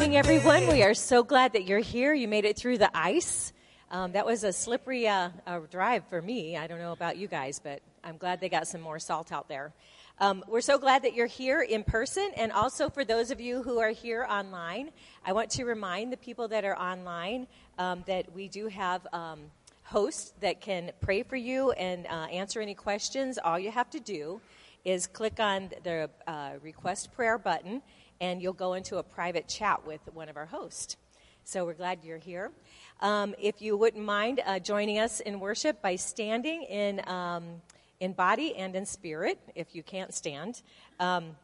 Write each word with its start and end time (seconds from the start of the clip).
morning, 0.00 0.16
everyone. 0.16 0.66
We 0.66 0.82
are 0.82 0.94
so 0.94 1.22
glad 1.22 1.52
that 1.52 1.64
you're 1.64 1.78
here. 1.78 2.14
You 2.14 2.26
made 2.26 2.46
it 2.46 2.56
through 2.56 2.78
the 2.78 2.90
ice. 2.96 3.52
Um, 3.90 4.12
that 4.12 4.24
was 4.24 4.44
a 4.44 4.50
slippery 4.50 5.06
uh, 5.06 5.28
uh, 5.46 5.58
drive 5.70 6.04
for 6.08 6.22
me. 6.22 6.56
I 6.56 6.66
don't 6.66 6.78
know 6.78 6.92
about 6.92 7.18
you 7.18 7.28
guys, 7.28 7.60
but 7.62 7.82
I'm 8.02 8.16
glad 8.16 8.40
they 8.40 8.48
got 8.48 8.66
some 8.66 8.80
more 8.80 8.98
salt 8.98 9.30
out 9.30 9.46
there. 9.46 9.74
Um, 10.18 10.42
we're 10.48 10.62
so 10.62 10.78
glad 10.78 11.02
that 11.02 11.12
you're 11.12 11.26
here 11.26 11.60
in 11.60 11.84
person, 11.84 12.30
and 12.38 12.50
also 12.50 12.88
for 12.88 13.04
those 13.04 13.30
of 13.30 13.42
you 13.42 13.62
who 13.62 13.78
are 13.78 13.90
here 13.90 14.26
online, 14.26 14.88
I 15.22 15.34
want 15.34 15.50
to 15.50 15.64
remind 15.64 16.14
the 16.14 16.16
people 16.16 16.48
that 16.48 16.64
are 16.64 16.78
online 16.78 17.46
um, 17.76 18.02
that 18.06 18.34
we 18.34 18.48
do 18.48 18.68
have 18.68 19.06
um, 19.12 19.40
hosts 19.82 20.32
that 20.40 20.62
can 20.62 20.92
pray 21.02 21.22
for 21.24 21.36
you 21.36 21.72
and 21.72 22.06
uh, 22.06 22.24
answer 22.32 22.62
any 22.62 22.74
questions. 22.74 23.38
All 23.44 23.58
you 23.58 23.70
have 23.70 23.90
to 23.90 24.00
do 24.00 24.40
is 24.82 25.06
click 25.06 25.40
on 25.40 25.70
the 25.84 26.08
uh, 26.26 26.52
request 26.62 27.12
prayer 27.12 27.36
button, 27.36 27.82
and 28.20 28.42
you'll 28.42 28.52
go 28.52 28.74
into 28.74 28.98
a 28.98 29.02
private 29.02 29.48
chat 29.48 29.86
with 29.86 30.00
one 30.12 30.28
of 30.28 30.36
our 30.36 30.46
hosts. 30.46 30.96
So 31.44 31.64
we're 31.64 31.74
glad 31.74 32.04
you're 32.04 32.18
here. 32.18 32.52
Um, 33.00 33.34
if 33.38 33.62
you 33.62 33.76
wouldn't 33.76 34.04
mind 34.04 34.40
uh, 34.44 34.58
joining 34.58 34.98
us 34.98 35.20
in 35.20 35.40
worship 35.40 35.80
by 35.80 35.96
standing 35.96 36.62
in, 36.64 37.00
um, 37.08 37.62
in 37.98 38.12
body 38.12 38.54
and 38.56 38.76
in 38.76 38.84
spirit, 38.84 39.38
if 39.54 39.74
you 39.74 39.82
can't 39.82 40.12
stand. 40.14 40.62
Um, 41.00 41.36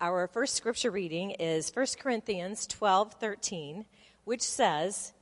our 0.00 0.26
first 0.28 0.54
scripture 0.54 0.90
reading 0.90 1.32
is 1.32 1.70
1 1.74 1.86
Corinthians 2.00 2.66
12 2.66 3.14
13, 3.14 3.84
which 4.24 4.42
says, 4.42 5.12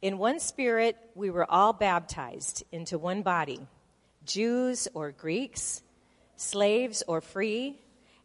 In 0.00 0.18
one 0.18 0.38
spirit 0.40 0.96
we 1.14 1.30
were 1.30 1.50
all 1.50 1.72
baptized 1.72 2.62
into 2.70 2.98
one 2.98 3.22
body, 3.22 3.66
Jews 4.24 4.88
or 4.94 5.10
Greeks, 5.10 5.82
slaves 6.36 7.02
or 7.08 7.20
free, 7.20 7.78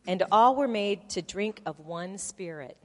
and 0.08 0.24
all 0.32 0.56
were 0.56 0.68
made 0.68 1.10
to 1.12 1.22
drink 1.22 1.62
of 1.66 1.80
one 1.80 2.18
spirit. 2.18 2.78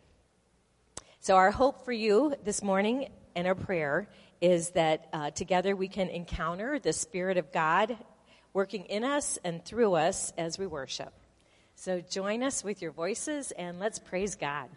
So, 1.20 1.36
our 1.36 1.50
hope 1.50 1.84
for 1.84 1.92
you 1.92 2.34
this 2.44 2.62
morning 2.62 3.08
and 3.34 3.46
our 3.46 3.54
prayer 3.54 4.08
is 4.40 4.70
that 4.70 5.08
uh, 5.12 5.30
together 5.30 5.74
we 5.74 5.88
can 5.88 6.08
encounter 6.08 6.78
the 6.78 6.92
Spirit 6.92 7.36
of 7.36 7.52
God 7.52 7.96
working 8.52 8.84
in 8.84 9.02
us 9.02 9.38
and 9.44 9.64
through 9.64 9.94
us 9.94 10.32
as 10.38 10.58
we 10.58 10.66
worship. 10.66 11.12
So, 11.74 12.00
join 12.00 12.42
us 12.42 12.62
with 12.62 12.80
your 12.80 12.92
voices 12.92 13.50
and 13.50 13.80
let's 13.80 13.98
praise 13.98 14.36
God. 14.36 14.68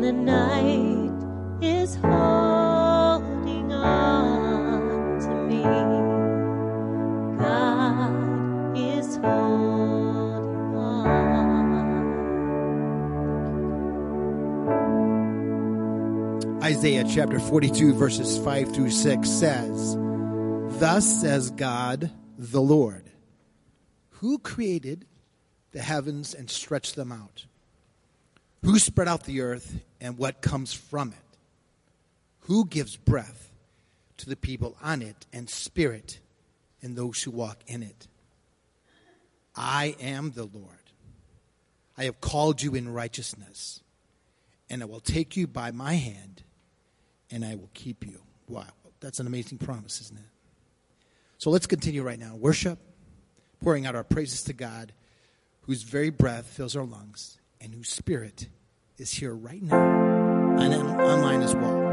The 0.00 0.12
night 0.12 1.10
is 1.60 1.96
holding 1.96 3.72
on 3.72 5.18
to 5.20 5.28
me. 5.48 5.64
God 7.36 8.78
is 8.78 9.16
holding 9.16 10.76
on. 10.76 11.18
Isaiah 16.62 17.04
chapter 17.04 17.40
42, 17.40 17.94
verses 17.94 18.38
5 18.38 18.72
through 18.72 18.90
6 18.90 19.28
says, 19.28 19.96
Thus 20.78 21.20
says 21.20 21.50
God 21.50 22.12
the 22.38 22.62
Lord, 22.62 23.10
who 24.10 24.38
created 24.38 25.06
the 25.72 25.82
heavens 25.82 26.34
and 26.34 26.48
stretched 26.48 26.94
them 26.94 27.10
out? 27.10 27.47
Who 28.64 28.78
spread 28.78 29.08
out 29.08 29.24
the 29.24 29.40
earth 29.40 29.80
and 30.00 30.18
what 30.18 30.40
comes 30.40 30.72
from 30.72 31.10
it? 31.10 31.38
Who 32.40 32.66
gives 32.66 32.96
breath 32.96 33.50
to 34.18 34.28
the 34.28 34.36
people 34.36 34.76
on 34.82 35.02
it 35.02 35.26
and 35.32 35.48
spirit 35.48 36.18
in 36.80 36.94
those 36.94 37.22
who 37.22 37.30
walk 37.30 37.58
in 37.66 37.82
it? 37.82 38.08
I 39.54 39.96
am 40.00 40.32
the 40.32 40.44
Lord. 40.44 40.64
I 41.96 42.04
have 42.04 42.20
called 42.20 42.62
you 42.62 42.74
in 42.74 42.92
righteousness, 42.92 43.80
and 44.70 44.82
I 44.82 44.86
will 44.86 45.00
take 45.00 45.36
you 45.36 45.46
by 45.46 45.72
my 45.72 45.94
hand 45.94 46.42
and 47.30 47.44
I 47.44 47.56
will 47.56 47.70
keep 47.74 48.06
you. 48.06 48.20
Wow, 48.48 48.66
that's 49.00 49.20
an 49.20 49.26
amazing 49.26 49.58
promise, 49.58 50.00
isn't 50.00 50.18
it? 50.18 50.24
So 51.38 51.50
let's 51.50 51.66
continue 51.66 52.02
right 52.02 52.18
now. 52.18 52.36
Worship, 52.36 52.78
pouring 53.62 53.84
out 53.86 53.94
our 53.94 54.04
praises 54.04 54.44
to 54.44 54.52
God, 54.52 54.92
whose 55.62 55.82
very 55.82 56.10
breath 56.10 56.46
fills 56.46 56.76
our 56.76 56.84
lungs 56.84 57.37
and 57.60 57.74
whose 57.74 57.88
spirit 57.88 58.48
is 58.98 59.10
here 59.10 59.34
right 59.34 59.62
now 59.62 60.56
and 60.58 60.74
online 60.74 61.42
as 61.42 61.54
well. 61.54 61.87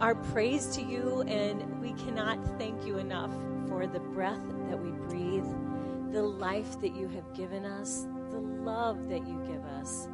Our 0.00 0.14
praise 0.14 0.66
to 0.76 0.82
you, 0.82 1.22
and 1.26 1.80
we 1.80 1.92
cannot 1.92 2.38
thank 2.58 2.86
you 2.86 2.98
enough 2.98 3.32
for 3.68 3.86
the 3.86 4.00
breath 4.00 4.40
that 4.68 4.78
we 4.78 4.90
breathe, 5.08 5.46
the 6.12 6.22
life 6.22 6.80
that 6.80 6.94
you 6.96 7.06
have 7.08 7.34
given 7.34 7.64
us, 7.66 8.06
the 8.30 8.38
love 8.38 9.08
that 9.08 9.26
you 9.28 9.38
give 9.46 9.64
us, 9.78 10.08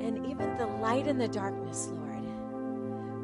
and 0.00 0.24
even 0.26 0.56
the 0.56 0.66
light 0.66 1.06
in 1.06 1.18
the 1.18 1.28
darkness, 1.28 1.88
Lord. 1.92 2.08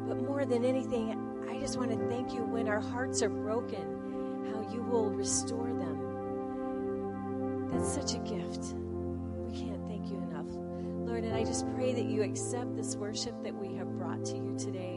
But 0.07 0.17
more 0.21 0.45
than 0.45 0.65
anything, 0.65 1.17
I 1.49 1.57
just 1.59 1.77
want 1.77 1.91
to 1.91 1.97
thank 2.09 2.33
you 2.33 2.43
when 2.43 2.67
our 2.67 2.81
hearts 2.81 3.21
are 3.23 3.29
broken, 3.29 4.51
how 4.51 4.61
you 4.73 4.83
will 4.83 5.09
restore 5.09 5.67
them. 5.67 5.95
That's 7.71 7.91
such 7.91 8.13
a 8.13 8.19
gift. 8.19 8.75
We 9.47 9.57
can't 9.57 9.83
thank 9.87 10.11
you 10.11 10.17
enough. 10.17 10.45
Lord, 11.07 11.23
and 11.23 11.33
I 11.35 11.43
just 11.43 11.65
pray 11.73 11.93
that 11.93 12.05
you 12.05 12.21
accept 12.21 12.75
this 12.75 12.95
worship 12.95 13.41
that 13.43 13.55
we 13.55 13.73
have 13.75 13.97
brought 13.97 14.25
to 14.25 14.35
you 14.35 14.55
today, 14.57 14.94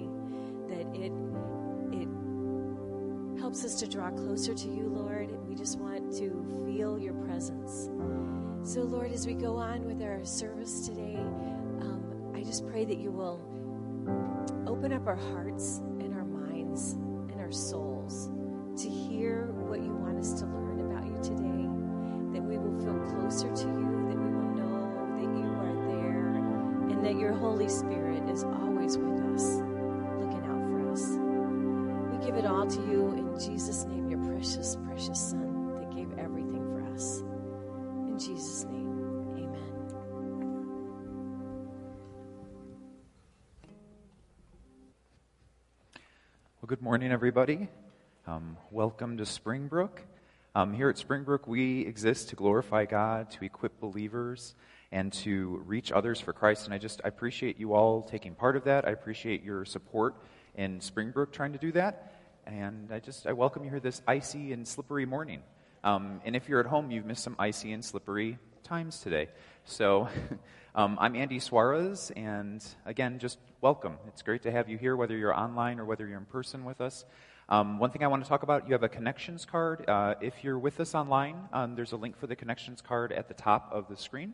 helps 3.38 3.64
us 3.64 3.78
to 3.80 3.86
draw 3.86 4.10
closer 4.10 4.52
to 4.52 4.68
you, 4.68 4.88
Lord. 4.88 5.30
We 5.48 5.54
just 5.54 5.78
want 5.78 6.12
to 6.14 6.64
feel 6.66 6.98
your 6.98 7.14
presence. 7.14 7.88
So, 8.62 8.82
Lord, 8.82 9.12
as 9.12 9.26
we 9.26 9.34
go 9.34 9.56
on 9.56 9.84
with 9.84 10.02
our 10.02 10.24
service 10.24 10.86
today, 10.86 11.16
um, 11.80 12.32
I 12.34 12.42
just 12.42 12.66
pray 12.68 12.84
that 12.84 12.98
you 12.98 13.10
will 13.10 13.40
open 14.66 14.92
up 14.92 15.06
our 15.06 15.16
hearts 15.16 15.78
and 16.00 16.14
our 16.14 16.24
minds 16.24 16.92
and 17.30 17.40
our 17.40 17.52
souls 17.52 18.28
to 18.82 18.88
hear 18.88 19.52
what 19.52 19.80
you 19.80 19.94
want 19.94 20.18
us 20.18 20.32
to 20.40 20.46
learn 20.46 20.80
about 20.80 21.06
you 21.06 21.16
today, 21.22 21.68
that 22.34 22.42
we 22.42 22.58
will 22.58 22.76
feel 22.80 22.98
closer 23.14 23.48
to 23.54 23.68
you, 23.68 24.06
that 24.08 24.18
we 24.18 24.30
will 24.34 24.50
know 24.58 25.14
that 25.14 25.30
you 25.38 25.46
are 25.46 25.74
there, 25.86 26.28
and 26.90 27.04
that 27.04 27.16
your 27.16 27.32
Holy 27.32 27.68
Spirit 27.68 28.28
is 28.28 28.42
always 28.42 28.98
with 28.98 29.20
us, 29.34 29.62
looking 30.18 30.44
out 30.44 30.62
for 30.68 30.90
us. 30.90 31.06
We 32.12 32.26
give 32.26 32.36
it 32.36 32.44
all 32.44 32.66
to 32.66 32.80
you 32.82 33.27
in 33.38 33.52
Jesus' 33.52 33.84
name, 33.84 34.08
your 34.08 34.18
precious, 34.24 34.76
precious 34.84 35.30
Son 35.30 35.74
that 35.76 35.94
gave 35.94 36.18
everything 36.18 36.64
for 36.72 36.82
us. 36.92 37.20
In 38.08 38.18
Jesus' 38.18 38.64
name, 38.64 38.88
amen. 39.36 39.88
Well, 46.60 46.66
good 46.66 46.82
morning, 46.82 47.12
everybody. 47.12 47.68
Um, 48.26 48.56
welcome 48.72 49.16
to 49.18 49.26
Springbrook. 49.26 50.02
Um, 50.56 50.74
here 50.74 50.88
at 50.88 50.98
Springbrook, 50.98 51.46
we 51.46 51.82
exist 51.82 52.30
to 52.30 52.36
glorify 52.36 52.86
God, 52.86 53.30
to 53.32 53.44
equip 53.44 53.78
believers, 53.78 54.56
and 54.90 55.12
to 55.12 55.62
reach 55.64 55.92
others 55.92 56.20
for 56.20 56.32
Christ. 56.32 56.64
And 56.64 56.74
I 56.74 56.78
just 56.78 57.00
I 57.04 57.08
appreciate 57.08 57.60
you 57.60 57.74
all 57.74 58.02
taking 58.02 58.34
part 58.34 58.56
of 58.56 58.64
that. 58.64 58.84
I 58.84 58.90
appreciate 58.90 59.44
your 59.44 59.64
support 59.64 60.16
in 60.56 60.80
Springbrook 60.80 61.32
trying 61.32 61.52
to 61.52 61.58
do 61.58 61.70
that. 61.72 62.17
And 62.48 62.90
I 62.90 62.98
just 62.98 63.26
I 63.26 63.34
welcome 63.34 63.62
you 63.62 63.68
here 63.68 63.78
this 63.78 64.00
icy 64.08 64.54
and 64.54 64.66
slippery 64.66 65.04
morning. 65.04 65.42
Um, 65.84 66.22
and 66.24 66.34
if 66.34 66.48
you're 66.48 66.60
at 66.60 66.64
home, 66.66 66.90
you've 66.90 67.04
missed 67.04 67.22
some 67.22 67.36
icy 67.38 67.72
and 67.72 67.84
slippery 67.84 68.38
times 68.62 69.00
today. 69.00 69.28
So 69.66 70.08
um, 70.74 70.96
I'm 70.98 71.14
Andy 71.14 71.40
Suarez, 71.40 72.10
and 72.16 72.64
again, 72.86 73.18
just 73.18 73.36
welcome. 73.60 73.98
It's 74.06 74.22
great 74.22 74.44
to 74.44 74.50
have 74.50 74.66
you 74.66 74.78
here, 74.78 74.96
whether 74.96 75.14
you're 75.14 75.38
online 75.38 75.78
or 75.78 75.84
whether 75.84 76.06
you're 76.06 76.16
in 76.16 76.24
person 76.24 76.64
with 76.64 76.80
us. 76.80 77.04
Um, 77.50 77.78
one 77.78 77.90
thing 77.90 78.02
I 78.02 78.06
want 78.06 78.24
to 78.24 78.28
talk 78.30 78.42
about 78.44 78.66
you 78.66 78.72
have 78.72 78.82
a 78.82 78.88
connections 78.88 79.44
card. 79.44 79.86
Uh, 79.86 80.14
if 80.22 80.42
you're 80.42 80.58
with 80.58 80.80
us 80.80 80.94
online, 80.94 81.50
um, 81.52 81.74
there's 81.74 81.92
a 81.92 81.98
link 81.98 82.18
for 82.18 82.28
the 82.28 82.36
connections 82.36 82.80
card 82.80 83.12
at 83.12 83.28
the 83.28 83.34
top 83.34 83.68
of 83.72 83.88
the 83.88 83.96
screen 83.98 84.32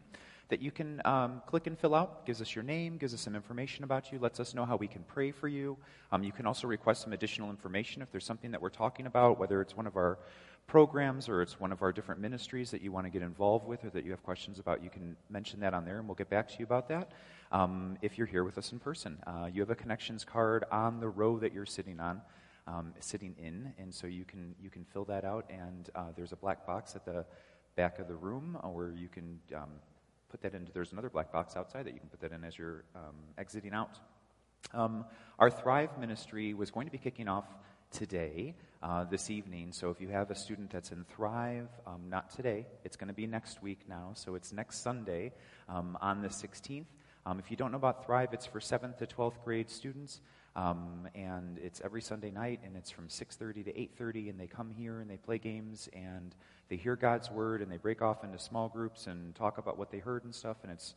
that 0.49 0.61
you 0.61 0.71
can 0.71 1.01
um, 1.05 1.43
click 1.47 1.67
and 1.67 1.79
fill 1.79 1.95
out. 1.95 2.27
Gives 2.27 2.41
us 2.41 2.55
your 2.55 2.65
name, 2.65 2.97
gives 2.97 3.15
us 3.15 3.21
some 3.21 3.35
information 3.35 3.85
about 3.85 4.13
you, 4.13 4.19
lets 4.19 4.41
us 4.41 4.55
know 4.55 4.65
how 4.65 4.77
we 4.77 4.87
can 4.87 5.03
pray 5.05 5.31
for 5.31 5.49
you. 5.49 5.77
Um, 6.13 6.23
you 6.23 6.33
can 6.33 6.47
also 6.47 6.67
request 6.67 7.03
some 7.03 7.13
additional 7.13 7.51
information 7.51 8.03
if 8.03 8.11
there's 8.11 8.25
something 8.25 8.51
that 8.51 8.61
we're 8.61 8.69
talking 8.69 9.07
about, 9.07 9.39
whether 9.39 9.61
it's 9.61 9.77
one 9.77 9.87
of 9.87 9.97
our 9.97 10.19
programs 10.67 11.29
or 11.29 11.43
it's 11.43 11.61
one 11.61 11.73
of 11.73 11.83
our 11.83 11.93
different 11.93 12.21
ministries 12.21 12.71
that 12.71 12.81
you 12.81 12.91
want 12.91 13.07
to 13.07 13.11
get 13.11 13.23
involved 13.23 13.67
with 13.67 13.85
or 13.85 13.91
that 13.91 14.05
you 14.05 14.11
have 14.11 14.23
questions 14.23 14.59
about. 14.59 14.83
You 14.83 14.91
can 14.91 15.17
mention 15.29 15.61
that 15.61 15.75
on 15.75 15.85
there, 15.85 15.99
and 15.99 16.09
we'll 16.09 16.15
get 16.15 16.31
back 16.31 16.49
to 16.49 16.59
you 16.59 16.65
about 16.65 16.89
that. 16.89 17.13
Um, 17.53 17.99
if 18.03 18.19
you're 18.19 18.27
here 18.27 18.45
with 18.45 18.59
us 18.59 18.73
in 18.73 18.79
person, 18.79 19.19
uh, 19.27 19.49
you 19.53 19.61
have 19.61 19.71
a 19.71 19.75
connections 19.75 20.25
card 20.25 20.65
on 20.71 21.01
the 21.01 21.09
row 21.09 21.39
that 21.39 21.53
you're 21.53 21.67
sitting 21.67 22.01
on 22.01 22.21
um, 22.67 22.95
sitting 23.01 23.35
in, 23.39 23.73
and 23.79 23.93
so 23.93 24.07
you 24.07 24.25
can 24.25 24.55
you 24.63 24.71
can 24.71 24.85
fill 24.85 25.05
that 25.05 25.25
out. 25.25 25.45
And 25.51 25.91
uh, 25.95 26.07
there's 26.17 26.33
a 26.33 26.37
black 26.37 26.67
box 26.67 26.97
at 26.97 27.05
the 27.05 27.25
back 27.77 27.99
of 27.99 28.09
the 28.09 28.15
room 28.15 28.57
where 28.63 28.93
you 28.93 29.09
can 29.09 29.39
um, 29.55 29.71
put 30.35 30.43
that 30.43 30.59
into. 30.59 30.73
There's 30.73 30.91
another 30.91 31.11
black 31.11 31.31
box 31.31 31.55
outside 31.55 31.87
that 31.87 31.95
you 31.95 32.01
can 32.01 32.09
put 32.09 32.19
that 32.23 32.33
in 32.33 32.43
as 32.43 32.59
you're 32.59 32.83
um, 32.97 33.15
exiting 33.39 33.73
out. 33.73 34.01
Um, 34.73 35.05
our 35.39 35.49
Thrive 35.49 35.97
ministry 35.97 36.55
was 36.55 36.73
going 36.73 36.87
to 36.89 36.91
be 36.91 36.99
kicking 36.99 37.29
off 37.29 37.45
today, 37.93 38.57
uh, 38.83 39.05
this 39.05 39.31
evening. 39.31 39.71
So 39.71 39.91
if 39.91 40.01
you 40.01 40.09
have 40.09 40.33
a 40.33 40.35
student 40.35 40.71
that's 40.71 40.91
in 40.91 41.05
Thrive, 41.05 41.69
um, 41.87 42.09
not 42.09 42.31
today, 42.31 42.67
it's 42.83 42.97
going 42.97 43.07
to 43.07 43.15
be 43.15 43.29
next 43.29 43.63
week 43.63 43.83
now. 43.89 44.11
So 44.15 44.35
it's 44.35 44.53
next 44.53 44.83
Sunday 44.83 45.31
um, 45.69 45.97
on 46.01 46.21
the 46.21 46.29
16th. 46.29 46.87
Um, 47.27 47.39
if 47.39 47.49
you 47.49 47.57
don't 47.57 47.71
know 47.71 47.79
about 47.79 48.05
Thrive, 48.05 48.31
it's 48.33 48.45
for 48.45 48.59
7th 48.59 48.99
to 48.99 49.07
12th 49.07 49.41
grade 49.45 49.71
students. 49.71 50.21
Um, 50.57 51.09
and 51.15 51.59
it's 51.59 51.81
every 51.85 52.01
Sunday 52.01 52.31
night, 52.31 52.61
and 52.65 52.77
it's 52.77 52.91
from 52.91 53.09
6:30 53.09 53.65
to 53.65 53.73
8:30, 53.73 54.31
and 54.31 54.39
they 54.39 54.47
come 54.47 54.71
here 54.71 55.01
and 55.01 55.11
they 55.11 55.17
play 55.17 55.39
games 55.39 55.89
and 55.93 56.35
they 56.69 56.77
hear 56.77 56.97
God's 56.97 57.31
word, 57.31 57.61
and 57.61 57.71
they 57.71 57.77
break 57.77 58.03
off 58.03 58.25
into 58.25 58.39
small 58.39 58.69
groups 58.69 59.07
and 59.07 59.35
talk 59.35 59.59
about 59.59 59.77
what 59.77 59.91
they 59.91 59.99
heard 59.99 60.25
and 60.25 60.35
stuff, 60.35 60.59
and 60.63 60.73
it's 60.73 60.95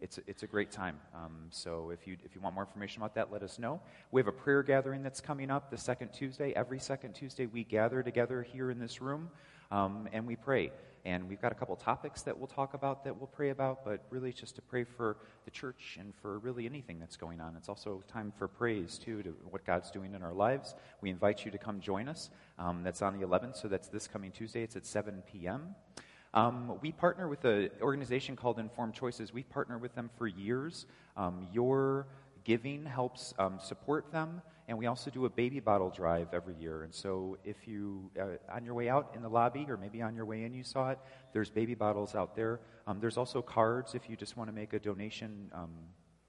it's 0.00 0.18
it's 0.26 0.42
a 0.42 0.46
great 0.46 0.70
time. 0.70 0.98
Um, 1.14 1.48
so 1.50 1.90
if 1.90 2.06
you 2.06 2.16
if 2.24 2.34
you 2.34 2.40
want 2.40 2.54
more 2.54 2.64
information 2.64 3.02
about 3.02 3.14
that, 3.16 3.32
let 3.32 3.42
us 3.42 3.58
know. 3.58 3.80
We 4.12 4.20
have 4.20 4.28
a 4.28 4.32
prayer 4.32 4.62
gathering 4.62 5.02
that's 5.02 5.20
coming 5.20 5.50
up 5.50 5.70
the 5.70 5.78
second 5.78 6.12
Tuesday. 6.12 6.52
Every 6.54 6.78
second 6.78 7.14
Tuesday, 7.14 7.46
we 7.46 7.64
gather 7.64 8.02
together 8.02 8.42
here 8.42 8.70
in 8.70 8.78
this 8.78 9.00
room, 9.00 9.30
um, 9.70 10.08
and 10.12 10.26
we 10.26 10.36
pray. 10.36 10.72
And 11.04 11.28
we've 11.28 11.40
got 11.40 11.52
a 11.52 11.54
couple 11.54 11.74
topics 11.76 12.22
that 12.22 12.36
we'll 12.36 12.46
talk 12.46 12.74
about 12.74 13.04
that 13.04 13.16
we'll 13.16 13.26
pray 13.26 13.50
about, 13.50 13.84
but 13.84 14.04
really 14.10 14.32
just 14.32 14.56
to 14.56 14.62
pray 14.62 14.84
for 14.84 15.16
the 15.44 15.50
church 15.50 15.96
and 15.98 16.14
for 16.20 16.38
really 16.38 16.66
anything 16.66 16.98
that's 16.98 17.16
going 17.16 17.40
on. 17.40 17.56
It's 17.56 17.68
also 17.68 18.02
time 18.06 18.32
for 18.36 18.48
praise, 18.48 18.98
too, 18.98 19.22
to 19.22 19.30
what 19.50 19.64
God's 19.64 19.90
doing 19.90 20.14
in 20.14 20.22
our 20.22 20.34
lives. 20.34 20.74
We 21.00 21.10
invite 21.10 21.44
you 21.44 21.50
to 21.52 21.58
come 21.58 21.80
join 21.80 22.08
us. 22.08 22.30
Um, 22.58 22.82
that's 22.82 23.00
on 23.00 23.18
the 23.18 23.26
11th, 23.26 23.56
so 23.56 23.68
that's 23.68 23.88
this 23.88 24.06
coming 24.06 24.30
Tuesday. 24.30 24.62
It's 24.62 24.76
at 24.76 24.84
7 24.84 25.22
p.m. 25.32 25.74
Um, 26.34 26.78
we 26.80 26.92
partner 26.92 27.28
with 27.28 27.44
an 27.44 27.70
organization 27.80 28.36
called 28.36 28.58
Informed 28.58 28.94
Choices. 28.94 29.32
We've 29.32 29.48
partnered 29.48 29.80
with 29.80 29.94
them 29.94 30.10
for 30.16 30.26
years. 30.26 30.86
Um, 31.16 31.48
your 31.52 32.06
giving 32.44 32.84
helps 32.84 33.34
um, 33.38 33.58
support 33.58 34.12
them 34.12 34.42
and 34.70 34.78
we 34.78 34.86
also 34.86 35.10
do 35.10 35.24
a 35.24 35.28
baby 35.28 35.58
bottle 35.58 35.90
drive 35.90 36.28
every 36.32 36.54
year. 36.54 36.84
And 36.84 36.94
so, 36.94 37.36
if 37.42 37.66
you, 37.66 38.08
uh, 38.16 38.54
on 38.54 38.64
your 38.64 38.74
way 38.74 38.88
out 38.88 39.10
in 39.16 39.20
the 39.20 39.28
lobby, 39.28 39.66
or 39.68 39.76
maybe 39.76 40.00
on 40.00 40.14
your 40.14 40.24
way 40.24 40.44
in, 40.44 40.54
you 40.54 40.62
saw 40.62 40.90
it, 40.90 40.98
there's 41.32 41.50
baby 41.50 41.74
bottles 41.74 42.14
out 42.14 42.36
there. 42.36 42.60
Um, 42.86 43.00
there's 43.00 43.16
also 43.16 43.42
cards 43.42 43.96
if 43.96 44.08
you 44.08 44.14
just 44.14 44.36
want 44.36 44.48
to 44.48 44.52
make 44.54 44.72
a 44.72 44.78
donation, 44.78 45.50
um, 45.52 45.72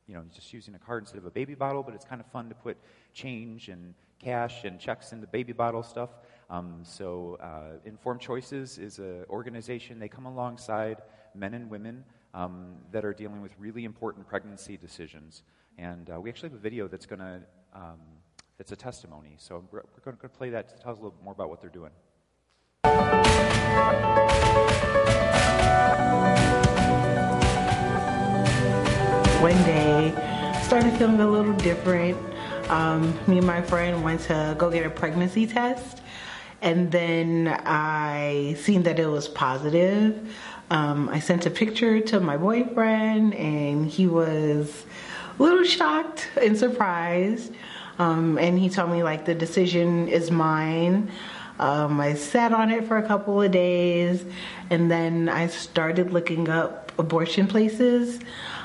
you 0.07 0.15
know, 0.15 0.23
just 0.33 0.53
using 0.53 0.73
a 0.73 0.79
card 0.79 1.03
instead 1.03 1.19
of 1.19 1.25
a 1.25 1.29
baby 1.29 1.53
bottle, 1.53 1.83
but 1.83 1.93
it's 1.93 2.03
kind 2.03 2.19
of 2.19 2.25
fun 2.31 2.49
to 2.49 2.55
put 2.55 2.77
change 3.13 3.69
and 3.69 3.93
cash 4.17 4.63
and 4.63 4.79
checks 4.79 5.11
in 5.11 5.21
the 5.21 5.27
baby 5.27 5.53
bottle 5.53 5.83
stuff. 5.83 6.09
Um, 6.49 6.79
so, 6.81 7.37
uh, 7.43 7.77
Informed 7.85 8.21
Choices 8.21 8.79
is 8.79 8.97
an 8.97 9.23
organization, 9.29 9.99
they 9.99 10.09
come 10.09 10.25
alongside 10.25 11.03
men 11.35 11.53
and 11.53 11.69
women 11.69 12.03
um, 12.33 12.77
that 12.91 13.05
are 13.05 13.13
dealing 13.13 13.43
with 13.43 13.53
really 13.59 13.85
important 13.85 14.27
pregnancy 14.27 14.77
decisions. 14.77 15.43
And 15.77 16.09
uh, 16.09 16.19
we 16.19 16.31
actually 16.31 16.49
have 16.49 16.57
a 16.57 16.61
video 16.61 16.87
that's 16.87 17.05
going 17.05 17.19
to 17.19 17.41
um, 17.73 17.99
it's 18.61 18.71
a 18.71 18.75
testimony. 18.75 19.33
So 19.39 19.65
we're, 19.71 19.81
we're 19.81 20.13
going 20.13 20.17
to 20.17 20.29
play 20.29 20.51
that 20.51 20.69
to 20.69 20.75
tell 20.81 20.91
us 20.91 20.99
a 20.99 21.01
little 21.01 21.17
bit 21.17 21.23
more 21.23 21.33
about 21.33 21.49
what 21.49 21.61
they're 21.61 21.71
doing. 21.71 21.89
One 29.41 29.63
day, 29.63 30.13
started 30.61 30.93
feeling 30.97 31.19
a 31.19 31.27
little 31.27 31.53
different. 31.53 32.15
Um, 32.69 33.17
me 33.25 33.39
and 33.39 33.47
my 33.47 33.63
friend 33.63 34.03
went 34.03 34.21
to 34.21 34.55
go 34.59 34.69
get 34.69 34.85
a 34.85 34.91
pregnancy 34.91 35.47
test, 35.47 36.03
and 36.61 36.91
then 36.91 37.47
I 37.65 38.55
seen 38.59 38.83
that 38.83 38.99
it 38.99 39.07
was 39.07 39.27
positive. 39.27 40.35
Um, 40.69 41.09
I 41.09 41.19
sent 41.19 41.47
a 41.47 41.49
picture 41.49 41.99
to 41.99 42.19
my 42.19 42.37
boyfriend, 42.37 43.33
and 43.33 43.87
he 43.87 44.05
was 44.05 44.85
a 45.39 45.41
little 45.41 45.63
shocked 45.63 46.29
and 46.39 46.55
surprised. 46.55 47.53
Um, 47.99 48.37
and 48.37 48.57
he 48.57 48.69
told 48.69 48.91
me 48.91 49.03
like 49.03 49.25
the 49.25 49.35
decision 49.35 50.07
is 50.07 50.31
mine. 50.31 51.11
Um, 51.59 51.99
I 51.99 52.15
sat 52.15 52.53
on 52.53 52.71
it 52.71 52.87
for 52.87 52.97
a 52.97 53.07
couple 53.07 53.41
of 53.41 53.51
days, 53.51 54.25
and 54.69 54.89
then 54.89 55.29
I 55.29 55.47
started 55.47 56.11
looking 56.11 56.49
up 56.49 56.91
abortion 56.97 57.47
places. 57.47 58.19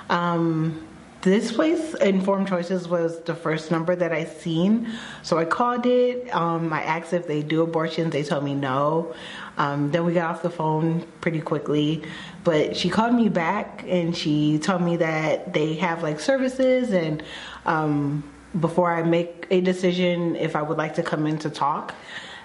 Um, 0.09 0.87
this 1.27 1.51
place, 1.51 1.95
Informed 1.95 2.47
Choices, 2.47 2.87
was 2.87 3.21
the 3.23 3.35
first 3.35 3.73
number 3.73 3.97
that 3.97 4.13
I 4.13 4.25
seen. 4.25 4.89
So 5.23 5.39
I 5.39 5.45
called 5.45 5.85
it. 5.85 6.33
Um, 6.33 6.73
I 6.73 6.83
asked 6.83 7.13
if 7.13 7.27
they 7.27 7.43
do 7.43 7.63
abortions. 7.63 8.13
They 8.13 8.23
told 8.23 8.45
me 8.45 8.55
no. 8.55 9.13
Um, 9.59 9.91
then 9.91 10.05
we 10.05 10.15
got 10.15 10.31
off 10.31 10.43
the 10.43 10.51
phone 10.51 11.05
pretty 11.21 11.41
quickly. 11.41 12.05
But 12.45 12.77
she 12.77 12.89
called 12.89 13.15
me 13.15 13.29
back 13.29 13.85
and 13.89 14.17
she 14.17 14.61
told 14.61 14.83
me 14.83 14.99
that 14.99 15.53
they 15.53 15.75
have 15.75 16.05
like 16.05 16.21
services 16.21 16.93
and 16.93 17.23
um, 17.65 18.23
before 18.61 18.95
I 18.95 19.03
make 19.03 19.47
a 19.51 19.61
decision 19.61 20.37
if 20.37 20.57
I 20.57 20.63
would 20.63 20.79
like 20.79 20.95
to 20.95 21.03
come 21.03 21.27
in 21.27 21.39
to 21.39 21.51
talk. 21.51 21.95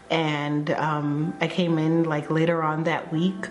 And 0.10 0.71
um, 0.71 1.34
I 1.39 1.47
came 1.47 1.78
in 1.78 2.04
like 2.04 2.30
later 2.30 2.62
on 2.62 2.84
that 2.84 3.13
week, 3.13 3.47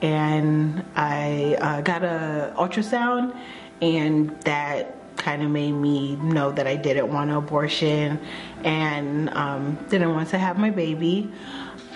and 0.00 0.84
I 0.96 1.56
uh, 1.60 1.80
got 1.82 2.02
a 2.02 2.52
ultrasound, 2.56 3.36
and 3.80 4.40
that 4.42 4.96
kind 5.16 5.42
of 5.42 5.50
made 5.50 5.72
me 5.72 6.16
know 6.16 6.50
that 6.50 6.66
I 6.66 6.74
didn't 6.74 7.12
want 7.12 7.30
an 7.30 7.36
abortion 7.36 8.18
and 8.64 9.30
um, 9.30 9.78
didn't 9.88 10.12
want 10.12 10.30
to 10.30 10.38
have 10.38 10.58
my 10.58 10.70
baby. 10.70 11.30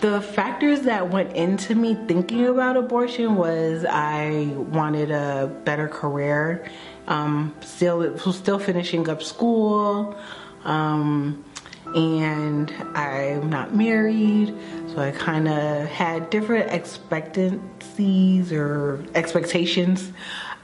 The 0.00 0.20
factors 0.20 0.82
that 0.82 1.10
went 1.10 1.32
into 1.32 1.74
me 1.74 1.96
thinking 2.06 2.46
about 2.46 2.76
abortion 2.76 3.34
was 3.34 3.84
I 3.84 4.52
wanted 4.54 5.10
a 5.10 5.50
better 5.64 5.88
career 5.88 6.70
um, 7.06 7.54
still 7.60 8.18
still 8.32 8.58
finishing 8.58 9.08
up 9.08 9.22
school, 9.22 10.16
um, 10.64 11.44
and 11.94 12.72
I'm 12.94 13.48
not 13.48 13.74
married, 13.74 14.54
so 14.88 14.98
I 14.98 15.12
kind 15.12 15.48
of 15.48 15.88
had 15.88 16.30
different 16.30 16.72
expectancies 16.72 18.52
or 18.52 19.04
expectations 19.14 20.12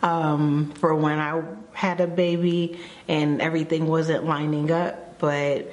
um, 0.02 0.72
for 0.74 0.94
when 0.94 1.18
I 1.18 1.42
had 1.72 2.00
a 2.00 2.06
baby, 2.06 2.78
and 3.08 3.40
everything 3.40 3.86
wasn't 3.86 4.24
lining 4.24 4.70
up, 4.70 5.18
but 5.18 5.70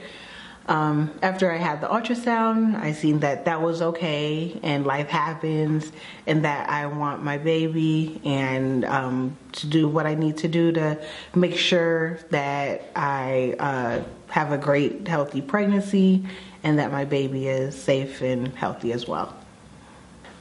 um, 0.70 1.12
after 1.24 1.52
I 1.52 1.58
had 1.58 1.82
the 1.82 1.88
ultrasound, 1.88 2.76
I 2.76 2.92
seen 2.92 3.22
that 3.22 3.46
that 3.46 3.60
was 3.60 3.82
okay 3.82 4.60
and 4.62 4.86
life 4.86 5.10
happens 5.10 5.92
and 6.28 6.46
that 6.46 6.70
I 6.70 6.86
want 6.86 7.24
my 7.24 7.40
baby 7.40 8.22
and 8.24 8.86
um, 8.86 9.36
to 9.54 9.66
do 9.66 9.88
what 9.88 10.06
I 10.06 10.14
need 10.14 10.38
to 10.38 10.48
do 10.48 10.72
to 10.74 11.04
make 11.34 11.58
sure 11.58 12.20
that 12.30 12.92
I 12.96 13.56
uh, 13.58 14.04
have 14.30 14.52
a 14.52 14.60
great, 14.60 15.08
healthy 15.08 15.42
pregnancy 15.42 16.24
and 16.62 16.78
that 16.78 16.92
my 16.92 17.04
baby 17.04 17.48
is 17.48 17.74
safe 17.74 18.22
and 18.22 18.50
healthy 18.50 18.94
as 18.94 19.08
well. 19.08 19.36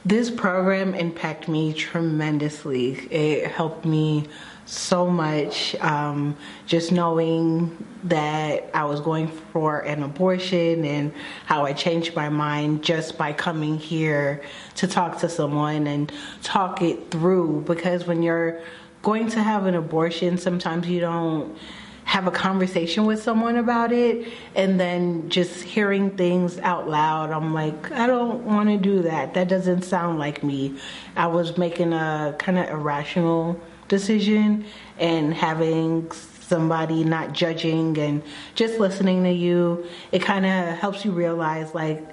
This 0.05 0.29
program 0.29 0.93
impacted 0.93 1.49
me 1.49 1.73
tremendously. 1.73 2.91
It 3.09 3.47
helped 3.47 3.83
me 3.83 4.27
so 4.69 5.07
much. 5.07 5.75
Um, 5.81 6.37
just 6.67 6.91
knowing 6.91 7.85
that 8.03 8.69
I 8.73 8.85
was 8.85 9.01
going 9.01 9.27
for 9.27 9.79
an 9.79 10.03
abortion 10.03 10.85
and 10.85 11.11
how 11.45 11.65
I 11.65 11.73
changed 11.73 12.15
my 12.15 12.29
mind 12.29 12.83
just 12.83 13.17
by 13.17 13.33
coming 13.33 13.77
here 13.77 14.43
to 14.75 14.87
talk 14.87 15.17
to 15.19 15.29
someone 15.29 15.87
and 15.87 16.11
talk 16.43 16.83
it 16.83 17.09
through. 17.09 17.63
Because 17.65 18.05
when 18.05 18.21
you're 18.21 18.61
going 19.01 19.27
to 19.29 19.41
have 19.41 19.65
an 19.65 19.73
abortion, 19.73 20.37
sometimes 20.37 20.87
you 20.87 20.99
don't 20.99 21.57
have 22.03 22.27
a 22.27 22.31
conversation 22.31 23.05
with 23.05 23.21
someone 23.21 23.55
about 23.55 23.91
it 23.91 24.27
and 24.55 24.79
then 24.79 25.29
just 25.29 25.61
hearing 25.61 26.09
things 26.17 26.57
out 26.57 26.89
loud 26.89 27.29
i'm 27.29 27.53
like 27.53 27.91
i 27.91 28.07
don't 28.07 28.43
want 28.45 28.67
to 28.67 28.77
do 28.77 29.03
that 29.03 29.35
that 29.35 29.47
doesn't 29.47 29.83
sound 29.83 30.17
like 30.17 30.43
me 30.43 30.75
i 31.15 31.27
was 31.27 31.55
making 31.55 31.93
a 31.93 32.35
kind 32.39 32.57
of 32.57 32.67
irrational 32.67 33.61
decision 33.89 34.65
and 34.97 35.33
having 35.33 36.09
somebody 36.11 37.03
not 37.03 37.33
judging 37.33 37.97
and 37.97 38.23
just 38.55 38.79
listening 38.79 39.23
to 39.23 39.31
you 39.31 39.85
it 40.11 40.19
kind 40.19 40.45
of 40.45 40.77
helps 40.77 41.05
you 41.05 41.11
realize 41.11 41.75
like 41.75 42.03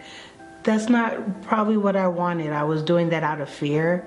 that's 0.63 0.91
not 0.91 1.43
probably 1.43 1.77
what 1.77 1.97
i 1.97 2.07
wanted 2.07 2.53
i 2.53 2.63
was 2.63 2.83
doing 2.83 3.09
that 3.09 3.23
out 3.23 3.41
of 3.41 3.49
fear 3.49 4.07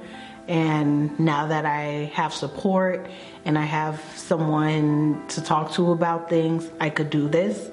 and 0.50 1.18
now 1.20 1.46
that 1.46 1.64
I 1.68 2.12
have 2.16 2.34
support 2.34 3.08
and 3.46 3.56
I 3.56 3.66
have 3.66 4.02
someone 4.16 5.24
to 5.28 5.44
talk 5.44 5.72
to 5.74 5.92
about 5.92 6.28
things, 6.28 6.68
I 6.80 6.90
could 6.90 7.12
do 7.12 7.30
this. 7.30 7.70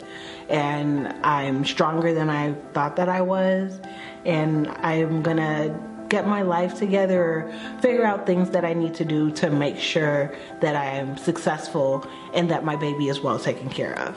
And 0.50 1.08
I'm 1.24 1.64
stronger 1.64 2.12
than 2.12 2.28
I 2.28 2.52
thought 2.74 2.96
that 2.96 3.08
I 3.08 3.22
was. 3.22 3.80
And 4.26 4.68
I'm 4.68 5.22
to 5.38 5.74
get 6.08 6.26
my 6.26 6.42
life 6.42 6.78
together, 6.78 7.52
figure 7.80 8.04
out 8.04 8.26
things 8.26 8.50
that 8.50 8.64
I 8.64 8.72
need 8.72 8.94
to 8.96 9.04
do 9.04 9.30
to 9.32 9.50
make 9.50 9.78
sure 9.78 10.34
that 10.60 10.76
I 10.76 10.96
am 10.96 11.16
successful 11.16 12.06
and 12.34 12.50
that 12.50 12.64
my 12.64 12.76
baby 12.76 13.08
is 13.08 13.20
well 13.20 13.38
taken 13.38 13.68
care 13.68 13.98
of. 13.98 14.16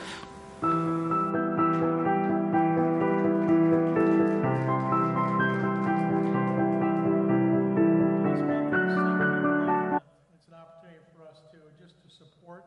It's 10.34 10.48
an 10.48 10.54
opportunity 10.54 11.00
for 11.16 11.26
us 11.28 11.40
to 11.52 11.58
just 11.82 11.94
to 12.02 12.10
support 12.14 12.64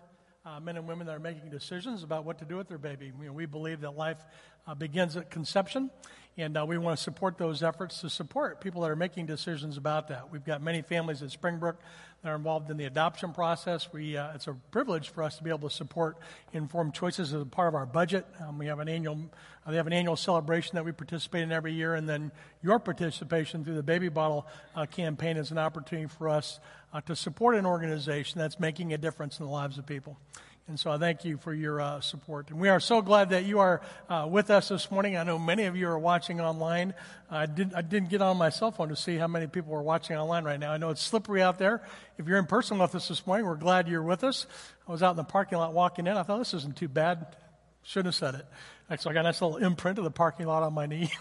men 0.61 0.77
and 0.77 0.87
women 0.87 1.07
that 1.07 1.15
are 1.15 1.19
making 1.19 1.49
decisions 1.49 2.03
about 2.03 2.23
what 2.23 2.37
to 2.39 2.45
do 2.45 2.57
with 2.57 2.67
their 2.67 2.77
baby. 2.77 3.11
You 3.19 3.27
know, 3.27 3.33
we 3.33 3.45
believe 3.45 3.81
that 3.81 3.97
life 3.97 4.23
uh, 4.65 4.73
begins 4.75 5.17
at 5.17 5.29
conception, 5.29 5.91
and 6.37 6.57
uh, 6.57 6.65
we 6.65 6.77
want 6.77 6.97
to 6.97 7.03
support 7.03 7.37
those 7.37 7.61
efforts 7.61 8.01
to 8.01 8.09
support 8.09 8.59
people 8.59 8.81
that 8.81 8.89
are 8.89 8.95
making 8.95 9.27
decisions 9.27 9.77
about 9.77 10.07
that. 10.07 10.31
We've 10.31 10.43
got 10.43 10.61
many 10.61 10.81
families 10.81 11.21
at 11.21 11.29
Springbrook 11.29 11.77
that 12.23 12.29
are 12.29 12.35
involved 12.35 12.71
in 12.71 12.77
the 12.77 12.85
adoption 12.85 13.33
process. 13.33 13.91
We, 13.93 14.17
uh, 14.17 14.33
it's 14.33 14.47
a 14.47 14.53
privilege 14.71 15.09
for 15.09 15.23
us 15.23 15.37
to 15.37 15.43
be 15.43 15.51
able 15.51 15.69
to 15.69 15.75
support 15.75 16.17
informed 16.51 16.93
choices 16.95 17.33
as 17.33 17.41
a 17.41 17.45
part 17.45 17.67
of 17.67 17.75
our 17.75 17.85
budget. 17.85 18.25
Um, 18.41 18.57
we 18.57 18.65
have 18.65 18.79
an 18.79 18.89
annual, 18.89 19.19
uh, 19.65 19.71
they 19.71 19.77
have 19.77 19.85
an 19.85 19.93
annual 19.93 20.15
celebration 20.15 20.75
that 20.75 20.85
we 20.85 20.91
participate 20.91 21.43
in 21.43 21.51
every 21.51 21.73
year, 21.73 21.93
and 21.93 22.09
then 22.09 22.31
your 22.63 22.79
participation 22.79 23.63
through 23.63 23.75
the 23.75 23.83
Baby 23.83 24.09
Bottle 24.09 24.47
uh, 24.75 24.85
campaign 24.87 25.37
is 25.37 25.51
an 25.51 25.59
opportunity 25.59 26.07
for 26.07 26.29
us 26.29 26.59
uh, 26.93 27.01
to 27.01 27.15
support 27.15 27.55
an 27.55 27.65
organization 27.65 28.39
that's 28.39 28.59
making 28.59 28.93
a 28.93 28.97
difference 28.97 29.39
in 29.39 29.45
the 29.45 29.51
lives 29.51 29.77
of 29.77 29.85
people. 29.85 30.17
And 30.65 30.79
so 30.79 30.91
I 30.91 30.97
thank 30.97 31.25
you 31.25 31.37
for 31.37 31.53
your 31.53 31.81
uh, 31.81 31.99
support. 31.99 32.49
And 32.49 32.57
we 32.57 32.69
are 32.69 32.79
so 32.79 33.01
glad 33.01 33.31
that 33.31 33.43
you 33.43 33.59
are 33.59 33.81
uh, 34.07 34.25
with 34.29 34.49
us 34.49 34.69
this 34.69 34.89
morning. 34.89 35.17
I 35.17 35.23
know 35.23 35.37
many 35.37 35.65
of 35.65 35.75
you 35.75 35.89
are 35.89 35.99
watching 35.99 36.39
online. 36.39 36.93
I, 37.29 37.47
did, 37.47 37.73
I 37.73 37.81
didn't 37.81 38.09
get 38.09 38.21
on 38.21 38.37
my 38.37 38.49
cell 38.49 38.71
phone 38.71 38.87
to 38.87 38.95
see 38.95 39.17
how 39.17 39.27
many 39.27 39.47
people 39.47 39.73
are 39.75 39.81
watching 39.81 40.15
online 40.15 40.45
right 40.45 40.59
now. 40.59 40.71
I 40.71 40.77
know 40.77 40.89
it's 40.89 41.01
slippery 41.01 41.41
out 41.41 41.59
there. 41.59 41.81
If 42.17 42.27
you're 42.27 42.37
in 42.37 42.45
person 42.45 42.79
with 42.79 42.95
us 42.95 43.09
this 43.09 43.27
morning, 43.27 43.45
we're 43.45 43.57
glad 43.57 43.89
you're 43.89 44.03
with 44.03 44.23
us. 44.23 44.47
I 44.87 44.91
was 44.93 45.03
out 45.03 45.11
in 45.11 45.17
the 45.17 45.25
parking 45.25 45.57
lot 45.57 45.73
walking 45.73 46.07
in. 46.07 46.15
I 46.15 46.23
thought, 46.23 46.37
this 46.37 46.53
isn't 46.53 46.77
too 46.77 46.87
bad. 46.87 47.35
Shouldn't 47.81 48.07
have 48.07 48.15
said 48.15 48.35
it. 48.35 48.45
Actually, 48.89 49.11
I 49.11 49.13
got 49.15 49.19
a 49.21 49.23
nice 49.23 49.41
little 49.41 49.57
imprint 49.57 49.97
of 49.97 50.05
the 50.05 50.11
parking 50.11 50.45
lot 50.45 50.63
on 50.63 50.73
my 50.73 50.85
knee. 50.85 51.11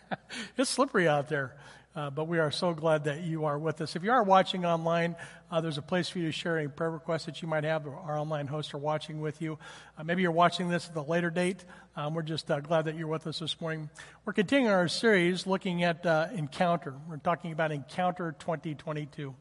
it's 0.56 0.70
slippery 0.70 1.06
out 1.06 1.28
there. 1.28 1.54
Uh, 1.96 2.10
but 2.10 2.28
we 2.28 2.38
are 2.38 2.50
so 2.50 2.74
glad 2.74 3.04
that 3.04 3.22
you 3.22 3.46
are 3.46 3.58
with 3.58 3.80
us. 3.80 3.96
If 3.96 4.02
you 4.02 4.12
are 4.12 4.22
watching 4.22 4.66
online, 4.66 5.16
uh, 5.50 5.62
there's 5.62 5.78
a 5.78 5.82
place 5.82 6.10
for 6.10 6.18
you 6.18 6.26
to 6.26 6.32
share 6.32 6.58
any 6.58 6.68
prayer 6.68 6.90
requests 6.90 7.24
that 7.24 7.40
you 7.40 7.48
might 7.48 7.64
have. 7.64 7.86
Our 7.86 8.18
online 8.18 8.48
hosts 8.48 8.74
are 8.74 8.78
watching 8.78 9.22
with 9.22 9.40
you. 9.40 9.58
Uh, 9.96 10.04
maybe 10.04 10.20
you're 10.20 10.30
watching 10.30 10.68
this 10.68 10.90
at 10.90 10.94
a 10.94 11.00
later 11.00 11.30
date. 11.30 11.64
Um, 11.96 12.12
we're 12.12 12.20
just 12.20 12.50
uh, 12.50 12.60
glad 12.60 12.84
that 12.84 12.96
you're 12.96 13.06
with 13.06 13.26
us 13.26 13.38
this 13.38 13.58
morning. 13.62 13.88
We're 14.26 14.34
continuing 14.34 14.70
our 14.70 14.88
series 14.88 15.46
looking 15.46 15.84
at 15.84 16.04
uh, 16.04 16.26
Encounter. 16.34 16.92
We're 17.08 17.16
talking 17.16 17.52
about 17.52 17.72
Encounter 17.72 18.36
2022. 18.40 19.34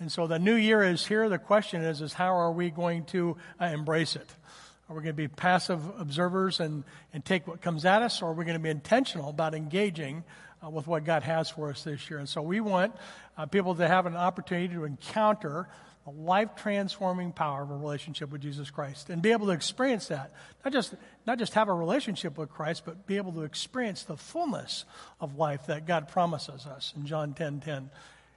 And 0.00 0.10
so 0.10 0.26
the 0.26 0.38
new 0.38 0.54
year 0.54 0.82
is 0.82 1.04
here. 1.04 1.28
The 1.28 1.38
question 1.38 1.82
is, 1.82 2.00
is 2.00 2.14
how 2.14 2.34
are 2.34 2.50
we 2.50 2.70
going 2.70 3.04
to 3.06 3.36
uh, 3.60 3.66
embrace 3.66 4.16
it? 4.16 4.34
Are 4.88 4.96
we 4.96 5.02
going 5.02 5.14
to 5.14 5.22
be 5.22 5.28
passive 5.28 5.82
observers 6.00 6.60
and, 6.60 6.82
and 7.12 7.22
take 7.22 7.46
what 7.46 7.60
comes 7.60 7.84
at 7.84 8.00
us, 8.00 8.22
or 8.22 8.30
are 8.30 8.32
we 8.32 8.46
going 8.46 8.56
to 8.56 8.62
be 8.62 8.70
intentional 8.70 9.28
about 9.28 9.54
engaging 9.54 10.24
uh, 10.64 10.70
with 10.70 10.86
what 10.86 11.04
God 11.04 11.22
has 11.22 11.50
for 11.50 11.70
us 11.70 11.84
this 11.84 12.10
year. 12.10 12.18
And 12.18 12.28
so 12.28 12.42
we 12.42 12.60
want 12.60 12.94
uh, 13.36 13.46
people 13.46 13.74
to 13.76 13.86
have 13.86 14.06
an 14.06 14.16
opportunity 14.16 14.74
to 14.74 14.84
encounter 14.84 15.68
the 16.04 16.10
life 16.10 16.50
transforming 16.56 17.32
power 17.32 17.62
of 17.62 17.70
a 17.70 17.76
relationship 17.76 18.30
with 18.30 18.40
Jesus 18.40 18.70
Christ 18.70 19.10
and 19.10 19.20
be 19.20 19.32
able 19.32 19.46
to 19.46 19.52
experience 19.52 20.08
that. 20.08 20.32
Not 20.64 20.72
just, 20.72 20.94
not 21.26 21.38
just 21.38 21.54
have 21.54 21.68
a 21.68 21.74
relationship 21.74 22.38
with 22.38 22.50
Christ, 22.50 22.84
but 22.84 23.06
be 23.06 23.16
able 23.16 23.32
to 23.32 23.42
experience 23.42 24.02
the 24.04 24.16
fullness 24.16 24.84
of 25.20 25.36
life 25.36 25.66
that 25.66 25.86
God 25.86 26.08
promises 26.08 26.66
us 26.66 26.92
in 26.96 27.06
John 27.06 27.34
10 27.34 27.60
10. 27.60 27.90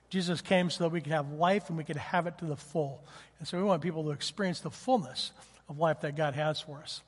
Jesus 0.10 0.42
came 0.42 0.70
so 0.70 0.84
that 0.84 0.92
we 0.92 1.02
could 1.02 1.12
have 1.12 1.32
life 1.32 1.70
and 1.70 1.78
we 1.78 1.84
could 1.84 1.98
have 1.98 2.28
it 2.28 2.38
to 2.38 2.46
the 2.46 2.56
full. 2.56 3.04
And 3.40 3.48
so 3.48 3.58
we 3.58 3.64
want 3.64 3.82
people 3.82 4.04
to 4.04 4.12
experience 4.12 4.60
the 4.60 4.70
fullness 4.70 5.32
of 5.68 5.80
life 5.80 6.02
that 6.02 6.16
God 6.16 6.36
has 6.36 6.60
for 6.60 6.78
us. 6.80 7.02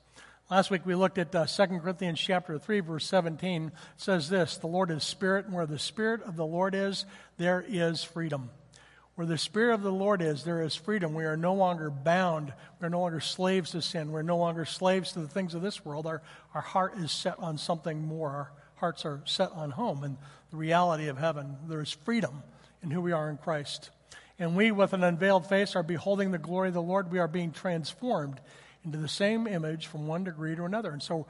Last 0.48 0.70
week 0.70 0.86
we 0.86 0.94
looked 0.94 1.18
at 1.18 1.34
uh, 1.34 1.44
2 1.44 1.66
Corinthians 1.80 2.20
chapter 2.20 2.56
3 2.56 2.78
verse 2.78 3.04
17. 3.06 3.66
It 3.66 3.72
says 3.96 4.28
this, 4.28 4.58
the 4.58 4.68
Lord 4.68 4.92
is 4.92 5.02
spirit 5.02 5.46
and 5.46 5.52
where 5.52 5.66
the 5.66 5.76
spirit 5.76 6.22
of 6.22 6.36
the 6.36 6.46
Lord 6.46 6.72
is, 6.72 7.04
there 7.36 7.64
is 7.66 8.04
freedom. 8.04 8.50
Where 9.16 9.26
the 9.26 9.38
spirit 9.38 9.74
of 9.74 9.82
the 9.82 9.90
Lord 9.90 10.22
is, 10.22 10.44
there 10.44 10.62
is 10.62 10.76
freedom. 10.76 11.14
We 11.14 11.24
are 11.24 11.36
no 11.36 11.54
longer 11.54 11.90
bound. 11.90 12.52
We 12.80 12.86
are 12.86 12.90
no 12.90 13.00
longer 13.00 13.18
slaves 13.18 13.72
to 13.72 13.82
sin. 13.82 14.12
We're 14.12 14.22
no 14.22 14.36
longer 14.36 14.64
slaves 14.64 15.10
to 15.12 15.18
the 15.18 15.26
things 15.26 15.54
of 15.54 15.62
this 15.62 15.84
world. 15.84 16.06
Our, 16.06 16.22
our 16.54 16.60
heart 16.60 16.96
is 16.98 17.10
set 17.10 17.40
on 17.40 17.58
something 17.58 18.06
more. 18.06 18.30
Our 18.30 18.52
hearts 18.76 19.04
are 19.04 19.22
set 19.24 19.50
on 19.50 19.72
home 19.72 20.04
and 20.04 20.16
the 20.52 20.58
reality 20.58 21.08
of 21.08 21.18
heaven. 21.18 21.56
There 21.66 21.80
is 21.80 21.90
freedom 21.90 22.44
in 22.84 22.92
who 22.92 23.00
we 23.00 23.10
are 23.10 23.28
in 23.30 23.36
Christ. 23.36 23.90
And 24.38 24.54
we, 24.54 24.70
with 24.70 24.92
an 24.92 25.02
unveiled 25.02 25.48
face, 25.48 25.74
are 25.74 25.82
beholding 25.82 26.30
the 26.30 26.38
glory 26.38 26.68
of 26.68 26.74
the 26.74 26.82
Lord. 26.82 27.10
We 27.10 27.18
are 27.18 27.26
being 27.26 27.50
transformed 27.50 28.40
into 28.86 28.98
the 28.98 29.08
same 29.08 29.46
image 29.46 29.88
from 29.88 30.06
one 30.06 30.24
degree 30.24 30.56
to 30.56 30.64
another. 30.64 30.90
And 30.90 31.02
so 31.02 31.26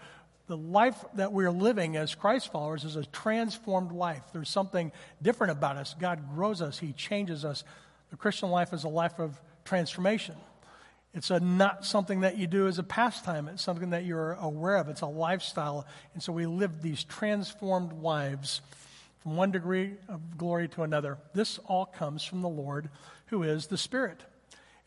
the 0.47 0.57
life 0.57 1.05
that 1.15 1.33
we're 1.33 1.51
living 1.51 1.97
as 1.97 2.15
Christ 2.15 2.53
followers 2.53 2.85
is 2.85 2.95
a 2.95 3.05
transformed 3.07 3.91
life. 3.91 4.23
There's 4.33 4.51
something 4.51 4.93
different 5.21 5.53
about 5.53 5.77
us. 5.77 5.97
God 5.99 6.33
grows 6.35 6.63
us, 6.63 6.79
He 6.79 6.93
changes 6.93 7.45
us. 7.45 7.65
The 8.11 8.17
Christian 8.17 8.51
life 8.51 8.73
is 8.73 8.85
a 8.85 8.89
life 8.89 9.19
of 9.19 9.41
transformation. 9.65 10.37
It's 11.15 11.31
a, 11.31 11.41
not 11.41 11.85
something 11.87 12.21
that 12.21 12.37
you 12.37 12.47
do 12.47 12.69
as 12.69 12.79
a 12.79 12.83
pastime. 12.83 13.49
It's 13.49 13.63
something 13.63 13.91
that 13.91 14.05
you're 14.05 14.35
aware 14.35 14.77
of. 14.77 14.89
It's 14.89 15.01
a 15.01 15.07
lifestyle. 15.07 15.87
And 16.13 16.23
so 16.23 16.31
we 16.31 16.45
live 16.45 16.83
these 16.83 17.03
transformed 17.03 17.95
lives 17.95 18.61
from 19.23 19.35
one 19.35 19.51
degree 19.51 19.95
of 20.09 20.37
glory 20.37 20.69
to 20.69 20.83
another. 20.83 21.17
This 21.33 21.59
all 21.67 21.87
comes 21.87 22.23
from 22.23 22.43
the 22.43 22.49
Lord, 22.49 22.91
who 23.27 23.43
is 23.43 23.67
the 23.67 23.79
Spirit. 23.79 24.23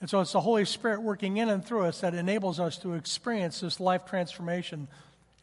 And 0.02 0.10
so 0.10 0.22
it's 0.22 0.32
the 0.32 0.42
Holy 0.42 0.66
Spirit 0.66 1.02
working 1.02 1.38
in 1.38 1.50
and 1.50 1.64
through 1.64 1.86
us 1.86 2.02
that 2.02 2.14
enables 2.14 2.60
us 2.60 2.78
to 2.80 2.94
experience 2.94 3.60
this 3.60 3.80
life 3.80 4.06
transformation, 4.06 4.88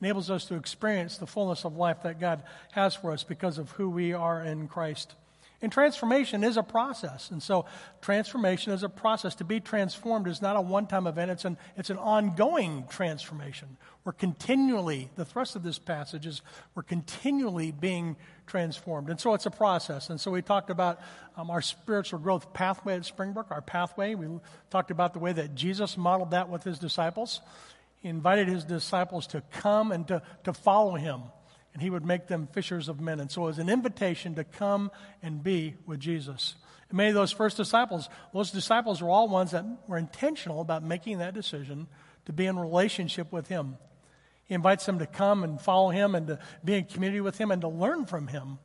enables 0.00 0.30
us 0.30 0.46
to 0.46 0.54
experience 0.54 1.18
the 1.18 1.26
fullness 1.26 1.64
of 1.64 1.76
life 1.76 2.02
that 2.04 2.20
God 2.20 2.42
has 2.72 2.94
for 2.94 3.12
us 3.12 3.22
because 3.22 3.58
of 3.58 3.70
who 3.72 3.90
we 3.90 4.12
are 4.12 4.42
in 4.42 4.68
Christ. 4.68 5.14
And 5.62 5.72
transformation 5.72 6.44
is 6.44 6.58
a 6.58 6.62
process. 6.62 7.30
And 7.30 7.42
so 7.42 7.64
transformation 8.02 8.72
is 8.72 8.82
a 8.82 8.88
process. 8.90 9.34
To 9.36 9.44
be 9.44 9.58
transformed 9.58 10.28
is 10.28 10.42
not 10.42 10.56
a 10.56 10.60
one 10.60 10.86
time 10.86 11.06
event, 11.06 11.30
it's 11.30 11.44
an, 11.44 11.56
it's 11.76 11.88
an 11.88 11.96
ongoing 11.96 12.84
transformation. 12.90 13.78
We're 14.04 14.12
continually, 14.12 15.10
the 15.16 15.24
thrust 15.24 15.56
of 15.56 15.62
this 15.62 15.78
passage 15.78 16.26
is 16.26 16.42
we're 16.74 16.82
continually 16.82 17.72
being 17.72 18.16
transformed. 18.46 19.08
And 19.08 19.18
so 19.18 19.34
it's 19.34 19.46
a 19.46 19.50
process. 19.50 20.10
And 20.10 20.20
so 20.20 20.30
we 20.30 20.42
talked 20.42 20.70
about 20.70 21.00
um, 21.36 21.50
our 21.50 21.62
spiritual 21.62 22.18
growth 22.18 22.52
pathway 22.52 22.96
at 22.96 23.06
Springbrook, 23.06 23.50
our 23.50 23.62
pathway. 23.62 24.14
We 24.14 24.28
talked 24.70 24.90
about 24.90 25.14
the 25.14 25.18
way 25.20 25.32
that 25.32 25.54
Jesus 25.54 25.96
modeled 25.96 26.32
that 26.32 26.50
with 26.50 26.64
his 26.64 26.78
disciples. 26.78 27.40
He 28.00 28.08
invited 28.08 28.46
his 28.46 28.62
disciples 28.62 29.26
to 29.28 29.42
come 29.52 29.90
and 29.90 30.06
to, 30.08 30.22
to 30.44 30.52
follow 30.52 30.94
him 30.94 31.22
and 31.76 31.82
he 31.82 31.90
would 31.90 32.06
make 32.06 32.26
them 32.26 32.48
fishers 32.52 32.88
of 32.88 33.02
men. 33.02 33.20
And 33.20 33.30
so 33.30 33.42
it 33.42 33.48
was 33.48 33.58
an 33.58 33.68
invitation 33.68 34.34
to 34.36 34.44
come 34.44 34.90
and 35.22 35.42
be 35.42 35.74
with 35.84 36.00
Jesus. 36.00 36.54
And 36.88 36.96
many 36.96 37.10
of 37.10 37.14
those 37.14 37.32
first 37.32 37.58
disciples, 37.58 38.08
those 38.32 38.50
disciples 38.50 39.02
were 39.02 39.10
all 39.10 39.28
ones 39.28 39.50
that 39.50 39.62
were 39.86 39.98
intentional 39.98 40.62
about 40.62 40.82
making 40.82 41.18
that 41.18 41.34
decision 41.34 41.86
to 42.24 42.32
be 42.32 42.46
in 42.46 42.58
relationship 42.58 43.30
with 43.30 43.48
him. 43.48 43.76
He 44.46 44.54
invites 44.54 44.86
them 44.86 45.00
to 45.00 45.06
come 45.06 45.44
and 45.44 45.60
follow 45.60 45.90
him 45.90 46.14
and 46.14 46.28
to 46.28 46.38
be 46.64 46.76
in 46.76 46.86
community 46.86 47.20
with 47.20 47.36
him 47.36 47.50
and 47.50 47.60
to 47.60 47.68
learn 47.68 48.06
from 48.06 48.28
him. 48.28 48.58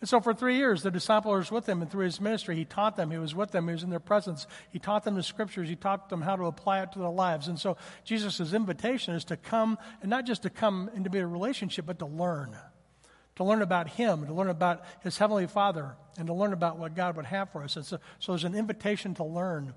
And 0.00 0.08
so 0.08 0.20
for 0.20 0.34
three 0.34 0.56
years, 0.56 0.82
the 0.82 0.90
disciples 0.90 1.50
were 1.50 1.54
with 1.56 1.68
him, 1.68 1.80
and 1.80 1.90
through 1.90 2.04
his 2.04 2.20
ministry, 2.20 2.54
he 2.54 2.66
taught 2.66 2.96
them. 2.96 3.10
He 3.10 3.16
was 3.16 3.34
with 3.34 3.50
them. 3.50 3.66
He 3.66 3.72
was 3.72 3.82
in 3.82 3.88
their 3.88 3.98
presence. 3.98 4.46
He 4.70 4.78
taught 4.78 5.04
them 5.04 5.14
the 5.14 5.22
scriptures. 5.22 5.70
He 5.70 5.76
taught 5.76 6.10
them 6.10 6.20
how 6.20 6.36
to 6.36 6.44
apply 6.44 6.82
it 6.82 6.92
to 6.92 6.98
their 6.98 7.08
lives. 7.08 7.48
And 7.48 7.58
so 7.58 7.78
Jesus' 8.04 8.52
invitation 8.52 9.14
is 9.14 9.24
to 9.24 9.38
come, 9.38 9.78
and 10.02 10.10
not 10.10 10.26
just 10.26 10.42
to 10.42 10.50
come 10.50 10.90
and 10.94 11.04
to 11.04 11.10
be 11.10 11.18
a 11.18 11.26
relationship, 11.26 11.86
but 11.86 11.98
to 12.00 12.06
learn. 12.06 12.54
To 13.36 13.44
learn 13.44 13.62
about 13.62 13.88
him, 13.88 14.26
to 14.26 14.34
learn 14.34 14.50
about 14.50 14.84
his 15.02 15.16
heavenly 15.16 15.46
Father, 15.46 15.96
and 16.18 16.26
to 16.26 16.34
learn 16.34 16.52
about 16.52 16.78
what 16.78 16.94
God 16.94 17.16
would 17.16 17.26
have 17.26 17.50
for 17.50 17.62
us. 17.62 17.76
And 17.76 17.84
so, 17.84 17.98
so 18.18 18.32
there's 18.32 18.44
an 18.44 18.54
invitation 18.54 19.14
to 19.14 19.24
learn. 19.24 19.72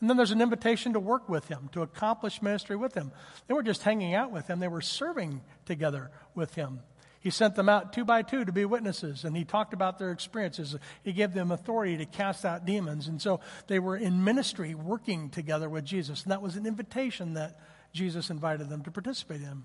And 0.00 0.08
then 0.08 0.16
there's 0.16 0.30
an 0.30 0.40
invitation 0.40 0.92
to 0.92 1.00
work 1.00 1.28
with 1.28 1.48
him, 1.48 1.68
to 1.72 1.82
accomplish 1.82 2.42
ministry 2.42 2.76
with 2.76 2.94
him. 2.94 3.10
They 3.46 3.54
weren't 3.54 3.66
just 3.66 3.82
hanging 3.82 4.14
out 4.14 4.30
with 4.30 4.46
him, 4.46 4.60
they 4.60 4.68
were 4.68 4.80
serving 4.80 5.40
together 5.66 6.12
with 6.36 6.54
him. 6.54 6.80
He 7.28 7.32
sent 7.32 7.56
them 7.56 7.68
out 7.68 7.92
two 7.92 8.06
by 8.06 8.22
two 8.22 8.46
to 8.46 8.52
be 8.52 8.64
witnesses, 8.64 9.22
and 9.22 9.36
he 9.36 9.44
talked 9.44 9.74
about 9.74 9.98
their 9.98 10.12
experiences. 10.12 10.74
He 11.02 11.12
gave 11.12 11.34
them 11.34 11.52
authority 11.52 11.98
to 11.98 12.06
cast 12.06 12.46
out 12.46 12.64
demons. 12.64 13.06
And 13.06 13.20
so 13.20 13.40
they 13.66 13.78
were 13.78 13.98
in 13.98 14.24
ministry 14.24 14.74
working 14.74 15.28
together 15.28 15.68
with 15.68 15.84
Jesus. 15.84 16.22
And 16.22 16.32
that 16.32 16.40
was 16.40 16.56
an 16.56 16.64
invitation 16.64 17.34
that 17.34 17.60
Jesus 17.92 18.30
invited 18.30 18.70
them 18.70 18.82
to 18.82 18.90
participate 18.90 19.42
in. 19.42 19.64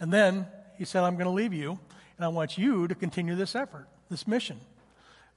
And 0.00 0.12
then 0.12 0.46
he 0.76 0.84
said, 0.84 1.02
I'm 1.02 1.14
going 1.14 1.24
to 1.24 1.30
leave 1.30 1.54
you, 1.54 1.78
and 2.18 2.26
I 2.26 2.28
want 2.28 2.58
you 2.58 2.86
to 2.86 2.94
continue 2.94 3.36
this 3.36 3.56
effort, 3.56 3.88
this 4.10 4.28
mission. 4.28 4.60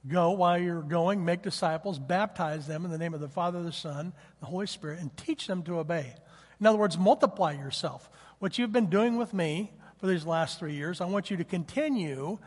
Go 0.06 0.32
while 0.32 0.58
you're 0.58 0.82
going, 0.82 1.24
make 1.24 1.40
disciples, 1.40 1.98
baptize 1.98 2.66
them 2.66 2.84
in 2.84 2.90
the 2.90 2.98
name 2.98 3.14
of 3.14 3.20
the 3.20 3.30
Father, 3.30 3.62
the 3.62 3.72
Son, 3.72 4.12
the 4.40 4.46
Holy 4.46 4.66
Spirit, 4.66 5.00
and 5.00 5.16
teach 5.16 5.46
them 5.46 5.62
to 5.62 5.78
obey. 5.78 6.16
In 6.60 6.66
other 6.66 6.76
words, 6.76 6.98
multiply 6.98 7.52
yourself. 7.52 8.10
What 8.40 8.58
you've 8.58 8.72
been 8.74 8.90
doing 8.90 9.16
with 9.16 9.32
me 9.32 9.72
for 9.98 10.06
these 10.06 10.26
last 10.26 10.58
three 10.58 10.74
years, 10.74 11.00
I 11.00 11.06
want 11.06 11.30
you 11.30 11.36
to 11.38 11.44
continue 11.44 12.38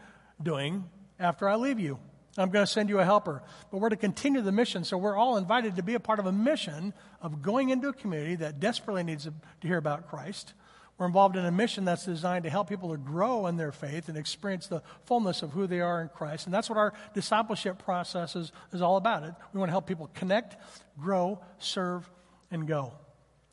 doing 0.42 0.86
after 1.20 1.48
I 1.48 1.56
leave 1.56 1.80
you. 1.80 2.00
I'm 2.38 2.52
going 2.52 2.66
to 2.66 2.72
send 2.72 2.90
you 2.90 3.00
a 3.00 3.06
helper. 3.06 3.44
But 3.72 3.80
we're 3.80 3.90
to 3.90 3.96
continue 3.96 4.42
the 4.42 4.52
mission, 4.52 4.84
so 4.84 4.98
we're 4.98 5.18
all 5.18 5.38
invited 5.38 5.76
to 5.76 5.84
be 5.84 5.96
a 5.96 6.00
part 6.00 6.20
of 6.20 6.26
a 6.26 6.32
mission 6.32 6.94
of 7.22 7.42
going 7.42 7.70
into 7.70 7.90
a 7.90 7.94
community 7.94 8.36
that 8.36 8.60
desperately 8.60 9.04
needs 9.04 9.26
to 9.26 9.68
hear 9.68 9.78
about 9.78 10.08
Christ. 10.08 10.54
We're 10.98 11.06
involved 11.06 11.38
in 11.38 11.46
a 11.46 11.52
mission 11.52 11.86
that's 11.86 12.06
designed 12.06 12.44
to 12.44 12.50
help 12.50 12.68
people 12.68 12.92
to 12.92 12.98
grow 12.98 13.48
in 13.48 13.56
their 13.56 13.72
faith 13.72 14.10
and 14.10 14.18
experience 14.18 14.68
the 14.68 14.84
fullness 15.06 15.42
of 15.42 15.52
who 15.52 15.66
they 15.66 15.80
are 15.80 16.02
in 16.02 16.10
Christ. 16.10 16.46
And 16.46 16.54
that's 16.54 16.70
what 16.70 16.78
our 16.78 16.94
discipleship 17.14 17.80
process 17.80 18.36
is, 18.36 18.52
is 18.74 18.82
all 18.82 18.98
about. 18.98 19.24
It. 19.24 19.34
We 19.54 19.60
want 19.60 19.70
to 19.70 19.72
help 19.72 19.88
people 19.88 20.10
connect, 20.14 20.58
grow, 21.00 21.40
serve, 21.58 22.10
and 22.52 22.68
go. 22.68 22.94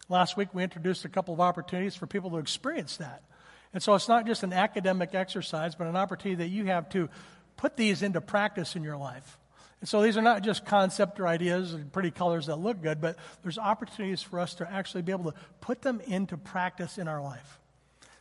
Last 0.09 0.37
week, 0.37 0.49
we 0.55 0.65
introduced 0.65 1.05
a 1.05 1.09
couple 1.09 1.35
of 1.35 1.41
opportunities 1.41 1.95
for 1.95 2.07
people 2.07 2.31
to 2.31 2.39
experience 2.39 2.97
that. 2.97 3.23
And 3.77 3.83
so 3.83 3.95
it's 3.95 4.09
not 4.09 4.25
just 4.25 4.43
an 4.43 4.55
academic 4.55 5.15
exercise, 5.15 5.75
but 5.75 5.87
an 5.87 5.97
opportunity 5.97 6.43
that 6.43 6.49
you 6.49 6.65
have 6.65 6.89
to 6.89 7.11
put 7.59 7.77
these 7.77 8.01
into 8.01 8.23
practice 8.23 8.75
in 8.75 8.83
your 8.83 8.97
life. 8.97 9.39
And 9.81 9.89
so 9.89 10.01
these 10.01 10.17
are 10.17 10.23
not 10.23 10.43
just 10.43 10.65
concept 10.65 11.21
or 11.21 11.29
ideas 11.29 11.75
and 11.75 11.93
pretty 11.93 12.11
colors 12.11 12.47
that 12.47 12.57
look 12.57 12.81
good, 12.81 13.03
but 13.03 13.17
there's 13.43 13.59
opportunities 13.59 14.23
for 14.23 14.41
us 14.41 14.55
to 14.55 14.73
actually 14.73 15.03
be 15.03 15.13
able 15.13 15.31
to 15.31 15.39
put 15.61 15.83
them 15.83 16.01
into 16.07 16.39
practice 16.39 16.97
in 16.97 17.07
our 17.07 17.21
life. 17.21 17.61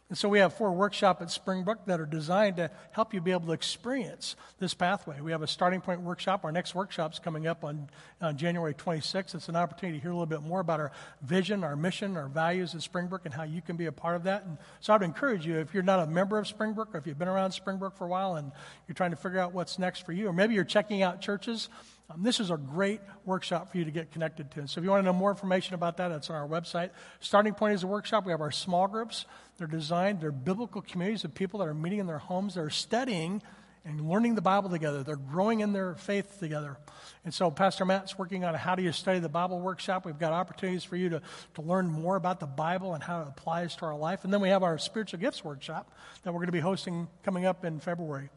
And 0.08 0.16
so 0.16 0.30
we 0.30 0.38
have 0.38 0.54
four 0.54 0.72
workshops 0.72 1.24
at 1.24 1.32
Springbrook 1.32 1.86
that 1.88 2.00
are 2.00 2.06
designed 2.06 2.58
to 2.58 2.70
help 2.92 3.12
you 3.12 3.22
be 3.22 3.32
able 3.32 3.48
to 3.48 3.54
experience 3.54 4.36
this 4.60 4.76
pathway. 4.76 5.20
We 5.20 5.32
have 5.32 5.42
a 5.42 5.48
starting 5.48 5.82
point 5.82 6.02
workshop. 6.02 6.46
Our 6.46 6.52
next 6.52 6.76
workshop 6.76 7.14
is 7.14 7.20
coming 7.20 7.48
up 7.48 7.64
on, 7.64 7.90
on 8.22 8.38
January 8.38 8.76
26th. 8.76 9.34
It's 9.34 9.50
an 9.50 9.56
opportunity 9.56 9.98
to 9.98 10.02
hear 10.04 10.12
a 10.12 10.14
little 10.14 10.28
bit 10.28 10.44
more 10.44 10.60
about 10.60 10.80
our 10.80 10.92
vision, 11.24 11.64
our 11.64 11.76
mission, 11.76 12.18
our 12.18 12.28
values 12.28 12.76
at 12.76 12.84
Springbrook, 12.84 13.26
and 13.26 13.34
how 13.34 13.44
you 13.44 13.64
can 13.64 13.78
be 13.78 13.88
a 13.88 13.92
part 13.92 14.16
of 14.16 14.24
that. 14.26 14.44
And 14.46 14.60
so 14.80 14.94
I 14.94 14.98
would 14.98 15.06
encourage 15.06 15.48
you, 15.48 15.58
if 15.58 15.74
you're 15.74 15.82
not 15.82 16.00
a 16.00 16.06
member 16.06 16.38
of 16.38 16.48
Springbrook, 16.48 16.94
or 16.94 17.00
if 17.00 17.08
you've 17.08 17.18
been 17.18 17.28
around 17.28 17.54
Springbrook 17.54 17.98
for 17.98 18.06
a 18.06 18.10
while 18.10 18.36
and 18.36 18.52
you're 18.88 18.94
trying 18.94 19.12
to 19.12 19.18
figure 19.18 19.40
out 19.40 19.54
what's 19.54 19.80
next 19.80 20.06
for 20.06 20.12
you, 20.12 20.28
or 20.28 20.34
maybe 20.34 20.54
you're 20.54 20.64
checking 20.64 21.02
out 21.02 21.20
churches, 21.20 21.68
um, 22.10 22.22
this 22.22 22.40
is 22.40 22.52
a 22.52 22.58
great 22.58 23.02
workshop 23.26 23.72
for 23.72 23.78
you 23.78 23.86
to 23.86 23.92
get 23.92 24.12
connected 24.12 24.52
to. 24.52 24.68
So 24.68 24.80
if 24.80 24.84
you 24.84 24.92
want 24.92 25.02
to 25.02 25.06
know 25.06 25.14
more 25.14 25.32
information 25.32 25.74
about 25.74 25.98
that, 25.98 26.12
it's 26.12 26.30
on 26.30 26.36
our 26.36 26.48
website. 26.48 26.92
Starting 27.20 27.54
Point 27.54 27.74
is 27.74 27.84
a 27.84 27.88
workshop. 27.88 28.26
We 28.26 28.32
have 28.32 28.42
our 28.42 28.52
small 28.52 28.88
groups. 28.88 29.26
They're 29.58 29.68
designed, 29.68 30.22
they're 30.22 30.32
biblical 30.32 30.82
communities 30.82 31.24
of 31.24 31.34
people 31.34 31.60
that 31.60 31.68
are 31.68 31.74
meeting 31.74 32.00
in 32.00 32.08
their 32.08 32.20
homes. 32.20 32.56
They're 32.56 32.70
studying 32.70 33.42
and 33.86 34.10
learning 34.10 34.36
the 34.36 34.42
Bible 34.42 34.70
together. 34.70 35.04
They're 35.04 35.16
growing 35.16 35.60
in 35.60 35.72
their 35.72 35.94
faith 35.96 36.40
together. 36.40 36.78
And 37.24 37.34
so 37.34 37.52
Pastor 37.52 37.86
Matt's 37.86 38.18
working 38.18 38.44
on 38.44 38.56
a 38.56 38.58
how 38.58 38.76
do 38.76 38.82
you 38.82 38.92
study 38.92 39.20
the 39.20 39.30
Bible 39.30 39.60
workshop. 39.60 40.06
We've 40.06 40.18
got 40.18 40.34
opportunities 40.34 40.84
for 40.84 40.96
you 40.96 41.10
to, 41.10 41.22
to 41.54 41.62
learn 41.62 41.88
more 41.88 42.16
about 42.16 42.40
the 42.40 42.48
Bible 42.48 42.96
and 42.96 43.04
how 43.04 43.22
it 43.22 43.28
applies 43.28 43.76
to 43.78 43.86
our 43.86 43.96
life. 43.96 44.24
And 44.24 44.34
then 44.34 44.42
we 44.42 44.50
have 44.50 44.64
our 44.64 44.80
spiritual 44.80 45.20
gifts 45.20 45.44
workshop 45.44 45.92
that 46.24 46.34
we're 46.34 46.40
going 46.40 46.48
to 46.48 46.52
be 46.52 46.60
hosting 46.60 47.08
coming 47.24 47.46
up 47.46 47.64
in 47.64 47.80
February. 47.80 48.30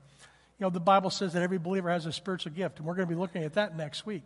You 0.58 0.66
know, 0.66 0.70
the 0.70 0.80
Bible 0.80 1.10
says 1.10 1.34
that 1.34 1.42
every 1.42 1.58
believer 1.58 1.90
has 1.90 2.06
a 2.06 2.12
spiritual 2.12 2.52
gift, 2.52 2.78
and 2.78 2.86
we're 2.86 2.94
going 2.94 3.08
to 3.08 3.14
be 3.14 3.18
looking 3.18 3.44
at 3.44 3.54
that 3.54 3.76
next 3.76 4.04
week. 4.04 4.24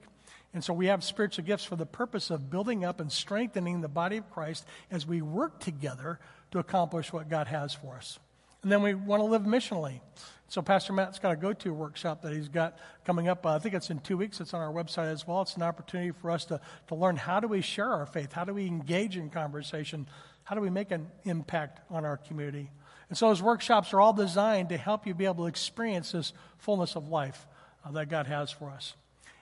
And 0.55 0.63
so 0.63 0.73
we 0.73 0.87
have 0.87 1.05
spiritual 1.05 1.45
gifts 1.45 1.65
for 1.65 1.77
the 1.77 1.87
purpose 1.87 2.31
of 2.31 2.51
building 2.51 2.85
up 2.85 3.01
and 3.01 3.11
strengthening 3.11 3.81
the 3.81 3.89
body 3.89 4.19
of 4.19 4.31
Christ 4.31 4.67
as 4.91 5.07
we 5.07 5.23
work 5.23 5.61
together 5.61 6.19
to 6.51 6.59
accomplish 6.59 7.13
what 7.13 7.29
God 7.29 7.47
has 7.49 7.75
for 7.75 7.97
us. 7.97 8.19
And 8.63 8.71
then 8.71 8.83
we 8.83 8.95
want 8.95 9.21
to 9.21 9.27
live 9.27 9.43
missionally. 9.43 10.01
So 10.49 10.61
Pastor 10.61 10.93
Matt's 10.93 11.19
got 11.19 11.33
a 11.33 11.37
go-to 11.37 11.73
workshop 11.73 12.23
that 12.23 12.33
he's 12.33 12.49
got 12.49 12.79
coming 13.05 13.27
up. 13.29 13.45
Uh, 13.47 13.55
I 13.55 13.59
think 13.59 13.75
it's 13.75 13.89
in 13.89 13.99
two 14.01 14.19
weeks. 14.19 14.41
It's 14.41 14.53
on 14.53 14.61
our 14.61 14.73
website 14.73 15.11
as 15.11 15.27
well. 15.27 15.41
It's 15.43 15.57
an 15.57 15.63
opportunity 15.63 16.13
for 16.13 16.31
us 16.31 16.45
to, 16.47 16.61
to 16.89 16.95
learn 16.95 17.17
how 17.17 17.41
do 17.41 17.49
we 17.49 17.63
share 17.63 17.89
our 17.89 18.07
faith? 18.07 18.33
How 18.33 18.45
do 18.45 18.53
we 18.53 18.67
engage 18.67 19.17
in 19.17 19.31
conversation? 19.31 20.07
How 20.45 20.55
do 20.55 20.61
we 20.61 20.71
make 20.71 20.91
an 20.91 21.09
impact 21.25 21.81
on 21.91 22.05
our 22.05 22.17
community? 22.17 22.71
And 23.09 23.19
so 23.19 23.29
those 23.29 23.43
workshops 23.43 23.93
are 23.93 24.01
all 24.01 24.13
designed 24.13 24.71
to 24.71 24.77
help 24.77 25.07
you 25.07 25.15
be 25.15 25.27
able 25.27 25.45
to 25.45 25.47
experience 25.47 26.13
this 26.13 26.33
fullness 26.59 26.97
of 26.97 27.09
life 27.09 27.47
uh, 27.85 27.93
that 27.93 28.09
God 28.09 28.27
has 28.27 28.51
for 28.51 28.71
us. 28.71 28.95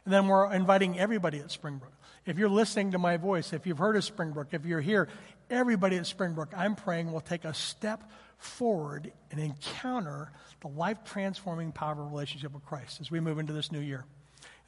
And 0.05 0.13
then 0.13 0.27
we're 0.27 0.53
inviting 0.53 0.99
everybody 0.99 1.39
at 1.39 1.51
Springbrook. 1.51 1.93
If 2.27 2.39
you're 2.39 2.49
listening 2.49 2.93
to 2.93 2.99
my 2.99 3.17
voice, 3.17 3.53
if 3.53 3.67
you've 3.67 3.79
heard 3.79 3.97
of 3.97 4.05
Springbrook, 4.05 4.49
if 4.53 4.65
you're 4.65 4.81
here, 4.81 5.09
everybody 5.49 5.97
at 5.97 6.07
Springbrook, 6.07 6.53
I'm 6.57 6.75
praying 6.75 7.13
will 7.13 7.21
take 7.21 7.45
a 7.45 7.55
step 7.55 8.11
forward 8.39 9.13
and 9.31 9.41
encounter 9.41 10.33
the 10.61 10.69
life 10.69 10.99
transforming 11.05 11.73
power 11.73 11.93
of 11.93 12.11
relationship 12.11 12.53
with 12.53 12.65
Christ 12.65 13.01
as 13.01 13.11
we 13.11 13.21
move 13.21 13.39
into 13.39 13.53
this 13.53 13.71
new 13.71 13.81
year. 13.81 14.05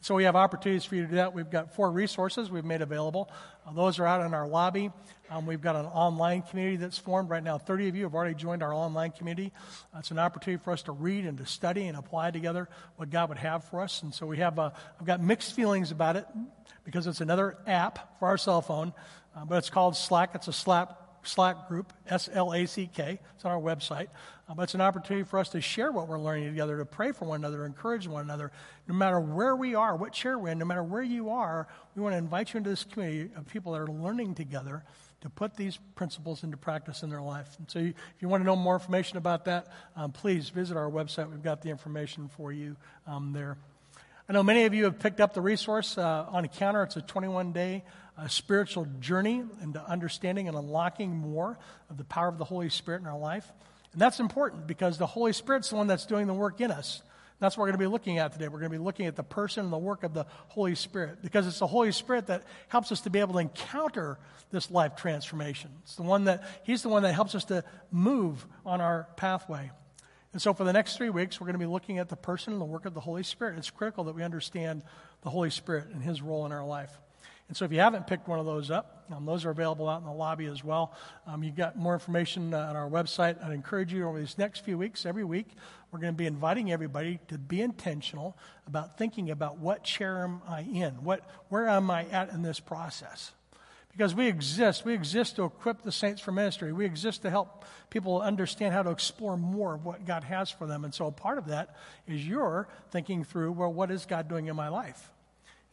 So 0.03 0.17
we 0.17 0.25
have 0.25 0.35
opportunities 0.35 0.85
for 0.85 0.97
you 0.97 1.03
to 1.03 1.09
do 1.09 1.15
that. 1.15 1.33
We've 1.33 1.49
got 1.49 1.77
four 1.77 1.89
resources 1.89 2.51
we've 2.51 2.65
made 2.65 2.83
available. 2.83 3.31
Uh, 3.65 3.73
those 3.73 4.01
are 4.01 4.07
out 4.07 4.27
in 4.27 4.35
our 4.35 4.49
lobby. 4.49 4.91
Um, 5.31 5.47
we've 5.47 5.61
got 5.61 5.77
an 5.77 5.87
online 5.87 6.43
community 6.43 6.77
that's 6.77 6.99
formed 6.99 7.31
right 7.31 7.43
now. 7.43 7.57
30 7.57 7.87
of 7.87 7.95
you 7.95 8.03
have 8.03 8.13
already 8.13 8.35
joined 8.35 8.65
our 8.65 8.75
online 8.75 9.13
community. 9.13 9.53
Uh, 9.95 10.01
it's 10.01 10.11
an 10.11 10.19
opportunity 10.19 10.61
for 10.61 10.73
us 10.73 10.83
to 10.83 10.93
read 10.93 11.25
and 11.25 11.39
to 11.39 11.47
study 11.47 11.87
and 11.87 11.97
apply 11.97 12.33
together 12.33 12.69
what 12.97 13.11
God 13.11 13.29
would 13.29 13.39
have 13.39 13.63
for 13.63 13.81
us. 13.81 14.03
And 14.03 14.13
so 14.13 14.27
we 14.27 14.39
have, 14.39 14.59
uh, 14.59 14.71
I've 14.99 15.07
got 15.07 15.23
mixed 15.23 15.55
feelings 15.55 15.93
about 15.93 16.17
it 16.17 16.27
because 16.83 17.07
it's 17.07 17.21
another 17.21 17.57
app 17.69 18.19
for 18.19 18.27
our 18.27 18.37
cell 18.37 18.61
phone, 18.61 18.93
uh, 19.37 19.45
but 19.45 19.59
it's 19.59 19.71
called 19.71 19.95
Slack. 19.95 20.31
It's 20.35 20.49
a 20.49 20.53
Slack 20.53 20.89
Slack 21.25 21.69
group, 21.69 21.93
S 22.09 22.29
L 22.33 22.53
A 22.53 22.67
C 22.67 22.91
K. 22.93 23.19
It's 23.35 23.45
on 23.45 23.53
our 23.53 23.61
website. 23.61 24.09
But 24.55 24.65
it's 24.65 24.75
an 24.75 24.81
opportunity 24.81 25.25
for 25.25 25.39
us 25.39 25.49
to 25.51 25.61
share 25.61 25.91
what 25.91 26.09
we're 26.09 26.19
learning 26.19 26.51
together, 26.51 26.77
to 26.79 26.85
pray 26.85 27.13
for 27.13 27.25
one 27.25 27.41
another, 27.41 27.65
encourage 27.65 28.07
one 28.07 28.25
another. 28.25 28.53
No 28.87 28.95
matter 28.95 29.19
where 29.19 29.57
we 29.57 29.75
are, 29.75 29.97
what 29.97 30.13
chair 30.13 30.39
we're 30.39 30.51
in, 30.51 30.59
no 30.59 30.65
matter 30.65 30.83
where 30.83 31.03
you 31.03 31.31
are, 31.31 31.67
we 31.95 32.03
want 32.03 32.13
to 32.13 32.19
invite 32.19 32.53
you 32.53 32.59
into 32.59 32.71
this 32.71 32.85
community 32.85 33.31
of 33.35 33.47
people 33.47 33.73
that 33.73 33.81
are 33.81 33.87
learning 33.87 34.35
together 34.35 34.85
to 35.23 35.31
put 35.31 35.57
these 35.57 35.79
principles 35.95 36.43
into 36.43 36.57
practice 36.57 37.03
in 37.03 37.09
their 37.09 37.23
life. 37.23 37.49
And 37.59 37.71
so, 37.71 37.79
you, 37.79 37.89
if 37.89 38.21
you 38.21 38.29
want 38.29 38.43
to 38.43 38.45
know 38.45 38.57
more 38.57 38.75
information 38.75 39.17
about 39.17 39.45
that, 39.47 39.69
um, 39.97 40.13
please 40.13 40.51
visit 40.51 40.77
our 40.77 40.91
website. 40.91 41.31
We've 41.31 41.43
got 41.43 41.63
the 41.63 41.71
information 41.71 42.29
for 42.29 42.53
you 42.53 42.77
um, 43.07 43.33
there. 43.33 43.57
I 44.29 44.33
know 44.33 44.43
many 44.43 44.65
of 44.65 44.75
you 44.75 44.85
have 44.85 44.99
picked 44.99 45.21
up 45.21 45.33
the 45.33 45.41
resource 45.41 45.97
uh, 45.97 46.27
Encounter. 46.35 46.83
It's 46.83 46.97
a 46.97 47.03
21 47.03 47.53
day 47.53 47.85
uh, 48.17 48.29
spiritual 48.29 48.87
journey 49.01 49.43
into 49.63 49.83
understanding 49.85 50.49
and 50.49 50.57
unlocking 50.57 51.17
more 51.17 51.59
of 51.91 51.97
the 51.97 52.05
power 52.05 52.29
of 52.29 52.39
the 52.39 52.45
Holy 52.45 52.69
Spirit 52.69 53.01
in 53.01 53.07
our 53.07 53.19
life. 53.19 53.51
And 53.93 54.01
that's 54.01 54.21
important 54.21 54.67
because 54.67 54.99
the 54.99 55.07
Holy 55.07 55.33
Spirit's 55.33 55.71
the 55.71 55.77
one 55.77 55.87
that's 55.87 56.07
doing 56.07 56.27
the 56.27 56.35
work 56.35 56.61
in 56.61 56.71
us. 56.71 57.03
That's 57.41 57.57
what 57.57 57.63
we're 57.63 57.71
going 57.71 57.81
to 57.81 57.87
be 57.87 57.93
looking 57.93 58.19
at 58.19 58.33
today. 58.33 58.47
We're 58.47 58.61
going 58.61 58.71
to 58.71 58.79
be 58.79 58.85
looking 58.85 59.07
at 59.07 59.17
the 59.17 59.25
person 59.25 59.65
and 59.65 59.73
the 59.73 59.79
work 59.79 60.05
of 60.05 60.15
the 60.15 60.27
Holy 60.47 60.77
Spirit 60.77 61.23
because 61.23 61.49
it's 61.49 61.59
the 61.59 61.67
Holy 61.67 61.91
Spirit 61.91 62.29
that 62.29 62.45
helps 62.69 62.93
us 62.93 63.01
to 63.01 63.11
be 63.11 63.19
able 63.19 63.33
to 63.33 63.41
encounter 63.41 64.17
this 64.53 64.71
life 64.71 64.95
transformation. 64.95 65.71
It's 65.83 65.97
the 65.97 66.05
one 66.05 66.25
that, 66.25 66.45
He's 66.63 66.83
the 66.83 66.89
one 66.89 67.03
that 67.03 67.15
helps 67.15 67.35
us 67.35 67.45
to 67.47 67.65
move 67.91 68.47
on 68.65 68.81
our 68.81 69.09
pathway. 69.17 69.73
And 70.33 70.41
so 70.41 70.55
for 70.55 70.63
the 70.63 70.73
next 70.73 70.97
three 70.97 71.11
weeks, 71.11 71.41
we're 71.41 71.47
going 71.47 71.55
to 71.55 71.59
be 71.59 71.67
looking 71.67 71.99
at 71.99 72.09
the 72.09 72.17
person 72.17 72.53
and 72.53 72.63
the 72.63 72.67
work 72.67 72.87
of 72.87 72.95
the 72.95 73.01
Holy 73.01 73.25
Spirit. 73.25 73.59
It's 73.59 73.71
critical 73.71 74.05
that 74.05 74.15
we 74.15 74.23
understand 74.23 74.85
the 75.23 75.31
Holy 75.31 75.51
Spirit 75.51 75.89
and 75.93 76.01
His 76.01 76.23
role 76.23 76.47
in 76.47 76.53
our 76.53 76.65
life. 76.65 76.97
And 77.53 77.57
so 77.59 77.67
if 77.67 77.73
you 77.73 77.81
haven't 77.81 78.07
picked 78.07 78.29
one 78.29 78.39
of 78.39 78.47
those 78.47 78.71
up, 78.71 79.05
um, 79.15 79.27
those 79.27 79.45
are 79.45 79.51
available 79.51 79.87
out 79.87 80.01
in 80.01 80.07
the 80.07 80.13
lobby 80.15 80.47
as 80.47 80.65
well. 80.65 80.95
Um, 81.27 81.45
you've 81.45 81.55
got 81.55 81.77
more 81.77 81.93
information 81.93 82.55
uh, 82.55 82.61
on 82.61 82.77
our 82.77 82.89
website. 82.89 83.45
I'd 83.45 83.53
encourage 83.53 83.93
you 83.93 84.09
over 84.09 84.19
these 84.19 84.39
next 84.39 84.61
few 84.61 84.79
weeks, 84.79 85.05
every 85.05 85.23
week, 85.23 85.49
we're 85.91 85.99
going 85.99 86.15
to 86.15 86.17
be 86.17 86.25
inviting 86.25 86.73
everybody 86.73 87.19
to 87.29 87.37
be 87.37 87.61
intentional 87.61 88.39
about 88.67 88.97
thinking 88.97 89.31
about 89.31 89.59
what 89.59 89.85
chair 89.85 90.25
am 90.25 90.41
I 90.49 90.63
in? 90.63 91.05
What, 91.05 91.29
where 91.51 91.69
am 91.69 91.91
I 91.91 92.07
at 92.07 92.31
in 92.31 92.41
this 92.41 92.59
process? 92.59 93.33
Because 93.91 94.15
we 94.15 94.29
exist. 94.29 94.87
We 94.87 94.95
exist 94.95 95.37
to 95.37 95.45
equip 95.45 95.83
the 95.83 95.93
saints 95.93 96.23
for 96.23 96.33
ministry. 96.33 96.73
We 96.73 96.87
exist 96.87 97.21
to 97.21 97.29
help 97.29 97.67
people 97.91 98.23
understand 98.23 98.73
how 98.73 98.83
to 98.83 98.89
explore 98.89 99.37
more 99.37 99.75
of 99.75 99.85
what 99.85 100.07
God 100.07 100.25
has 100.25 100.51
for 100.51 100.67
them. 100.67 100.87
And 100.87 100.95
so 100.95 101.11
part 101.11 101.37
of 101.37 101.49
that 101.49 101.77
is 102.09 102.27
your 102.27 102.67
thinking 102.93 103.25
through, 103.25 103.53
well, 103.53 103.71
what 103.71 103.91
is 103.91 104.07
God 104.07 104.27
doing 104.27 104.47
in 104.47 104.57
my 104.57 104.69
life? 104.69 105.12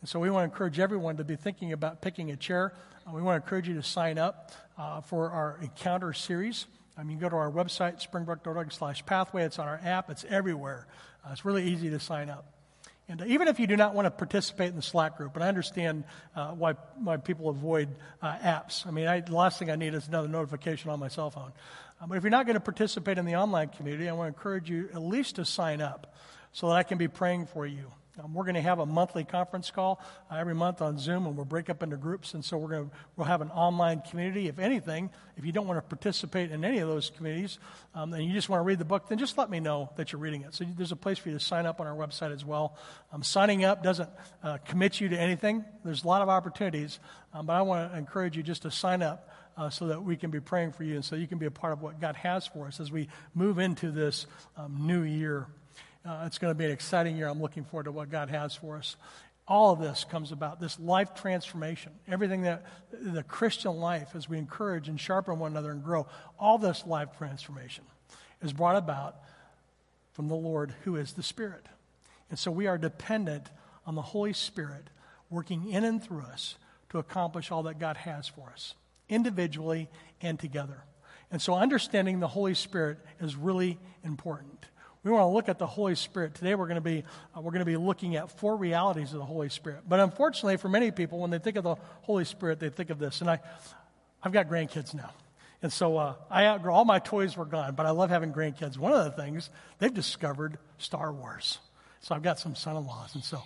And 0.01 0.09
so 0.09 0.19
we 0.19 0.29
want 0.29 0.43
to 0.43 0.53
encourage 0.53 0.79
everyone 0.79 1.17
to 1.17 1.23
be 1.23 1.35
thinking 1.35 1.73
about 1.73 2.01
picking 2.01 2.31
a 2.31 2.35
chair. 2.37 2.73
Uh, 3.07 3.11
we 3.13 3.21
want 3.21 3.41
to 3.41 3.45
encourage 3.45 3.67
you 3.67 3.75
to 3.75 3.83
sign 3.83 4.17
up 4.17 4.51
uh, 4.77 5.01
for 5.01 5.29
our 5.29 5.59
encounter 5.61 6.13
series. 6.13 6.67
Um, 6.97 7.09
you 7.09 7.17
can 7.17 7.21
go 7.21 7.29
to 7.29 7.35
our 7.35 7.51
website, 7.51 8.01
springbrook.org 8.01 8.71
slash 8.71 9.05
pathway. 9.05 9.43
It's 9.43 9.59
on 9.59 9.67
our 9.67 9.79
app. 9.83 10.09
It's 10.09 10.25
everywhere. 10.29 10.87
Uh, 11.25 11.29
it's 11.31 11.43
really 11.43 11.65
easy 11.65 11.89
to 11.89 11.99
sign 11.99 12.29
up. 12.29 12.45
And 13.09 13.21
even 13.25 13.47
if 13.47 13.59
you 13.59 13.65
do 13.65 13.75
not 13.75 13.95
want 13.95 14.05
to 14.05 14.11
participate 14.11 14.69
in 14.69 14.75
the 14.75 14.83
Slack 14.83 15.17
group, 15.17 15.33
and 15.35 15.43
I 15.43 15.47
understand 15.47 16.03
uh, 16.35 16.51
why, 16.51 16.73
why 17.03 17.17
people 17.17 17.49
avoid 17.49 17.89
uh, 18.21 18.35
apps. 18.37 18.85
I 18.85 18.91
mean, 18.91 19.07
I, 19.07 19.21
the 19.21 19.35
last 19.35 19.57
thing 19.57 19.71
I 19.71 19.75
need 19.75 19.95
is 19.95 20.07
another 20.07 20.27
notification 20.27 20.91
on 20.91 20.99
my 20.99 21.07
cell 21.07 21.31
phone. 21.31 21.51
Uh, 21.99 22.05
but 22.05 22.17
if 22.17 22.23
you're 22.23 22.29
not 22.29 22.45
going 22.45 22.53
to 22.53 22.59
participate 22.61 23.17
in 23.17 23.25
the 23.25 23.35
online 23.35 23.69
community, 23.69 24.07
I 24.07 24.13
want 24.13 24.31
to 24.31 24.37
encourage 24.37 24.69
you 24.69 24.89
at 24.93 25.01
least 25.01 25.37
to 25.37 25.45
sign 25.45 25.81
up 25.81 26.13
so 26.53 26.67
that 26.67 26.75
I 26.75 26.83
can 26.83 26.99
be 26.99 27.07
praying 27.07 27.47
for 27.47 27.65
you. 27.65 27.91
Um, 28.21 28.33
we're 28.33 28.43
going 28.43 28.55
to 28.55 28.61
have 28.61 28.79
a 28.79 28.85
monthly 28.85 29.23
conference 29.23 29.71
call 29.71 30.01
uh, 30.29 30.35
every 30.35 30.55
month 30.55 30.81
on 30.81 30.97
Zoom, 30.97 31.25
and 31.25 31.35
we'll 31.35 31.45
break 31.45 31.69
up 31.69 31.81
into 31.81 31.95
groups. 31.95 32.33
And 32.33 32.43
so 32.43 32.57
we're 32.57 32.69
going 32.69 32.89
to 32.89 32.95
we'll 33.15 33.27
have 33.27 33.41
an 33.41 33.49
online 33.51 34.01
community. 34.01 34.47
If 34.47 34.59
anything, 34.59 35.09
if 35.37 35.45
you 35.45 35.51
don't 35.51 35.67
want 35.67 35.77
to 35.77 35.81
participate 35.81 36.51
in 36.51 36.65
any 36.65 36.79
of 36.79 36.89
those 36.89 37.11
communities, 37.11 37.59
um, 37.95 38.13
and 38.13 38.25
you 38.25 38.33
just 38.33 38.49
want 38.49 38.59
to 38.59 38.65
read 38.65 38.79
the 38.79 38.85
book, 38.85 39.07
then 39.07 39.17
just 39.17 39.37
let 39.37 39.49
me 39.49 39.59
know 39.59 39.89
that 39.95 40.11
you're 40.11 40.19
reading 40.19 40.41
it. 40.41 40.53
So 40.53 40.65
there's 40.75 40.91
a 40.91 40.97
place 40.97 41.17
for 41.17 41.29
you 41.29 41.37
to 41.37 41.43
sign 41.43 41.65
up 41.65 41.79
on 41.79 41.87
our 41.87 41.95
website 41.95 42.33
as 42.33 42.43
well. 42.43 42.77
Um, 43.13 43.23
signing 43.23 43.63
up 43.63 43.83
doesn't 43.83 44.09
uh, 44.43 44.57
commit 44.65 44.99
you 44.99 45.09
to 45.09 45.17
anything. 45.17 45.63
There's 45.85 46.03
a 46.03 46.07
lot 46.07 46.21
of 46.21 46.29
opportunities, 46.29 46.99
um, 47.33 47.45
but 47.45 47.53
I 47.53 47.61
want 47.61 47.91
to 47.91 47.97
encourage 47.97 48.35
you 48.35 48.43
just 48.43 48.63
to 48.63 48.71
sign 48.71 49.01
up. 49.01 49.27
Uh, 49.57 49.69
so 49.69 49.87
that 49.87 50.01
we 50.01 50.15
can 50.15 50.31
be 50.31 50.39
praying 50.39 50.71
for 50.71 50.85
you 50.85 50.95
and 50.95 51.03
so 51.03 51.17
you 51.17 51.27
can 51.27 51.37
be 51.37 51.45
a 51.45 51.51
part 51.51 51.73
of 51.73 51.81
what 51.81 51.99
God 51.99 52.15
has 52.15 52.47
for 52.47 52.67
us 52.67 52.79
as 52.79 52.93
we 52.93 53.09
move 53.35 53.59
into 53.59 53.91
this 53.91 54.25
um, 54.55 54.87
new 54.87 55.01
year. 55.01 55.47
Uh, 56.09 56.23
it's 56.25 56.39
going 56.39 56.49
to 56.49 56.57
be 56.57 56.65
an 56.65 56.71
exciting 56.71 57.15
year. 57.15 57.27
I'm 57.27 57.39
looking 57.39 57.63
forward 57.63 57.83
to 57.83 57.91
what 57.91 58.09
God 58.09 58.29
has 58.31 58.55
for 58.55 58.77
us. 58.77 58.95
All 59.47 59.73
of 59.73 59.79
this 59.79 60.05
comes 60.09 60.31
about 60.31 60.59
this 60.59 60.79
life 60.79 61.13
transformation. 61.13 61.91
Everything 62.07 62.41
that 62.43 62.65
the 62.91 63.21
Christian 63.21 63.73
life, 63.73 64.15
as 64.15 64.27
we 64.27 64.39
encourage 64.39 64.89
and 64.89 64.99
sharpen 64.99 65.37
one 65.37 65.51
another 65.51 65.69
and 65.69 65.83
grow, 65.83 66.07
all 66.39 66.57
this 66.57 66.83
life 66.87 67.09
transformation 67.19 67.83
is 68.41 68.53
brought 68.53 68.75
about 68.75 69.17
from 70.13 70.29
the 70.29 70.35
Lord 70.35 70.73
who 70.83 70.95
is 70.95 71.13
the 71.13 71.21
Spirit. 71.21 71.67
And 72.31 72.39
so 72.39 72.49
we 72.49 72.65
are 72.65 72.79
dependent 72.79 73.51
on 73.85 73.93
the 73.93 74.01
Holy 74.01 74.33
Spirit 74.33 74.89
working 75.29 75.69
in 75.69 75.83
and 75.83 76.03
through 76.03 76.21
us 76.21 76.55
to 76.89 76.97
accomplish 76.97 77.51
all 77.51 77.61
that 77.63 77.77
God 77.77 77.97
has 77.97 78.27
for 78.27 78.49
us, 78.51 78.73
individually 79.09 79.89
and 80.21 80.39
together. 80.39 80.85
And 81.29 81.39
so 81.39 81.53
understanding 81.53 82.19
the 82.19 82.27
Holy 82.27 82.55
Spirit 82.55 82.97
is 83.19 83.35
really 83.35 83.77
important. 84.03 84.65
We 85.09 85.15
want 85.15 85.23
to 85.23 85.33
look 85.33 85.49
at 85.49 85.57
the 85.57 85.65
Holy 85.65 85.95
Spirit. 85.95 86.35
Today 86.35 86.53
we're 86.53 86.67
going 86.67 86.75
to 86.75 86.81
be 86.81 87.03
uh, 87.35 87.41
we're 87.41 87.49
going 87.49 87.61
to 87.61 87.65
be 87.65 87.77
looking 87.77 88.15
at 88.15 88.29
four 88.37 88.55
realities 88.55 89.11
of 89.11 89.17
the 89.17 89.25
Holy 89.25 89.49
Spirit. 89.49 89.79
But 89.89 89.99
unfortunately 89.99 90.57
for 90.57 90.69
many 90.69 90.91
people 90.91 91.17
when 91.17 91.31
they 91.31 91.39
think 91.39 91.55
of 91.55 91.63
the 91.63 91.77
Holy 92.01 92.25
Spirit, 92.25 92.59
they 92.59 92.69
think 92.69 92.91
of 92.91 92.99
this. 92.99 93.21
And 93.21 93.27
I 93.27 93.39
I've 94.21 94.31
got 94.31 94.47
grandkids 94.47 94.93
now. 94.93 95.09
And 95.63 95.73
so 95.73 95.97
uh, 95.97 96.13
I 96.29 96.45
outgrew 96.45 96.71
all 96.71 96.85
my 96.85 96.99
toys 96.99 97.35
were 97.35 97.45
gone, 97.45 97.73
but 97.73 97.87
I 97.87 97.89
love 97.89 98.11
having 98.11 98.31
grandkids. 98.31 98.77
One 98.77 98.93
of 98.93 99.03
the 99.03 99.09
things 99.09 99.49
they've 99.79 99.91
discovered 99.91 100.59
Star 100.77 101.11
Wars. 101.11 101.57
So 102.01 102.13
I've 102.13 102.21
got 102.21 102.37
some 102.37 102.53
son-in-laws, 102.53 103.15
and 103.15 103.23
so 103.23 103.41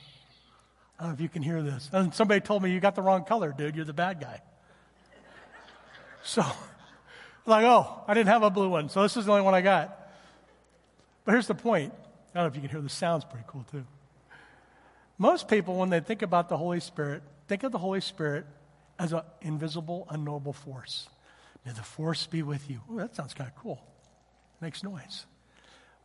I 1.00 1.04
don't 1.04 1.12
know 1.12 1.14
if 1.14 1.22
you 1.22 1.30
can 1.30 1.44
hear 1.44 1.62
this. 1.62 1.90
And 1.94 2.14
somebody 2.14 2.42
told 2.42 2.62
me 2.62 2.72
you 2.72 2.82
got 2.82 2.96
the 2.96 3.02
wrong 3.02 3.24
color, 3.24 3.56
dude. 3.58 3.78
You're 3.78 3.86
the 3.86 3.94
bad 3.94 4.20
guy. 4.20 4.42
So, 6.24 6.44
like, 7.46 7.64
oh, 7.64 8.04
I 8.06 8.14
didn't 8.14 8.30
have 8.30 8.44
a 8.44 8.50
blue 8.50 8.68
one, 8.68 8.90
so 8.90 9.02
this 9.02 9.16
is 9.16 9.28
the 9.28 9.32
only 9.32 9.46
one 9.46 9.54
I 9.54 9.62
got. 9.62 10.02
But 11.26 11.34
here's 11.34 11.48
the 11.48 11.56
point. 11.56 11.94
I 12.34 12.40
don't 12.40 12.44
know 12.44 12.48
if 12.48 12.56
you 12.56 12.62
can 12.62 12.70
hear 12.70 12.82
the 12.82 12.90
sounds 12.90 13.26
pretty 13.26 13.46
cool 13.48 13.66
too. 13.72 13.86
Most 15.18 15.48
people, 15.48 15.78
when 15.78 15.90
they 15.90 16.00
think 16.00 16.22
about 16.22 16.50
the 16.50 16.58
Holy 16.58 16.80
Spirit, 16.80 17.22
think 17.48 17.64
of 17.64 17.72
the 17.72 17.78
Holy 17.78 18.02
Spirit 18.02 18.46
as 19.00 19.14
an 19.14 19.22
invisible, 19.42 20.08
unknowable 20.10 20.54
force. 20.54 21.08
May 21.66 21.72
the 21.72 21.84
force 21.84 22.28
be 22.28 22.44
with 22.44 22.70
you. 22.70 22.82
Ooh, 22.92 22.98
that 22.98 23.16
sounds 23.16 23.34
kind 23.34 23.50
of 23.50 23.56
cool. 23.56 23.82
Makes 24.60 24.84
noise. 24.84 25.26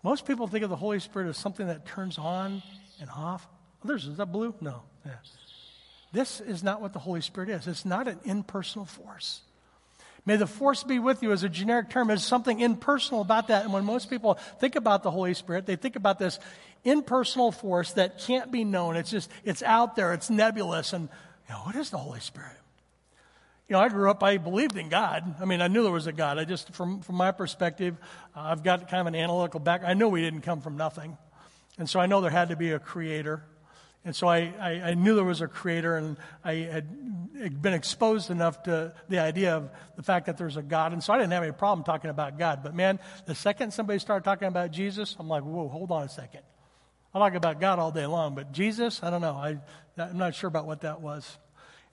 Most 0.03 0.27
people 0.27 0.47
think 0.47 0.63
of 0.63 0.71
the 0.71 0.77
Holy 0.77 1.01
Spirit 1.01 1.29
as 1.29 1.37
something 1.37 1.67
that 1.67 1.87
turns 1.87 2.19
on 2.19 2.63
and 3.01 3.11
off. 3.11 3.49
Others, 3.85 4.07
is 4.07 4.17
that 4.19 4.31
blue? 4.31 4.55
No. 4.61 4.83
Yeah. 5.05 5.13
This 6.13 6.41
is 6.41 6.63
not 6.63 6.81
what 6.81 6.93
the 6.93 6.99
Holy 6.99 7.21
Spirit 7.21 7.51
is. 7.51 7.67
It's 7.67 7.85
not 7.85 8.09
an 8.09 8.19
impersonal 8.25 8.87
force. 8.87 9.43
May 10.29 10.37
the 10.37 10.47
force 10.47 10.85
be 10.85 10.99
with 10.99 11.23
you 11.23 11.33
as 11.33 11.43
a 11.43 11.49
generic 11.49 11.89
term. 11.89 12.09
There's 12.09 12.23
something 12.23 12.61
impersonal 12.61 13.23
about 13.23 13.49
that. 13.49 13.65
And 13.65 13.73
when 13.73 13.87
most 13.87 14.11
people 14.11 14.35
think 14.61 14.77
about 14.77 15.03
the 15.03 15.11
Holy 15.11 15.33
Spirit, 15.33 15.65
they 15.65 15.77
think 15.77 15.97
about 15.97 16.19
this 16.19 16.39
impersonal 16.85 17.51
force 17.51 17.95
that 17.95 18.19
can't 18.19 18.53
be 18.53 18.63
known. 18.63 18.97
It's 18.97 19.11
just, 19.11 19.31
it's 19.43 19.63
out 19.63 19.97
there, 19.97 20.13
it's 20.13 20.29
nebulous. 20.29 20.93
And, 20.93 21.09
you 21.49 21.55
know, 21.55 21.61
what 21.61 21.77
is 21.77 21.89
the 21.89 21.97
Holy 21.97 22.21
Spirit? 22.21 22.59
You 23.71 23.73
know, 23.73 23.81
I 23.81 23.89
grew 23.89 24.11
up, 24.11 24.23
I 24.23 24.37
believed 24.37 24.77
in 24.77 24.91
God. 24.91 25.37
I 25.41 25.47
mean, 25.47 25.63
I 25.63 25.69
knew 25.69 25.83
there 25.83 25.91
was 25.91 26.07
a 26.07 26.13
God. 26.13 26.37
I 26.37 26.45
just, 26.45 26.75
from, 26.75 27.01
from 27.01 27.15
my 27.15 27.33
perspective, 27.33 27.97
uh, 28.37 28.41
I've 28.41 28.63
got 28.63 28.87
kind 28.91 29.01
of 29.01 29.07
an 29.07 29.15
analytical 29.15 29.61
back. 29.61 29.81
I 29.83 29.95
know 29.95 30.11
we 30.11 30.21
didn't 30.21 30.43
come 30.43 30.61
from 30.61 30.77
nothing. 30.77 31.17
And 31.79 31.89
so 31.89 32.01
I 32.01 32.05
know 32.05 32.21
there 32.21 32.31
had 32.31 32.51
to 32.51 32.57
be 32.57 32.73
a 32.73 32.79
creator. 32.79 33.45
And 34.05 34.15
so 34.15 34.27
I, 34.27 34.53
I, 34.61 34.71
I, 34.91 34.95
knew 34.95 35.15
there 35.17 35.25
was 35.25 35.41
a 35.41 35.49
creator, 35.49 35.97
and 35.97 36.17
I 36.45 36.55
had 36.55 37.61
been 37.61 37.75
exposed 37.75 38.31
enough 38.31 38.63
to 38.63 38.95
the 39.09 39.19
idea 39.19 39.57
of 39.57 39.71
the 39.97 40.03
fact 40.03 40.27
that 40.27 40.39
there's 40.39 40.57
a 40.57 40.63
God. 40.63 40.93
And 40.93 41.03
so 41.03 41.13
I 41.13 41.19
didn't 41.19 41.33
have 41.33 41.43
any 41.43 41.53
problem 41.53 41.85
talking 41.85 42.11
about 42.11 42.39
God. 42.39 42.63
But 42.63 42.75
man, 42.75 43.01
the 43.27 43.35
second 43.35 43.73
somebody 43.73 43.99
started 43.99 44.25
talking 44.25 44.49
about 44.49 44.71
Jesus, 44.71 45.17
I'm 45.19 45.29
like, 45.29 45.43
whoa, 45.43 45.69
hold 45.69 45.91
on 45.91 46.05
a 46.05 46.09
second. 46.09 46.41
I 47.15 47.19
talk 47.19 47.35
about 47.35 47.61
God 47.61 47.79
all 47.79 47.91
day 47.91 48.07
long, 48.07 48.35
but 48.35 48.53
Jesus, 48.53 49.03
I 49.03 49.11
don't 49.11 49.21
know. 49.21 49.35
I, 49.35 49.59
I'm 49.99 50.19
not 50.19 50.35
sure 50.35 50.49
about 50.49 50.67
what 50.67 50.83
that 50.83 51.01
was. 51.01 51.37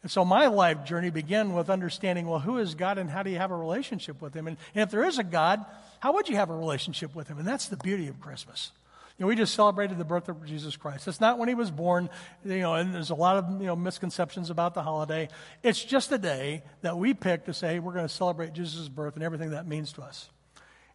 And 0.03 0.11
so 0.11 0.23
my 0.23 0.47
life 0.47 0.85
journey 0.85 1.09
began 1.09 1.53
with 1.53 1.69
understanding, 1.69 2.27
well, 2.27 2.39
who 2.39 2.59
is 2.59 2.75
God 2.75 2.99
and 2.99 3.09
how 3.09 3.23
do 3.23 3.31
you 3.31 3.37
have 3.37 3.49
a 3.49 3.55
relationship 3.55 4.21
with 4.21 4.35
Him? 4.35 4.45
And, 4.45 4.57
and 4.75 4.83
if 4.83 4.91
there 4.91 5.03
is 5.03 5.17
a 5.17 5.23
God, 5.23 5.65
how 5.99 6.13
would 6.13 6.29
you 6.29 6.35
have 6.35 6.51
a 6.51 6.55
relationship 6.55 7.15
with 7.15 7.27
Him? 7.27 7.39
And 7.39 7.47
that's 7.47 7.69
the 7.69 7.77
beauty 7.77 8.07
of 8.07 8.19
Christmas. 8.19 8.71
You 9.17 9.23
know, 9.23 9.27
we 9.27 9.35
just 9.37 9.55
celebrated 9.55 9.97
the 9.97 10.03
birth 10.03 10.27
of 10.27 10.45
Jesus 10.45 10.75
Christ. 10.75 11.07
It's 11.07 11.21
not 11.21 11.39
when 11.39 11.47
he 11.47 11.55
was 11.55 11.71
born, 11.71 12.09
you 12.43 12.59
know, 12.59 12.73
and 12.73 12.93
there's 12.93 13.11
a 13.11 13.15
lot 13.15 13.37
of, 13.37 13.61
you 13.61 13.67
know, 13.67 13.75
misconceptions 13.75 14.49
about 14.49 14.73
the 14.73 14.81
holiday. 14.81 15.29
It's 15.63 15.81
just 15.81 16.11
a 16.11 16.17
day 16.17 16.63
that 16.81 16.97
we 16.97 17.13
pick 17.13 17.45
to 17.45 17.53
say 17.53 17.79
we're 17.79 17.93
going 17.93 18.07
to 18.07 18.13
celebrate 18.13 18.51
Jesus' 18.51 18.89
birth 18.89 19.15
and 19.15 19.23
everything 19.23 19.51
that 19.51 19.67
means 19.67 19.93
to 19.93 20.01
us. 20.01 20.29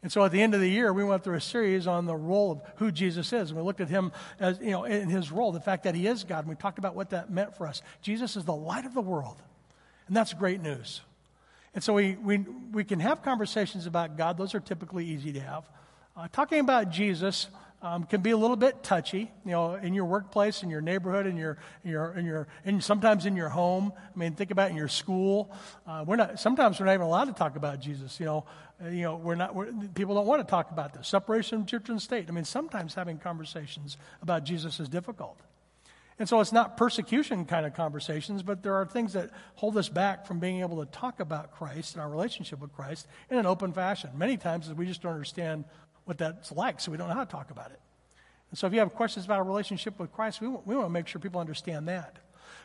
And 0.02 0.12
so 0.12 0.22
at 0.24 0.32
the 0.32 0.42
end 0.42 0.54
of 0.54 0.60
the 0.60 0.68
year, 0.68 0.92
we 0.92 1.04
went 1.04 1.24
through 1.24 1.36
a 1.36 1.40
series 1.40 1.86
on 1.86 2.04
the 2.04 2.16
role 2.16 2.52
of 2.52 2.62
who 2.76 2.90
Jesus 2.90 3.32
is. 3.32 3.50
And 3.50 3.58
we 3.58 3.64
looked 3.64 3.80
at 3.80 3.88
him 3.88 4.12
as, 4.38 4.58
you 4.60 4.70
know, 4.70 4.84
in 4.84 5.08
his 5.08 5.32
role, 5.32 5.52
the 5.52 5.60
fact 5.60 5.84
that 5.84 5.94
he 5.94 6.06
is 6.06 6.24
God. 6.24 6.40
And 6.40 6.48
we 6.48 6.56
talked 6.56 6.78
about 6.78 6.94
what 6.94 7.10
that 7.10 7.30
meant 7.30 7.56
for 7.56 7.66
us. 7.66 7.82
Jesus 8.02 8.36
is 8.36 8.44
the 8.44 8.54
light 8.54 8.84
of 8.84 8.92
the 8.92 9.02
world. 9.02 9.42
And 10.08 10.16
that's 10.16 10.32
great 10.34 10.62
news. 10.62 11.00
And 11.74 11.84
so 11.84 11.94
we, 11.94 12.16
we, 12.16 12.38
we 12.72 12.84
can 12.84 13.00
have 13.00 13.22
conversations 13.22 13.86
about 13.86 14.16
God. 14.16 14.36
Those 14.36 14.54
are 14.54 14.60
typically 14.60 15.06
easy 15.06 15.32
to 15.32 15.40
have. 15.40 15.68
Uh, 16.16 16.28
talking 16.32 16.60
about 16.60 16.90
Jesus, 16.90 17.46
um, 17.82 18.04
can 18.04 18.20
be 18.20 18.30
a 18.30 18.36
little 18.36 18.56
bit 18.56 18.82
touchy, 18.82 19.30
you 19.44 19.50
know, 19.52 19.74
in 19.74 19.94
your 19.94 20.04
workplace, 20.04 20.62
in 20.62 20.70
your 20.70 20.82
neighborhood, 20.82 21.26
in 21.26 21.36
your, 21.36 21.56
in 21.84 21.90
your, 21.90 22.12
in 22.12 22.26
your, 22.26 22.48
and 22.64 22.84
sometimes 22.84 23.24
in 23.24 23.36
your 23.36 23.48
home. 23.48 23.92
I 23.96 24.18
mean, 24.18 24.34
think 24.34 24.50
about 24.50 24.70
in 24.70 24.76
your 24.76 24.88
school. 24.88 25.50
Uh, 25.86 26.04
we're 26.06 26.16
not. 26.16 26.38
Sometimes 26.38 26.78
we're 26.78 26.86
not 26.86 26.94
even 26.94 27.06
allowed 27.06 27.26
to 27.26 27.32
talk 27.32 27.56
about 27.56 27.80
Jesus. 27.80 28.20
You 28.20 28.26
know, 28.26 28.44
uh, 28.84 28.88
you 28.88 29.02
know, 29.02 29.16
we're 29.16 29.34
not. 29.34 29.54
We're, 29.54 29.72
people 29.94 30.14
don't 30.14 30.26
want 30.26 30.46
to 30.46 30.50
talk 30.50 30.70
about 30.70 30.92
this 30.92 31.08
separation 31.08 31.62
of 31.62 31.66
church 31.66 31.88
and 31.88 32.00
state. 32.00 32.26
I 32.28 32.32
mean, 32.32 32.44
sometimes 32.44 32.94
having 32.94 33.18
conversations 33.18 33.96
about 34.20 34.44
Jesus 34.44 34.78
is 34.78 34.88
difficult. 34.88 35.38
And 36.18 36.28
so 36.28 36.40
it's 36.40 36.52
not 36.52 36.76
persecution 36.76 37.46
kind 37.46 37.64
of 37.64 37.72
conversations, 37.72 38.42
but 38.42 38.62
there 38.62 38.74
are 38.74 38.84
things 38.84 39.14
that 39.14 39.30
hold 39.54 39.78
us 39.78 39.88
back 39.88 40.26
from 40.26 40.38
being 40.38 40.60
able 40.60 40.84
to 40.84 40.92
talk 40.92 41.18
about 41.18 41.52
Christ 41.52 41.94
and 41.94 42.02
our 42.02 42.10
relationship 42.10 42.60
with 42.60 42.74
Christ 42.74 43.06
in 43.30 43.38
an 43.38 43.46
open 43.46 43.72
fashion. 43.72 44.10
Many 44.14 44.36
times 44.36 44.70
we 44.74 44.84
just 44.84 45.00
don't 45.00 45.14
understand 45.14 45.64
what 46.04 46.18
that's 46.18 46.52
like, 46.52 46.80
so 46.80 46.90
we 46.90 46.98
don't 46.98 47.08
know 47.08 47.14
how 47.14 47.24
to 47.24 47.30
talk 47.30 47.50
about 47.50 47.70
it. 47.70 47.80
And 48.50 48.58
so 48.58 48.66
if 48.66 48.72
you 48.72 48.80
have 48.80 48.94
questions 48.94 49.24
about 49.24 49.40
a 49.40 49.44
relationship 49.44 49.98
with 49.98 50.12
Christ, 50.12 50.40
we, 50.40 50.48
we 50.48 50.74
want 50.74 50.86
to 50.86 50.90
make 50.90 51.06
sure 51.06 51.20
people 51.20 51.40
understand 51.40 51.88
that. 51.88 52.16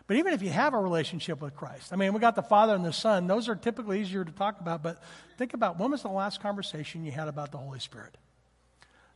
But 0.08 0.18
even 0.18 0.34
if 0.34 0.42
you 0.42 0.50
have 0.50 0.74
a 0.74 0.80
relationship 0.80 1.42
with 1.42 1.56
Christ, 1.56 1.92
I 1.92 1.96
mean, 1.96 2.14
we 2.14 2.20
got 2.20 2.36
the 2.36 2.44
Father 2.44 2.76
and 2.76 2.86
the 2.86 2.94
Son, 2.94 3.28
those 3.28 3.50
are 3.50 3.56
typically 3.56 4.02
easier 4.02 4.24
to 4.24 4.32
talk 4.32 4.60
about, 4.60 4.84
but 4.84 5.02
think 5.38 5.54
about 5.54 5.80
when 5.80 5.92
was 5.92 6.04
the 6.04 6.10
last 6.10 6.42
conversation 6.42 7.06
you 7.06 7.12
had 7.12 7.28
about 7.28 7.52
the 7.52 7.58
Holy 7.58 7.80
Spirit? 7.80 8.18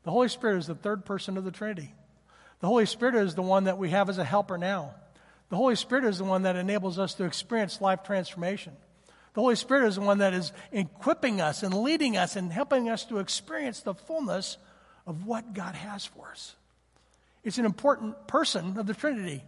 The 0.04 0.12
Holy 0.12 0.30
Spirit 0.30 0.58
is 0.58 0.68
the 0.68 0.76
third 0.76 1.06
person 1.06 1.38
of 1.38 1.44
the 1.44 1.52
Trinity. 1.52 1.94
The 2.60 2.68
Holy 2.68 2.86
Spirit 2.86 3.16
is 3.16 3.36
the 3.36 3.42
one 3.42 3.66
that 3.66 3.78
we 3.78 3.90
have 3.90 4.10
as 4.10 4.18
a 4.18 4.24
helper 4.24 4.58
now. 4.58 4.96
The 5.50 5.56
Holy 5.56 5.76
Spirit 5.76 6.06
is 6.06 6.18
the 6.18 6.24
one 6.24 6.44
that 6.44 6.56
enables 6.56 7.00
us 7.00 7.14
to 7.16 7.26
experience 7.26 7.82
life 7.82 8.04
transformation. 8.04 8.74
The 9.34 9.42
Holy 9.42 9.56
Spirit 9.56 9.88
is 9.88 9.96
the 9.96 10.02
one 10.02 10.20
that 10.20 10.34
is 10.34 10.52
equipping 10.72 11.40
us 11.40 11.64
and 11.64 11.74
leading 11.74 12.18
us 12.18 12.36
and 12.36 12.52
helping 12.52 12.90
us 12.90 13.06
to 13.06 13.20
experience 13.20 13.82
the 13.82 13.94
fullness 13.94 14.58
of 15.06 15.26
what 15.26 15.54
God 15.54 15.76
has 15.76 16.06
for 16.06 16.30
us. 16.30 16.56
It's 17.44 17.58
an 17.58 17.66
important 17.66 18.28
person 18.28 18.78
of 18.78 18.86
the 18.86 18.94
Trinity, 18.94 19.44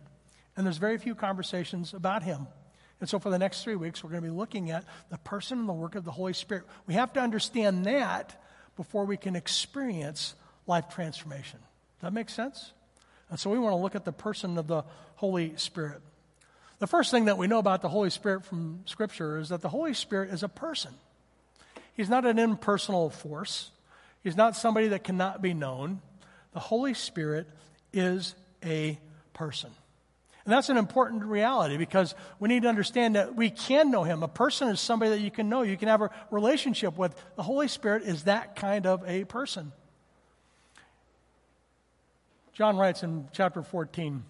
and 0.55 0.65
there's 0.65 0.77
very 0.77 0.97
few 0.97 1.15
conversations 1.15 1.93
about 1.93 2.23
him. 2.23 2.47
And 2.99 3.09
so, 3.09 3.17
for 3.17 3.29
the 3.31 3.39
next 3.39 3.63
three 3.63 3.75
weeks, 3.75 4.03
we're 4.03 4.11
going 4.11 4.21
to 4.21 4.29
be 4.29 4.35
looking 4.35 4.69
at 4.69 4.85
the 5.09 5.17
person 5.17 5.59
and 5.59 5.67
the 5.67 5.73
work 5.73 5.95
of 5.95 6.05
the 6.05 6.11
Holy 6.11 6.33
Spirit. 6.33 6.65
We 6.85 6.93
have 6.93 7.11
to 7.13 7.19
understand 7.19 7.85
that 7.85 8.39
before 8.77 9.05
we 9.05 9.17
can 9.17 9.35
experience 9.35 10.35
life 10.67 10.87
transformation. 10.89 11.59
Does 11.59 12.07
that 12.07 12.13
make 12.13 12.29
sense? 12.29 12.73
And 13.29 13.39
so, 13.39 13.49
we 13.49 13.57
want 13.57 13.73
to 13.73 13.77
look 13.77 13.95
at 13.95 14.05
the 14.05 14.11
person 14.11 14.57
of 14.57 14.67
the 14.67 14.83
Holy 15.15 15.57
Spirit. 15.57 16.01
The 16.81 16.87
first 16.87 17.11
thing 17.11 17.25
that 17.25 17.37
we 17.37 17.45
know 17.45 17.59
about 17.59 17.83
the 17.83 17.89
Holy 17.89 18.09
Spirit 18.09 18.43
from 18.43 18.79
Scripture 18.85 19.37
is 19.37 19.49
that 19.49 19.61
the 19.61 19.69
Holy 19.69 19.93
Spirit 19.93 20.31
is 20.31 20.41
a 20.41 20.47
person. 20.49 20.91
He's 21.93 22.09
not 22.09 22.25
an 22.25 22.39
impersonal 22.39 23.11
force, 23.11 23.69
He's 24.23 24.35
not 24.35 24.55
somebody 24.55 24.87
that 24.87 25.03
cannot 25.03 25.43
be 25.43 25.53
known. 25.53 26.01
The 26.53 26.59
Holy 26.59 26.95
Spirit 26.95 27.47
is 27.93 28.33
a 28.65 28.99
person. 29.33 29.69
And 30.43 30.51
that's 30.51 30.69
an 30.69 30.77
important 30.77 31.23
reality 31.23 31.77
because 31.77 32.15
we 32.39 32.49
need 32.49 32.63
to 32.63 32.67
understand 32.67 33.15
that 33.15 33.35
we 33.35 33.51
can 33.51 33.91
know 33.91 34.03
him. 34.03 34.23
A 34.23 34.27
person 34.27 34.67
is 34.69 34.79
somebody 34.79 35.11
that 35.11 35.21
you 35.21 35.29
can 35.29 35.49
know, 35.49 35.61
you 35.61 35.77
can 35.77 35.87
have 35.87 36.01
a 36.01 36.09
relationship 36.31 36.97
with. 36.97 37.15
The 37.35 37.43
Holy 37.43 37.67
Spirit 37.67 38.03
is 38.03 38.23
that 38.23 38.55
kind 38.55 38.87
of 38.87 39.07
a 39.07 39.25
person. 39.25 39.71
John 42.53 42.75
writes 42.75 43.03
in 43.03 43.27
chapter 43.33 43.61
14 43.61 44.23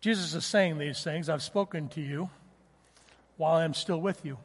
Jesus 0.00 0.34
is 0.34 0.46
saying 0.46 0.78
these 0.78 1.02
things. 1.04 1.28
I've 1.28 1.42
spoken 1.42 1.88
to 1.90 2.00
you 2.00 2.30
while 3.36 3.56
I'm 3.56 3.74
still 3.74 4.00
with 4.00 4.24
you. 4.24 4.38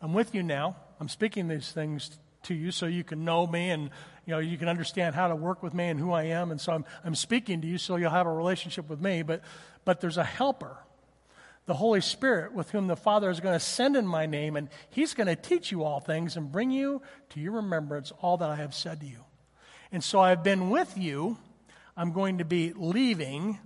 I'm 0.00 0.14
with 0.14 0.34
you 0.34 0.42
now. 0.42 0.76
I'm 0.98 1.08
speaking 1.08 1.48
these 1.48 1.70
things 1.70 2.18
to 2.44 2.54
you 2.54 2.70
so 2.70 2.86
you 2.86 3.04
can 3.04 3.24
know 3.24 3.46
me 3.46 3.70
and 3.70 3.90
you 4.24 4.32
know 4.32 4.38
you 4.38 4.56
can 4.56 4.68
understand 4.68 5.14
how 5.14 5.28
to 5.28 5.36
work 5.36 5.62
with 5.62 5.74
me 5.74 5.88
and 5.88 6.00
who 6.00 6.12
I 6.12 6.24
am. 6.24 6.50
And 6.50 6.60
so 6.60 6.72
I'm 6.72 6.84
I'm 7.04 7.14
speaking 7.14 7.60
to 7.60 7.66
you 7.66 7.78
so 7.78 7.96
you'll 7.96 8.10
have 8.10 8.26
a 8.26 8.32
relationship 8.32 8.88
with 8.88 9.00
me. 9.00 9.22
But 9.22 9.42
but 9.84 10.00
there's 10.00 10.16
a 10.16 10.24
helper 10.24 10.76
the 11.68 11.74
Holy 11.74 12.00
Spirit 12.00 12.54
with 12.54 12.70
whom 12.70 12.86
the 12.86 12.96
Father 12.96 13.28
is 13.28 13.40
going 13.40 13.54
to 13.54 13.60
send 13.60 13.94
in 13.94 14.06
my 14.06 14.24
name 14.24 14.56
and 14.56 14.70
he's 14.88 15.12
going 15.12 15.26
to 15.26 15.36
teach 15.36 15.70
you 15.70 15.84
all 15.84 16.00
things 16.00 16.34
and 16.34 16.50
bring 16.50 16.70
you 16.70 17.02
to 17.28 17.40
your 17.40 17.52
remembrance 17.52 18.10
all 18.22 18.38
that 18.38 18.48
I 18.48 18.56
have 18.56 18.74
said 18.74 19.00
to 19.00 19.06
you. 19.06 19.22
And 19.92 20.02
so 20.02 20.18
I've 20.18 20.42
been 20.42 20.70
with 20.70 20.96
you. 20.96 21.36
I'm 21.94 22.12
going 22.12 22.38
to 22.38 22.46
be 22.46 22.72
leaving 22.74 23.58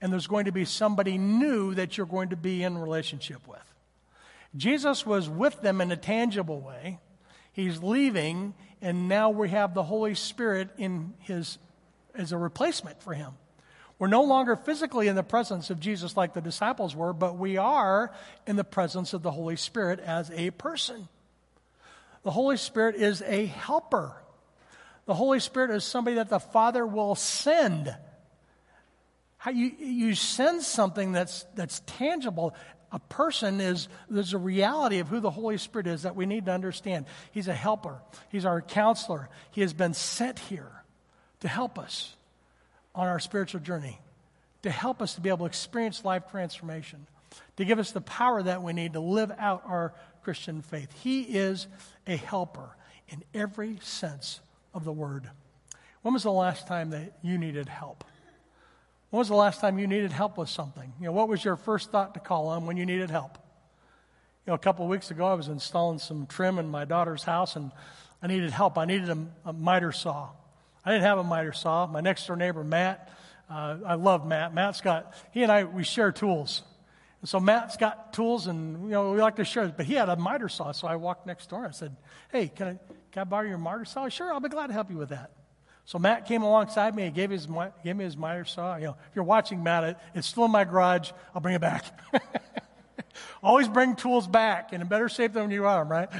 and 0.00 0.12
there's 0.12 0.26
going 0.26 0.44
to 0.44 0.52
be 0.52 0.64
somebody 0.64 1.18
new 1.18 1.74
that 1.74 1.96
you're 1.96 2.06
going 2.06 2.30
to 2.30 2.36
be 2.36 2.62
in 2.62 2.78
relationship 2.78 3.46
with 3.46 3.58
Jesus 4.56 5.04
was 5.04 5.28
with 5.28 5.60
them 5.60 5.80
in 5.80 5.92
a 5.92 5.96
tangible 5.96 6.60
way 6.60 6.98
He's 7.58 7.82
leaving, 7.82 8.54
and 8.80 9.08
now 9.08 9.30
we 9.30 9.48
have 9.48 9.74
the 9.74 9.82
Holy 9.82 10.14
Spirit 10.14 10.68
in 10.78 11.14
his, 11.18 11.58
as 12.14 12.30
a 12.30 12.38
replacement 12.38 13.02
for 13.02 13.14
him. 13.14 13.32
We're 13.98 14.06
no 14.06 14.22
longer 14.22 14.54
physically 14.54 15.08
in 15.08 15.16
the 15.16 15.24
presence 15.24 15.68
of 15.68 15.80
Jesus 15.80 16.16
like 16.16 16.34
the 16.34 16.40
disciples 16.40 16.94
were, 16.94 17.12
but 17.12 17.36
we 17.36 17.56
are 17.56 18.14
in 18.46 18.54
the 18.54 18.62
presence 18.62 19.12
of 19.12 19.24
the 19.24 19.32
Holy 19.32 19.56
Spirit 19.56 19.98
as 19.98 20.30
a 20.30 20.52
person. 20.52 21.08
The 22.22 22.30
Holy 22.30 22.58
Spirit 22.58 22.94
is 22.94 23.22
a 23.22 23.46
helper. 23.46 24.14
The 25.06 25.14
Holy 25.14 25.40
Spirit 25.40 25.72
is 25.72 25.82
somebody 25.82 26.14
that 26.14 26.28
the 26.28 26.38
Father 26.38 26.86
will 26.86 27.16
send. 27.16 27.92
How 29.38 29.50
you, 29.52 29.72
you 29.78 30.14
send 30.14 30.62
something 30.62 31.12
that's, 31.12 31.46
that's 31.54 31.80
tangible 31.86 32.54
a 32.90 32.98
person 32.98 33.60
is 33.60 33.88
there's 34.08 34.32
a 34.32 34.38
reality 34.38 34.98
of 34.98 35.08
who 35.08 35.20
the 35.20 35.30
Holy 35.30 35.58
Spirit 35.58 35.86
is 35.86 36.02
that 36.02 36.16
we 36.16 36.26
need 36.26 36.46
to 36.46 36.52
understand. 36.52 37.06
He's 37.32 37.48
a 37.48 37.54
helper, 37.54 38.00
He's 38.30 38.44
our 38.44 38.62
counselor. 38.62 39.28
He 39.50 39.60
has 39.60 39.72
been 39.72 39.94
sent 39.94 40.38
here 40.38 40.70
to 41.40 41.48
help 41.48 41.78
us 41.78 42.14
on 42.94 43.06
our 43.06 43.20
spiritual 43.20 43.60
journey, 43.60 44.00
to 44.62 44.70
help 44.70 45.02
us 45.02 45.14
to 45.14 45.20
be 45.20 45.28
able 45.28 45.38
to 45.38 45.44
experience 45.46 46.04
life 46.04 46.24
transformation, 46.30 47.06
to 47.56 47.64
give 47.64 47.78
us 47.78 47.92
the 47.92 48.00
power 48.00 48.42
that 48.42 48.62
we 48.62 48.72
need 48.72 48.94
to 48.94 49.00
live 49.00 49.30
out 49.38 49.62
our 49.66 49.92
Christian 50.22 50.62
faith. 50.62 50.90
He 51.02 51.22
is 51.22 51.66
a 52.06 52.16
helper 52.16 52.70
in 53.08 53.22
every 53.34 53.78
sense 53.82 54.40
of 54.74 54.84
the 54.84 54.92
word. 54.92 55.28
When 56.02 56.14
was 56.14 56.22
the 56.22 56.32
last 56.32 56.66
time 56.66 56.90
that 56.90 57.12
you 57.22 57.38
needed 57.38 57.68
help? 57.68 58.04
When 59.10 59.18
was 59.18 59.28
the 59.28 59.34
last 59.34 59.60
time 59.60 59.78
you 59.78 59.86
needed 59.86 60.12
help 60.12 60.36
with 60.36 60.50
something? 60.50 60.92
You 61.00 61.06
know, 61.06 61.12
what 61.12 61.28
was 61.28 61.42
your 61.42 61.56
first 61.56 61.90
thought 61.90 62.12
to 62.14 62.20
call 62.20 62.48
on 62.48 62.66
when 62.66 62.76
you 62.76 62.84
needed 62.84 63.10
help? 63.10 63.38
You 64.46 64.50
know, 64.50 64.54
a 64.54 64.58
couple 64.58 64.84
of 64.84 64.90
weeks 64.90 65.10
ago, 65.10 65.26
I 65.26 65.34
was 65.34 65.48
installing 65.48 65.98
some 65.98 66.26
trim 66.26 66.58
in 66.58 66.68
my 66.68 66.84
daughter's 66.84 67.22
house, 67.22 67.56
and 67.56 67.72
I 68.22 68.26
needed 68.26 68.50
help. 68.50 68.76
I 68.76 68.84
needed 68.84 69.08
a, 69.08 69.18
a 69.46 69.52
miter 69.54 69.92
saw. 69.92 70.28
I 70.84 70.92
didn't 70.92 71.04
have 71.04 71.18
a 71.18 71.24
miter 71.24 71.52
saw. 71.52 71.86
My 71.86 72.00
next 72.00 72.26
door 72.26 72.36
neighbor, 72.36 72.62
Matt, 72.62 73.10
uh, 73.50 73.78
I 73.86 73.94
love 73.94 74.26
Matt. 74.26 74.52
Matt's 74.52 74.82
got, 74.82 75.14
he 75.30 75.42
and 75.42 75.50
I, 75.50 75.64
we 75.64 75.84
share 75.84 76.12
tools. 76.12 76.62
And 77.22 77.28
so 77.28 77.40
Matt's 77.40 77.78
got 77.78 78.12
tools, 78.12 78.46
and, 78.46 78.84
you 78.84 78.90
know, 78.90 79.12
we 79.12 79.22
like 79.22 79.36
to 79.36 79.44
share, 79.44 79.68
but 79.68 79.86
he 79.86 79.94
had 79.94 80.10
a 80.10 80.16
miter 80.16 80.50
saw. 80.50 80.72
So 80.72 80.86
I 80.86 80.96
walked 80.96 81.26
next 81.26 81.48
door 81.48 81.60
and 81.60 81.68
I 81.68 81.72
said, 81.72 81.96
Hey, 82.30 82.48
can 82.48 82.66
I, 82.68 82.78
can 83.10 83.22
I 83.22 83.24
borrow 83.24 83.48
your 83.48 83.58
miter 83.58 83.86
saw? 83.86 84.08
Sure, 84.10 84.32
I'll 84.32 84.40
be 84.40 84.50
glad 84.50 84.66
to 84.66 84.74
help 84.74 84.90
you 84.90 84.98
with 84.98 85.08
that. 85.08 85.30
So 85.88 85.98
Matt 85.98 86.26
came 86.26 86.42
alongside 86.42 86.94
me 86.94 87.04
and 87.04 87.14
gave, 87.14 87.30
his, 87.30 87.48
gave 87.82 87.96
me 87.96 88.04
his 88.04 88.14
miter 88.14 88.44
saw. 88.44 88.76
You 88.76 88.88
know, 88.88 88.96
if 89.08 89.16
you're 89.16 89.24
watching 89.24 89.62
Matt, 89.62 89.84
it, 89.84 89.96
it's 90.14 90.26
still 90.26 90.44
in 90.44 90.50
my 90.50 90.64
garage. 90.64 91.12
I'll 91.34 91.40
bring 91.40 91.54
it 91.54 91.62
back. 91.62 91.86
Always 93.42 93.68
bring 93.68 93.96
tools 93.96 94.26
back 94.26 94.74
in 94.74 94.82
a 94.82 94.84
better 94.84 95.08
shape 95.08 95.32
than 95.32 95.44
when 95.44 95.50
you 95.50 95.62
them, 95.62 95.90
right? 95.90 96.10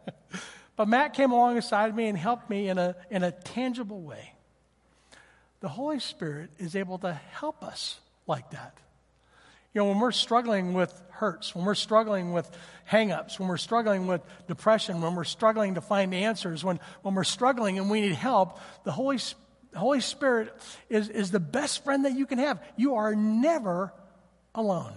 but 0.76 0.88
Matt 0.88 1.12
came 1.12 1.30
alongside 1.30 1.94
me 1.94 2.08
and 2.08 2.16
helped 2.16 2.48
me 2.48 2.70
in 2.70 2.78
a, 2.78 2.96
in 3.10 3.22
a 3.22 3.32
tangible 3.32 4.00
way. 4.00 4.32
The 5.60 5.68
Holy 5.68 6.00
Spirit 6.00 6.48
is 6.58 6.74
able 6.74 6.96
to 7.00 7.12
help 7.12 7.62
us 7.62 8.00
like 8.26 8.50
that. 8.52 8.78
You 9.74 9.80
know, 9.80 9.88
when 9.88 10.00
we're 10.00 10.12
struggling 10.12 10.74
with 10.74 11.02
hurts, 11.10 11.54
when 11.54 11.64
we're 11.64 11.74
struggling 11.74 12.32
with 12.32 12.50
hangups, 12.90 13.38
when 13.38 13.48
we're 13.48 13.56
struggling 13.56 14.06
with 14.06 14.20
depression, 14.46 15.00
when 15.00 15.14
we're 15.14 15.24
struggling 15.24 15.74
to 15.74 15.80
find 15.80 16.14
answers, 16.14 16.62
when, 16.62 16.78
when 17.02 17.14
we're 17.14 17.24
struggling 17.24 17.78
and 17.78 17.88
we 17.88 18.00
need 18.00 18.12
help, 18.12 18.58
the 18.84 18.92
Holy, 18.92 19.18
Holy 19.74 20.00
Spirit 20.00 20.54
is, 20.90 21.08
is 21.08 21.30
the 21.30 21.40
best 21.40 21.84
friend 21.84 22.04
that 22.04 22.12
you 22.12 22.26
can 22.26 22.38
have. 22.38 22.62
You 22.76 22.96
are 22.96 23.14
never 23.14 23.92
alone. 24.54 24.92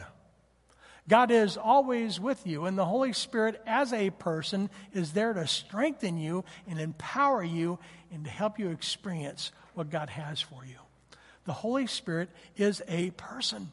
God 1.08 1.30
is 1.30 1.56
always 1.56 2.20
with 2.20 2.48
you, 2.48 2.66
and 2.66 2.78
the 2.78 2.86
Holy 2.86 3.14
Spirit, 3.14 3.62
as 3.68 3.94
a 3.94 4.10
person, 4.10 4.72
is 4.92 5.14
there 5.14 5.34
to 5.34 5.46
strengthen 5.46 6.18
you 6.18 6.44
and 6.68 6.80
empower 6.80 7.44
you 7.44 7.78
and 8.12 8.24
to 8.24 8.30
help 8.30 8.58
you 8.58 8.72
experience 8.72 9.52
what 9.76 9.92
God 9.92 10.10
has 10.10 10.42
for 10.42 10.66
you. 10.66 10.78
The 11.46 11.54
Holy 11.54 11.86
Spirit 11.86 12.30
is 12.58 12.82
a 12.88 13.12
person. 13.12 13.72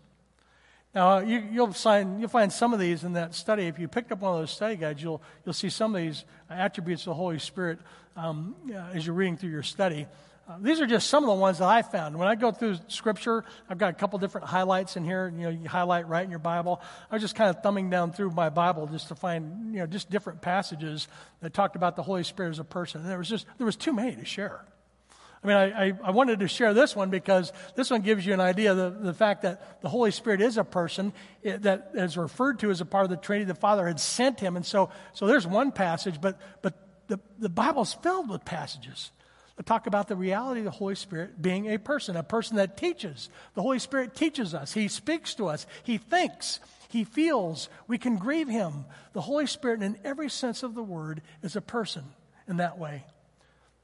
Now, 0.95 1.21
you, 1.21 1.43
will 1.55 1.73
find, 1.73 2.21
you'll 2.21 2.29
find 2.29 2.53
some 2.53 2.75
of 2.75 2.79
these 2.79 3.03
in 3.03 3.15
that 3.15 3.35
study. 3.35 3.65
If 3.65 3.79
you 3.79 3.89
picked 3.89 4.13
up 4.13 4.21
one 4.21 4.35
of 4.35 4.41
those 4.41 4.51
study 4.51 4.77
guides, 4.77 5.03
you'll, 5.03 5.23
you'll 5.45 5.55
see 5.55 5.71
some 5.71 5.95
of 5.95 6.03
these 6.03 6.25
attributes 6.51 7.03
of 7.03 7.07
the 7.07 7.15
Holy 7.15 7.39
Spirit 7.39 7.79
um, 8.15 8.55
as 8.93 9.07
you're 9.07 9.15
reading 9.15 9.39
through 9.39 9.51
your 9.51 9.63
study. 9.63 10.07
Uh, 10.49 10.59
these 10.61 10.81
are 10.81 10.87
just 10.87 11.09
some 11.09 11.23
of 11.23 11.29
the 11.29 11.41
ones 11.41 11.59
that 11.59 11.69
I 11.69 11.83
found. 11.83 12.19
When 12.19 12.29
I 12.29 12.35
go 12.35 12.51
through 12.51 12.77
Scripture, 12.89 13.45
I've 13.71 13.79
got 13.79 13.91
a 13.91 13.93
couple 13.95 14.19
different 14.19 14.49
highlights 14.49 14.97
in 14.97 15.05
here. 15.05 15.33
You 15.35 15.45
know, 15.45 15.51
you 15.51 15.69
highlight 15.69 16.09
right 16.09 16.25
in 16.25 16.31
your 16.31 16.41
Bible. 16.41 16.83
I 17.11 17.15
was 17.15 17.23
just 17.23 17.37
kind 17.37 17.49
of 17.49 17.63
thumbing 17.63 17.91
down 17.91 18.13
through 18.13 18.33
my 18.33 18.51
Bible 18.51 18.87
just 18.87 19.09
to 19.09 19.15
find, 19.15 19.73
you 19.73 19.81
know, 19.81 19.87
just 19.87 20.11
different 20.11 20.43
passages 20.43 21.07
that 21.41 21.55
talked 21.55 21.77
about 21.77 21.97
the 21.97 22.03
Holy 22.03 22.25
Spirit 22.25 22.51
as 22.51 22.59
a 22.59 22.65
person. 22.65 23.03
And 23.03 23.09
there 23.09 23.19
was 23.19 23.29
just 23.29 23.47
there 23.57 23.65
was 23.65 23.77
too 23.77 23.93
many 23.93 24.17
to 24.17 24.25
share. 24.25 24.65
I 25.43 25.47
mean, 25.47 25.57
I, 25.57 25.87
I, 25.87 25.93
I, 26.05 26.11
wanted 26.13 26.41
to 26.41 26.49
share 26.49 26.73
this 26.73 26.95
one 26.95 27.11
because 27.11 27.53
this 27.75 27.91
one 27.91 28.03
gives 28.03 28.25
you 28.25 28.33
an 28.33 28.41
idea 28.41 28.71
of 28.71 28.77
the, 28.77 28.91
the 28.91 29.15
fact 29.15 29.43
that 29.43 29.83
the 29.83 29.89
Holy 29.89 30.13
Spirit 30.13 30.41
is 30.41 30.57
a 30.57 30.63
person 30.63 31.13
eh, 31.45 31.57
that 31.63 31.91
is 31.95 32.17
referred 32.17 32.61
to 32.61 32.71
as 32.71 32.81
a 32.81 32.85
part 32.85 33.05
of 33.05 33.11
the 33.11 33.17
Trinity. 33.17 33.47
The 33.47 33.55
Father 33.57 33.87
had 33.89 33.99
sent 33.99 34.39
him. 34.39 34.55
And 34.55 34.65
so, 34.65 34.91
so 35.15 35.27
there's 35.27 35.47
one 35.47 35.73
passage, 35.73 36.21
but, 36.21 36.39
but 36.63 36.75
the, 37.09 37.19
the 37.41 37.49
Bible's 37.49 37.93
filled 37.93 38.29
with 38.29 38.45
passages 38.45 39.11
that 39.57 39.67
talk 39.67 39.89
about 39.89 40.07
the 40.07 40.17
reality 40.17 40.61
of 40.61 40.65
the 40.65 40.71
Holy 40.71 40.95
Spirit 40.95 41.43
being 41.43 41.67
a 41.67 41.79
person, 41.79 42.17
a 42.17 42.23
person 42.23 42.57
that 42.57 42.77
teaches. 42.77 43.29
The 43.55 43.63
Holy 43.63 43.81
Spirit 43.81 44.15
teaches 44.15 44.55
us, 44.55 44.73
He 44.75 44.87
speaks 44.87 45.35
to 45.35 45.49
us, 45.49 45.67
He 45.83 45.99
thinks, 45.99 46.61
He 46.89 47.03
feels. 47.03 47.69
We 47.89 47.99
can 47.99 48.17
grieve 48.17 48.49
Him. 48.49 48.85
The 49.13 49.21
Holy 49.21 49.47
Spirit, 49.47 49.83
in 49.83 49.99
every 50.05 50.31
sense 50.31 50.63
of 50.63 50.77
the 50.77 50.83
word, 50.85 51.21
is 51.43 51.57
a 51.57 51.61
person 51.61 52.05
in 52.47 52.59
that 52.59 52.79
way. 52.79 53.05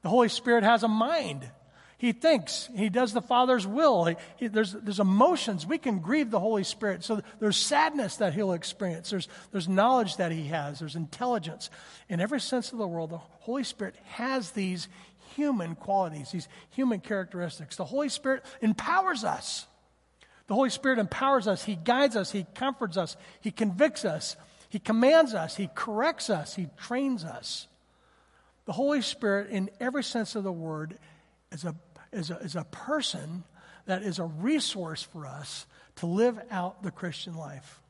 The 0.01 0.09
Holy 0.09 0.29
Spirit 0.29 0.63
has 0.63 0.83
a 0.83 0.87
mind. 0.87 1.49
He 1.97 2.13
thinks. 2.13 2.69
He 2.77 2.87
does 2.87 3.11
the 3.11 3.21
Father's 3.21 3.67
will. 3.67 4.05
He, 4.05 4.15
he, 4.37 4.47
there's, 4.47 4.71
there's 4.71 5.01
emotions. 5.01 5.67
We 5.67 5.77
can 5.77 5.99
grieve 5.99 6.31
the 6.31 6.39
Holy 6.39 6.63
Spirit. 6.63 7.03
So 7.03 7.21
there's 7.41 7.57
sadness 7.57 8.15
that 8.17 8.33
he'll 8.33 8.53
experience. 8.53 9.09
There's, 9.09 9.27
there's 9.51 9.67
knowledge 9.67 10.15
that 10.15 10.31
he 10.31 10.45
has. 10.47 10.79
There's 10.79 10.95
intelligence. 10.95 11.69
In 12.07 12.21
every 12.21 12.39
sense 12.39 12.71
of 12.71 12.77
the 12.77 12.87
world, 12.87 13.09
the 13.09 13.17
Holy 13.17 13.65
Spirit 13.65 13.95
has 14.11 14.51
these 14.51 14.87
human 15.35 15.75
qualities, 15.75 16.31
these 16.31 16.47
human 16.69 17.01
characteristics. 17.01 17.75
The 17.75 17.83
Holy 17.83 18.07
Spirit 18.07 18.45
empowers 18.61 19.25
us. 19.25 19.67
The 20.47 20.55
Holy 20.55 20.69
Spirit 20.69 20.99
empowers 20.99 21.49
us. 21.49 21.65
He 21.65 21.75
guides 21.75 22.15
us. 22.15 22.31
He 22.31 22.45
comforts 22.55 22.95
us. 22.95 23.17
He 23.41 23.51
convicts 23.51 24.05
us. 24.05 24.37
He 24.69 24.79
commands 24.79 25.33
us. 25.33 25.57
He 25.57 25.69
corrects 25.75 26.29
us. 26.29 26.55
He 26.55 26.69
trains 26.77 27.25
us. 27.25 27.67
The 28.69 28.73
Holy 28.73 29.01
Spirit, 29.01 29.49
in 29.49 29.71
every 29.79 30.03
sense 30.03 30.35
of 30.35 30.43
the 30.43 30.51
word, 30.51 30.99
is 31.51 31.65
a, 31.65 31.73
is 32.13 32.29
a, 32.29 32.37
is 32.37 32.55
a 32.55 32.65
person 32.65 33.43
that 33.87 34.03
is 34.03 34.19
a 34.19 34.25
resource 34.25 35.01
for 35.01 35.25
us 35.25 35.65
to 35.95 36.05
live 36.05 36.39
out 36.51 36.83
the 36.83 36.91
Christian 36.91 37.33
life. 37.33 37.81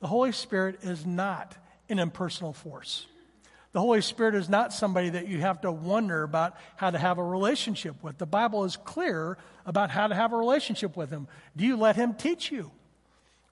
The 0.00 0.06
Holy 0.06 0.32
Spirit 0.32 0.80
is 0.82 1.06
not 1.06 1.56
an 1.88 1.98
impersonal 1.98 2.52
force. 2.52 3.06
The 3.72 3.80
Holy 3.80 4.02
Spirit 4.02 4.34
is 4.34 4.50
not 4.50 4.74
somebody 4.74 5.08
that 5.08 5.28
you 5.28 5.38
have 5.38 5.62
to 5.62 5.72
wonder 5.72 6.24
about 6.24 6.58
how 6.76 6.90
to 6.90 6.98
have 6.98 7.16
a 7.16 7.24
relationship 7.24 8.04
with. 8.04 8.18
The 8.18 8.26
Bible 8.26 8.64
is 8.64 8.76
clear 8.76 9.38
about 9.64 9.88
how 9.88 10.08
to 10.08 10.14
have 10.14 10.34
a 10.34 10.36
relationship 10.36 10.94
with 10.94 11.08
Him. 11.08 11.26
Do 11.56 11.64
you 11.64 11.78
let 11.78 11.96
Him 11.96 12.12
teach 12.12 12.52
you? 12.52 12.70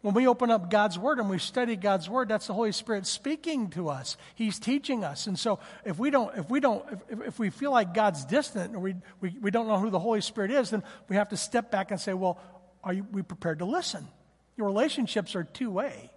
When 0.03 0.15
we 0.15 0.27
open 0.29 0.51
up 0.51 0.71
God's 0.71 0.99
Word 0.99 1.19
and 1.19 1.29
we 1.29 1.39
study 1.39 1.75
God's 1.75 2.09
Word, 2.09 2.29
that's 2.29 2.47
the 2.47 2.55
Holy 2.55 2.73
Spirit 2.73 3.07
speaking 3.07 3.71
to 3.71 3.89
us. 3.89 4.17
He's 4.35 4.59
teaching 4.59 5.03
us. 5.03 5.27
And 5.27 5.39
so 5.39 5.59
if 5.85 5.99
we 5.99 6.11
don't, 6.11 6.37
if 6.37 6.49
we 6.51 6.61
don't, 6.61 6.85
if, 7.09 7.21
if 7.23 7.39
we 7.39 7.51
feel 7.51 7.73
like 7.73 7.95
God's 7.95 8.25
distant 8.25 8.77
or 8.77 8.79
we, 8.79 8.95
we, 9.21 9.35
we 9.41 9.51
don't 9.51 9.67
know 9.67 9.79
who 9.79 9.91
the 9.91 9.99
Holy 9.99 10.21
Spirit 10.21 10.51
is, 10.51 10.71
then 10.71 10.83
we 11.09 11.17
have 11.17 11.31
to 11.31 11.37
step 11.37 11.71
back 11.71 11.91
and 11.91 12.01
say, 12.01 12.13
well, 12.13 12.39
are 12.85 12.93
you, 12.93 13.07
we 13.11 13.23
prepared 13.23 13.59
to 13.61 13.65
listen? 13.65 14.07
Your 14.57 14.67
relationships 14.69 15.35
are 15.35 15.45
two 15.45 15.71
way. 15.71 16.11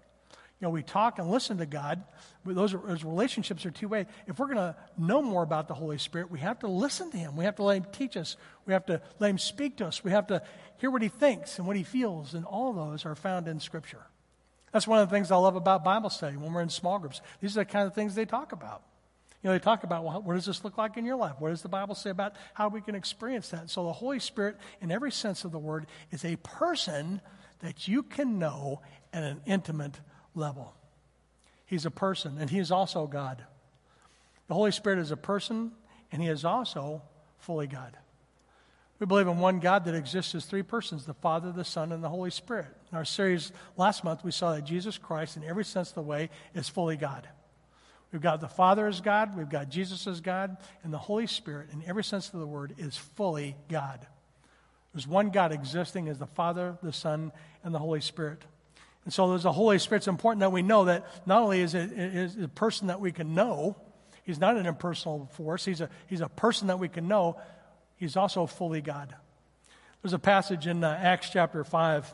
You 0.59 0.67
know, 0.67 0.69
we 0.69 0.83
talk 0.83 1.17
and 1.17 1.31
listen 1.31 1.57
to 1.57 1.65
God. 1.65 2.03
Those, 2.45 2.71
those 2.71 3.03
relationships 3.03 3.65
are 3.65 3.71
two 3.71 3.89
way. 3.89 4.05
If 4.25 4.39
we're 4.39 4.47
going 4.47 4.57
to 4.57 4.75
know 4.97 5.21
more 5.21 5.43
about 5.43 5.67
the 5.67 5.73
Holy 5.73 5.97
Spirit, 5.97 6.31
we 6.31 6.39
have 6.39 6.59
to 6.59 6.67
listen 6.67 7.11
to 7.11 7.17
Him. 7.17 7.35
We 7.35 7.45
have 7.45 7.57
to 7.57 7.63
let 7.63 7.77
Him 7.77 7.85
teach 7.91 8.15
us. 8.15 8.37
We 8.65 8.73
have 8.73 8.85
to 8.85 9.01
let 9.19 9.29
Him 9.29 9.37
speak 9.37 9.77
to 9.77 9.87
us. 9.87 10.03
We 10.03 10.11
have 10.11 10.27
to 10.27 10.41
hear 10.77 10.89
what 10.89 11.01
He 11.01 11.09
thinks 11.09 11.57
and 11.57 11.67
what 11.67 11.75
He 11.75 11.83
feels. 11.83 12.33
And 12.33 12.45
all 12.45 12.71
those 12.71 13.05
are 13.05 13.15
found 13.15 13.47
in 13.47 13.59
Scripture. 13.59 14.05
That's 14.71 14.87
one 14.87 14.99
of 14.99 15.09
the 15.09 15.15
things 15.15 15.31
I 15.31 15.35
love 15.35 15.55
about 15.55 15.83
Bible 15.83 16.09
study 16.09 16.37
when 16.37 16.53
we're 16.53 16.61
in 16.61 16.69
small 16.69 16.97
groups. 16.97 17.21
These 17.41 17.57
are 17.57 17.61
the 17.61 17.65
kind 17.65 17.87
of 17.87 17.93
things 17.93 18.15
they 18.15 18.25
talk 18.25 18.51
about. 18.51 18.83
You 19.41 19.49
know, 19.49 19.53
they 19.53 19.59
talk 19.59 19.83
about, 19.83 20.03
well, 20.03 20.21
what 20.21 20.33
does 20.33 20.45
this 20.45 20.63
look 20.63 20.77
like 20.77 20.97
in 20.97 21.05
your 21.05 21.15
life? 21.15 21.35
What 21.39 21.49
does 21.49 21.61
the 21.61 21.69
Bible 21.69 21.95
say 21.95 22.09
about 22.09 22.33
how 22.53 22.67
we 22.69 22.81
can 22.81 22.95
experience 22.95 23.49
that? 23.49 23.69
So 23.69 23.85
the 23.85 23.93
Holy 23.93 24.19
Spirit, 24.19 24.57
in 24.81 24.91
every 24.91 25.11
sense 25.11 25.45
of 25.45 25.51
the 25.51 25.59
word, 25.59 25.87
is 26.11 26.25
a 26.25 26.35
person 26.37 27.21
that 27.59 27.87
you 27.87 28.03
can 28.03 28.37
know 28.37 28.81
at 29.13 29.23
an 29.23 29.41
intimate 29.45 29.99
level. 30.35 30.73
He's 31.69 31.85
a 31.85 31.91
person, 31.91 32.37
and 32.39 32.49
He 32.49 32.57
is 32.57 32.71
also 32.71 33.05
God. 33.05 33.43
The 34.47 34.55
Holy 34.55 34.71
Spirit 34.71 34.97
is 34.97 35.11
a 35.11 35.17
person, 35.17 35.71
and 36.11 36.19
He 36.19 36.27
is 36.27 36.43
also 36.43 37.03
fully 37.37 37.67
God. 37.67 37.95
We 38.97 39.05
believe 39.05 39.27
in 39.27 39.37
one 39.37 39.59
God 39.59 39.85
that 39.85 39.93
exists 39.93 40.33
as 40.33 40.45
three 40.45 40.63
persons 40.63 41.05
the 41.05 41.13
Father, 41.13 41.51
the 41.51 41.63
Son, 41.63 41.91
and 41.91 42.03
the 42.03 42.09
Holy 42.09 42.31
Spirit. 42.31 42.75
In 42.91 42.97
our 42.97 43.05
series 43.05 43.51
last 43.77 44.03
month, 44.03 44.23
we 44.23 44.31
saw 44.31 44.55
that 44.55 44.63
Jesus 44.63 44.97
Christ, 44.97 45.37
in 45.37 45.43
every 45.43 45.63
sense 45.63 45.89
of 45.89 45.95
the 45.95 46.01
way, 46.01 46.31
is 46.55 46.67
fully 46.67 46.97
God. 46.97 47.29
We've 48.11 48.19
got 48.19 48.41
the 48.41 48.47
Father 48.47 48.87
as 48.87 48.99
God, 48.99 49.37
we've 49.37 49.47
got 49.47 49.69
Jesus 49.69 50.07
as 50.07 50.21
God, 50.21 50.57
and 50.83 50.91
the 50.91 50.97
Holy 50.97 51.27
Spirit, 51.27 51.69
in 51.71 51.83
every 51.85 52.03
sense 52.03 52.33
of 52.33 52.39
the 52.39 52.47
word, 52.47 52.73
is 52.79 52.97
fully 52.97 53.55
God. 53.69 54.07
There's 54.91 55.07
one 55.07 55.29
God 55.29 55.51
existing 55.51 56.09
as 56.09 56.17
the 56.17 56.25
Father, 56.25 56.79
the 56.81 56.91
Son, 56.91 57.31
and 57.63 57.75
the 57.75 57.79
Holy 57.79 58.01
Spirit. 58.01 58.41
And 59.05 59.13
so 59.13 59.29
there's 59.29 59.43
the 59.43 59.51
Holy 59.51 59.79
Spirit. 59.79 59.99
It's 59.99 60.07
important 60.07 60.41
that 60.41 60.51
we 60.51 60.61
know 60.61 60.85
that 60.85 61.05
not 61.25 61.41
only 61.41 61.61
is 61.61 61.73
it 61.73 61.91
is 61.93 62.37
a 62.37 62.47
person 62.47 62.87
that 62.87 62.99
we 62.99 63.11
can 63.11 63.33
know, 63.33 63.75
he's 64.23 64.39
not 64.39 64.57
an 64.57 64.65
impersonal 64.65 65.29
force, 65.33 65.65
he's 65.65 65.81
a, 65.81 65.89
he's 66.07 66.21
a 66.21 66.29
person 66.29 66.67
that 66.67 66.79
we 66.79 66.89
can 66.89 67.07
know, 67.07 67.39
he's 67.95 68.15
also 68.15 68.45
fully 68.45 68.81
God. 68.81 69.15
There's 70.01 70.13
a 70.13 70.19
passage 70.19 70.67
in 70.67 70.83
uh, 70.83 70.97
Acts 71.01 71.29
chapter 71.29 71.63
5. 71.63 72.13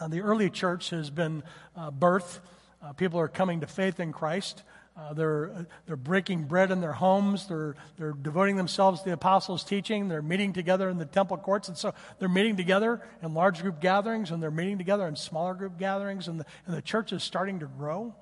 Uh, 0.00 0.08
the 0.08 0.22
early 0.22 0.50
church 0.50 0.90
has 0.90 1.10
been 1.10 1.42
uh, 1.76 1.90
birthed. 1.90 2.40
Uh, 2.82 2.92
people 2.94 3.20
are 3.20 3.28
coming 3.28 3.60
to 3.60 3.66
faith 3.66 4.00
in 4.00 4.12
Christ. 4.12 4.62
Uh, 5.00 5.14
they're, 5.14 5.66
they're 5.86 5.96
breaking 5.96 6.44
bread 6.44 6.70
in 6.70 6.82
their 6.82 6.92
homes. 6.92 7.46
They're, 7.46 7.74
they're 7.96 8.12
devoting 8.12 8.56
themselves 8.56 9.00
to 9.00 9.06
the 9.06 9.14
apostles' 9.14 9.64
teaching. 9.64 10.08
They're 10.08 10.20
meeting 10.20 10.52
together 10.52 10.90
in 10.90 10.98
the 10.98 11.06
temple 11.06 11.38
courts. 11.38 11.68
And 11.68 11.78
so 11.78 11.94
they're 12.18 12.28
meeting 12.28 12.56
together 12.56 13.00
in 13.22 13.32
large 13.32 13.62
group 13.62 13.80
gatherings 13.80 14.30
and 14.30 14.42
they're 14.42 14.50
meeting 14.50 14.76
together 14.76 15.08
in 15.08 15.16
smaller 15.16 15.54
group 15.54 15.78
gatherings. 15.78 16.28
And 16.28 16.40
the, 16.40 16.44
and 16.66 16.76
the 16.76 16.82
church 16.82 17.12
is 17.12 17.22
starting 17.22 17.60
to 17.60 17.66
grow. 17.66 18.14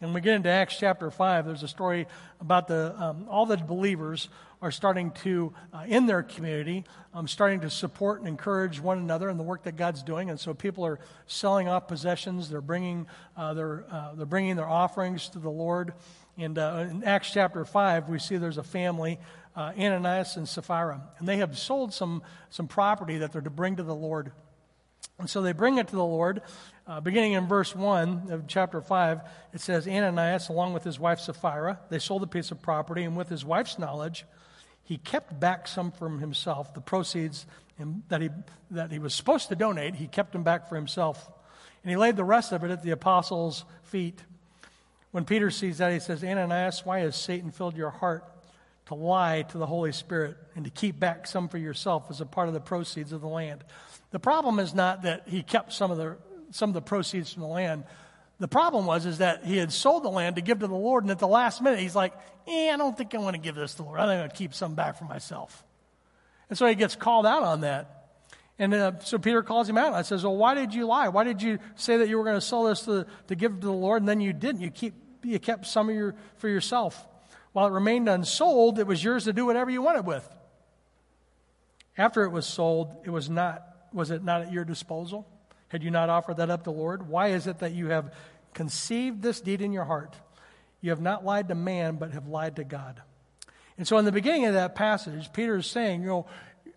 And 0.00 0.12
we 0.12 0.20
get 0.20 0.34
into 0.34 0.48
Acts 0.48 0.76
chapter 0.78 1.10
5, 1.10 1.46
there's 1.46 1.64
a 1.64 1.68
story 1.68 2.06
about 2.40 2.68
the, 2.68 2.94
um, 3.00 3.26
all 3.28 3.46
the 3.46 3.56
believers 3.56 4.28
are 4.60 4.70
starting 4.70 5.12
to, 5.12 5.52
uh, 5.72 5.84
in 5.86 6.06
their 6.06 6.22
community, 6.22 6.84
um, 7.14 7.28
starting 7.28 7.60
to 7.60 7.70
support 7.70 8.18
and 8.18 8.28
encourage 8.28 8.80
one 8.80 8.98
another 8.98 9.30
in 9.30 9.36
the 9.36 9.42
work 9.42 9.62
that 9.64 9.76
God's 9.76 10.02
doing. 10.02 10.30
And 10.30 10.38
so 10.38 10.52
people 10.52 10.84
are 10.84 10.98
selling 11.26 11.68
off 11.68 11.86
possessions. 11.86 12.48
They're 12.48 12.60
bringing, 12.60 13.06
uh, 13.36 13.54
their, 13.54 13.84
uh, 13.90 14.14
they're 14.14 14.26
bringing 14.26 14.56
their 14.56 14.68
offerings 14.68 15.28
to 15.30 15.38
the 15.38 15.50
Lord. 15.50 15.92
And 16.36 16.58
uh, 16.58 16.86
in 16.90 17.04
Acts 17.04 17.30
chapter 17.32 17.64
5, 17.64 18.08
we 18.08 18.18
see 18.18 18.36
there's 18.36 18.58
a 18.58 18.64
family, 18.64 19.18
uh, 19.56 19.72
Ananias 19.78 20.36
and 20.36 20.48
Sapphira. 20.48 21.02
And 21.18 21.28
they 21.28 21.36
have 21.36 21.56
sold 21.56 21.92
some, 21.92 22.22
some 22.50 22.66
property 22.66 23.18
that 23.18 23.32
they're 23.32 23.42
to 23.42 23.50
bring 23.50 23.76
to 23.76 23.82
the 23.82 23.94
Lord. 23.94 24.32
And 25.18 25.28
so 25.28 25.42
they 25.42 25.52
bring 25.52 25.78
it 25.78 25.88
to 25.88 25.96
the 25.96 26.04
Lord. 26.04 26.42
Uh, 26.86 27.00
beginning 27.00 27.32
in 27.32 27.46
verse 27.46 27.74
1 27.74 28.28
of 28.30 28.46
chapter 28.46 28.80
5, 28.80 29.20
it 29.52 29.60
says 29.60 29.86
Ananias, 29.86 30.48
along 30.48 30.74
with 30.74 30.84
his 30.84 30.98
wife 30.98 31.18
Sapphira, 31.18 31.80
they 31.90 31.98
sold 31.98 32.22
a 32.22 32.26
piece 32.26 32.50
of 32.50 32.62
property, 32.62 33.02
and 33.02 33.16
with 33.16 33.28
his 33.28 33.44
wife's 33.44 33.78
knowledge, 33.78 34.24
he 34.88 34.96
kept 34.96 35.38
back 35.38 35.68
some 35.68 35.92
from 35.92 36.18
himself, 36.18 36.72
the 36.72 36.80
proceeds 36.80 37.44
that 38.08 38.22
he, 38.22 38.30
that 38.70 38.90
he 38.90 38.98
was 38.98 39.12
supposed 39.12 39.50
to 39.50 39.54
donate, 39.54 39.94
he 39.96 40.06
kept 40.06 40.32
them 40.32 40.42
back 40.42 40.66
for 40.66 40.76
himself. 40.76 41.30
And 41.84 41.90
he 41.90 41.96
laid 41.98 42.16
the 42.16 42.24
rest 42.24 42.52
of 42.52 42.64
it 42.64 42.70
at 42.70 42.82
the 42.82 42.92
apostles' 42.92 43.66
feet. 43.82 44.24
When 45.10 45.26
Peter 45.26 45.50
sees 45.50 45.76
that, 45.76 45.92
he 45.92 46.00
says, 46.00 46.24
Ananias, 46.24 46.86
why 46.86 47.00
has 47.00 47.16
Satan 47.16 47.50
filled 47.50 47.76
your 47.76 47.90
heart 47.90 48.24
to 48.86 48.94
lie 48.94 49.42
to 49.42 49.58
the 49.58 49.66
Holy 49.66 49.92
Spirit 49.92 50.38
and 50.56 50.64
to 50.64 50.70
keep 50.70 50.98
back 50.98 51.26
some 51.26 51.50
for 51.50 51.58
yourself 51.58 52.06
as 52.08 52.22
a 52.22 52.26
part 52.26 52.48
of 52.48 52.54
the 52.54 52.60
proceeds 52.60 53.12
of 53.12 53.20
the 53.20 53.28
land? 53.28 53.64
The 54.10 54.18
problem 54.18 54.58
is 54.58 54.72
not 54.72 55.02
that 55.02 55.28
he 55.28 55.42
kept 55.42 55.74
some 55.74 55.90
of 55.90 55.98
the 55.98 56.16
some 56.50 56.70
of 56.70 56.74
the 56.74 56.80
proceeds 56.80 57.34
from 57.34 57.42
the 57.42 57.48
land. 57.48 57.84
The 58.40 58.48
problem 58.48 58.86
was 58.86 59.04
is 59.04 59.18
that 59.18 59.44
he 59.44 59.56
had 59.56 59.72
sold 59.72 60.04
the 60.04 60.10
land 60.10 60.36
to 60.36 60.42
give 60.42 60.60
to 60.60 60.68
the 60.68 60.74
Lord, 60.74 61.04
and 61.04 61.10
at 61.10 61.18
the 61.18 61.26
last 61.26 61.60
minute 61.60 61.80
he's 61.80 61.96
like, 61.96 62.12
eh, 62.46 62.70
I 62.72 62.76
don't 62.76 62.96
think 62.96 63.14
I 63.14 63.18
want 63.18 63.34
to 63.34 63.40
give 63.40 63.56
this 63.56 63.72
to 63.72 63.78
the 63.78 63.82
Lord. 63.84 63.98
I 63.98 64.04
think 64.04 64.12
I'm 64.12 64.18
going 64.20 64.30
to 64.30 64.36
keep 64.36 64.54
some 64.54 64.74
back 64.74 64.96
for 64.96 65.04
myself. 65.04 65.64
And 66.48 66.56
so 66.56 66.66
he 66.66 66.74
gets 66.74 66.94
called 66.94 67.26
out 67.26 67.42
on 67.42 67.62
that. 67.62 67.98
And 68.58 68.74
uh, 68.74 68.92
so 69.00 69.18
Peter 69.18 69.42
calls 69.42 69.68
him 69.68 69.78
out 69.78 69.94
and 69.94 70.04
says, 70.04 70.24
Well, 70.24 70.36
why 70.36 70.54
did 70.54 70.74
you 70.74 70.86
lie? 70.86 71.08
Why 71.08 71.24
did 71.24 71.42
you 71.42 71.58
say 71.76 71.98
that 71.98 72.08
you 72.08 72.16
were 72.16 72.24
going 72.24 72.36
to 72.36 72.40
sell 72.40 72.64
this 72.64 72.82
to, 72.82 73.06
to 73.28 73.34
give 73.34 73.60
to 73.60 73.66
the 73.66 73.72
Lord, 73.72 74.02
and 74.02 74.08
then 74.08 74.20
you 74.20 74.32
didn't? 74.32 74.60
You, 74.60 74.70
keep, 74.70 74.94
you 75.22 75.38
kept 75.38 75.66
some 75.66 75.88
of 75.88 75.94
your, 75.94 76.14
for 76.36 76.48
yourself. 76.48 77.06
While 77.52 77.66
it 77.66 77.72
remained 77.72 78.08
unsold, 78.08 78.78
it 78.78 78.86
was 78.86 79.02
yours 79.02 79.24
to 79.24 79.32
do 79.32 79.46
whatever 79.46 79.70
you 79.70 79.82
wanted 79.82 80.06
with. 80.06 80.28
After 81.96 82.22
it 82.24 82.30
was 82.30 82.46
sold, 82.46 82.94
it 83.04 83.10
was 83.10 83.28
not, 83.28 83.62
was 83.92 84.10
it 84.10 84.22
not 84.22 84.42
at 84.42 84.52
your 84.52 84.64
disposal? 84.64 85.26
Had 85.68 85.82
you 85.82 85.90
not 85.90 86.08
offered 86.08 86.38
that 86.38 86.50
up 86.50 86.64
to 86.64 86.70
the 86.70 86.76
Lord? 86.76 87.08
Why 87.08 87.28
is 87.28 87.46
it 87.46 87.58
that 87.60 87.72
you 87.72 87.88
have 87.88 88.14
conceived 88.54 89.22
this 89.22 89.40
deed 89.40 89.60
in 89.60 89.72
your 89.72 89.84
heart? 89.84 90.16
You 90.80 90.90
have 90.90 91.00
not 91.00 91.24
lied 91.24 91.48
to 91.48 91.54
man, 91.54 91.96
but 91.96 92.12
have 92.12 92.26
lied 92.26 92.56
to 92.56 92.64
God. 92.64 93.02
And 93.76 93.86
so, 93.86 93.98
in 93.98 94.04
the 94.04 94.12
beginning 94.12 94.46
of 94.46 94.54
that 94.54 94.74
passage, 94.74 95.32
Peter 95.32 95.56
is 95.56 95.66
saying, 95.66 96.02
you 96.02 96.08
know, 96.08 96.26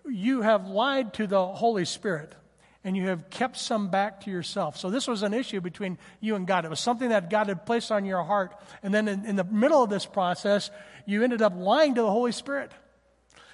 you 0.07 0.41
have 0.41 0.67
lied 0.67 1.13
to 1.15 1.27
the 1.27 1.45
Holy 1.45 1.85
Spirit 1.85 2.35
and 2.83 2.97
you 2.97 3.07
have 3.07 3.29
kept 3.29 3.57
some 3.57 3.89
back 3.89 4.21
to 4.21 4.31
yourself. 4.31 4.77
So, 4.77 4.89
this 4.89 5.07
was 5.07 5.23
an 5.23 5.33
issue 5.33 5.61
between 5.61 5.97
you 6.19 6.35
and 6.35 6.45
God. 6.45 6.65
It 6.65 6.69
was 6.69 6.79
something 6.79 7.09
that 7.09 7.29
God 7.29 7.47
had 7.47 7.65
placed 7.65 7.91
on 7.91 8.05
your 8.05 8.23
heart. 8.23 8.55
And 8.83 8.93
then, 8.93 9.07
in, 9.07 9.25
in 9.25 9.35
the 9.35 9.43
middle 9.43 9.81
of 9.81 9.89
this 9.89 10.05
process, 10.05 10.69
you 11.05 11.23
ended 11.23 11.41
up 11.41 11.53
lying 11.55 11.95
to 11.95 12.01
the 12.01 12.11
Holy 12.11 12.31
Spirit. 12.31 12.71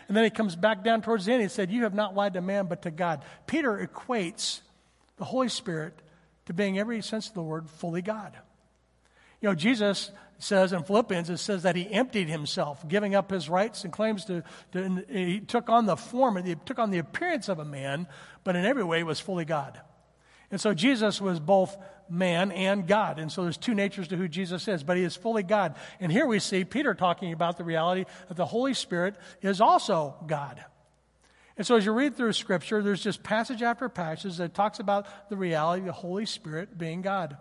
And 0.07 0.15
then 0.15 0.23
he 0.23 0.29
comes 0.29 0.55
back 0.55 0.83
down 0.83 1.01
towards 1.01 1.25
the 1.25 1.33
end. 1.33 1.41
He 1.41 1.49
said, 1.49 1.71
You 1.71 1.83
have 1.83 1.93
not 1.93 2.15
lied 2.15 2.33
to 2.33 2.41
man, 2.41 2.67
but 2.67 2.83
to 2.83 2.91
God. 2.91 3.23
Peter 3.45 3.77
equates 3.77 4.61
the 5.17 5.25
Holy 5.25 5.49
Spirit 5.49 5.93
to 6.45 6.53
being 6.53 6.79
every 6.79 7.01
sense 7.01 7.27
of 7.27 7.33
the 7.33 7.43
word 7.43 7.69
fully 7.69 8.01
God. 8.01 8.33
You 9.41 9.49
know, 9.49 9.55
Jesus 9.55 10.11
says 10.39 10.73
in 10.73 10.83
Philippians, 10.83 11.29
it 11.29 11.37
says 11.37 11.63
that 11.63 11.75
he 11.75 11.91
emptied 11.91 12.29
himself, 12.29 12.87
giving 12.87 13.15
up 13.15 13.31
his 13.31 13.49
rights 13.49 13.83
and 13.83 13.93
claims 13.93 14.25
to, 14.25 14.43
to 14.71 15.03
he 15.09 15.39
took 15.39 15.69
on 15.69 15.85
the 15.85 15.97
form, 15.97 16.43
he 16.43 16.55
took 16.65 16.79
on 16.79 16.91
the 16.91 16.99
appearance 16.99 17.49
of 17.49 17.59
a 17.59 17.65
man, 17.65 18.07
but 18.43 18.55
in 18.55 18.65
every 18.65 18.83
way 18.83 19.03
was 19.03 19.19
fully 19.19 19.45
God. 19.45 19.79
And 20.49 20.61
so 20.61 20.73
Jesus 20.73 21.19
was 21.19 21.39
both 21.39 21.75
man 22.09 22.51
and 22.51 22.87
God. 22.87 23.19
And 23.19 23.31
so 23.31 23.43
there's 23.43 23.57
two 23.57 23.73
natures 23.73 24.07
to 24.09 24.15
who 24.15 24.27
Jesus 24.27 24.67
is, 24.67 24.83
but 24.83 24.95
he 24.95 25.03
is 25.03 25.15
fully 25.15 25.43
God. 25.43 25.75
And 25.99 26.11
here 26.11 26.25
we 26.25 26.39
see 26.39 26.63
Peter 26.63 26.93
talking 26.93 27.33
about 27.33 27.57
the 27.57 27.63
reality 27.63 28.05
that 28.29 28.37
the 28.37 28.45
Holy 28.45 28.73
Spirit 28.73 29.15
is 29.41 29.59
also 29.59 30.15
God. 30.25 30.63
And 31.57 31.65
so 31.65 31.75
as 31.75 31.85
you 31.85 31.91
read 31.91 32.15
through 32.15 32.33
Scripture, 32.33 32.83
there's 32.83 33.03
just 33.03 33.23
passage 33.23 33.63
after 33.63 33.89
passage 33.89 34.37
that 34.37 34.53
talks 34.53 34.79
about 34.79 35.07
the 35.29 35.35
reality 35.35 35.81
of 35.81 35.87
the 35.87 35.91
Holy 35.91 36.25
Spirit 36.25 36.77
being 36.77 37.01
God. 37.01 37.35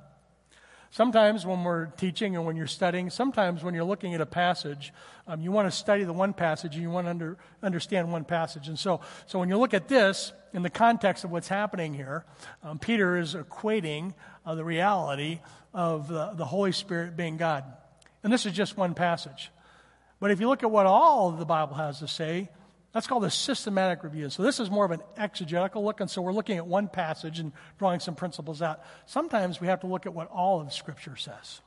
Sometimes 0.90 1.44
when 1.44 1.64
we're 1.64 1.86
teaching 1.86 2.36
and 2.36 2.46
when 2.46 2.56
you're 2.56 2.66
studying, 2.66 3.10
sometimes 3.10 3.62
when 3.62 3.74
you're 3.74 3.84
looking 3.84 4.14
at 4.14 4.22
a 4.22 4.26
passage, 4.26 4.94
um, 5.26 5.42
you 5.42 5.52
want 5.52 5.70
to 5.70 5.76
study 5.76 6.04
the 6.04 6.12
one 6.12 6.32
passage 6.32 6.74
and 6.74 6.82
you 6.82 6.88
want 6.88 7.06
to 7.06 7.10
under, 7.10 7.36
understand 7.62 8.10
one 8.10 8.24
passage. 8.24 8.68
And 8.68 8.78
so, 8.78 9.00
so 9.26 9.38
when 9.38 9.50
you 9.50 9.58
look 9.58 9.74
at 9.74 9.88
this 9.88 10.32
in 10.54 10.62
the 10.62 10.70
context 10.70 11.24
of 11.24 11.30
what's 11.30 11.48
happening 11.48 11.92
here, 11.92 12.24
um, 12.62 12.78
Peter 12.78 13.18
is 13.18 13.34
equating 13.34 14.14
uh, 14.46 14.54
the 14.54 14.64
reality 14.64 15.40
of 15.74 16.08
the, 16.08 16.30
the 16.30 16.46
Holy 16.46 16.72
Spirit 16.72 17.14
being 17.14 17.36
God. 17.36 17.64
And 18.22 18.32
this 18.32 18.46
is 18.46 18.54
just 18.54 18.78
one 18.78 18.94
passage. 18.94 19.50
But 20.18 20.30
if 20.30 20.40
you 20.40 20.48
look 20.48 20.62
at 20.62 20.70
what 20.70 20.86
all 20.86 21.32
the 21.32 21.44
Bible 21.44 21.74
has 21.74 21.98
to 21.98 22.08
say, 22.08 22.48
That's 22.96 23.06
called 23.06 23.26
a 23.26 23.30
systematic 23.30 24.04
review. 24.04 24.30
So 24.30 24.42
this 24.42 24.58
is 24.58 24.70
more 24.70 24.86
of 24.86 24.90
an 24.90 25.02
exegetical 25.18 25.84
look, 25.84 26.00
and 26.00 26.10
so 26.10 26.22
we're 26.22 26.32
looking 26.32 26.56
at 26.56 26.66
one 26.66 26.88
passage 26.88 27.40
and 27.40 27.52
drawing 27.78 28.00
some 28.00 28.14
principles 28.14 28.62
out. 28.62 28.82
Sometimes 29.04 29.60
we 29.60 29.66
have 29.66 29.80
to 29.80 29.86
look 29.86 30.06
at 30.06 30.14
what 30.14 30.30
all 30.30 30.62
of 30.62 30.72
Scripture 30.72 31.14
says. 31.14 31.60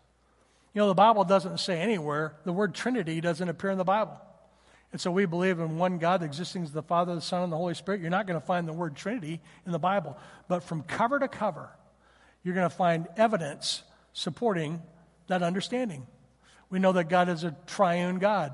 You 0.73 0.82
know, 0.82 0.88
the 0.88 0.95
Bible 0.95 1.23
doesn't 1.25 1.59
say 1.59 1.82
anywhere, 1.82 2.34
the 2.45 2.51
word 2.51 2.73
Trinity 2.73 3.21
doesn't 3.21 3.47
appear 3.47 3.69
in 3.69 3.77
the 3.77 3.84
Bible. 3.84 4.19
And 4.91 4.99
so 4.99 5.11
we 5.11 5.27
believe 5.27 5.59
in 5.59 5.77
one 5.77 5.99
God 5.99 6.23
existing 6.23 6.63
as 6.63 6.71
the 6.71 6.82
Father, 6.82 7.13
the 7.13 7.21
Son, 7.21 7.43
and 7.43 7.53
the 7.53 7.57
Holy 7.57 7.75
Spirit. 7.75 8.01
You're 8.01 8.09
not 8.09 8.25
going 8.25 8.41
to 8.41 8.47
find 8.47 8.67
the 8.67 8.73
word 8.73 8.95
Trinity 8.95 9.39
in 9.67 9.71
the 9.71 9.77
Bible. 9.77 10.17
But 10.47 10.63
from 10.63 10.82
cover 10.82 11.19
to 11.19 11.27
cover, 11.27 11.69
you're 12.43 12.55
going 12.55 12.67
to 12.67 12.75
find 12.75 13.07
evidence 13.17 13.84
supporting 14.13 14.82
that 15.27 15.43
understanding. 15.43 16.07
We 16.71 16.80
know 16.80 16.93
that 16.93 17.07
God 17.07 17.30
is 17.30 17.43
a 17.43 17.55
triune 17.67 18.17
God. 18.17 18.51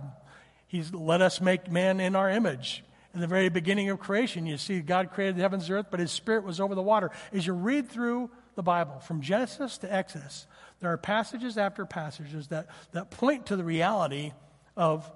He's 0.75 0.93
let 0.93 1.21
us 1.21 1.39
make 1.39 1.71
man 1.71 2.01
in 2.01 2.17
our 2.17 2.29
image. 2.29 2.83
In 3.13 3.21
the 3.21 3.27
very 3.27 3.47
beginning 3.47 3.89
of 3.89 3.99
creation, 3.99 4.45
you 4.45 4.57
see 4.57 4.81
God 4.81 5.11
created 5.13 5.37
the 5.37 5.41
heavens 5.41 5.69
and 5.69 5.79
earth, 5.79 5.85
but 5.89 6.01
his 6.01 6.11
spirit 6.11 6.43
was 6.43 6.59
over 6.59 6.75
the 6.75 6.81
water. 6.81 7.11
As 7.31 7.47
you 7.47 7.53
read 7.53 7.89
through 7.89 8.29
the 8.55 8.61
Bible, 8.61 8.99
from 8.99 9.21
Genesis 9.21 9.77
to 9.79 9.93
Exodus, 9.93 10.47
there 10.81 10.91
are 10.91 10.97
passages 10.97 11.57
after 11.57 11.85
passages 11.85 12.49
that, 12.49 12.67
that 12.91 13.09
point 13.09 13.45
to 13.45 13.55
the 13.55 13.63
reality 13.63 14.33
of 14.75 15.09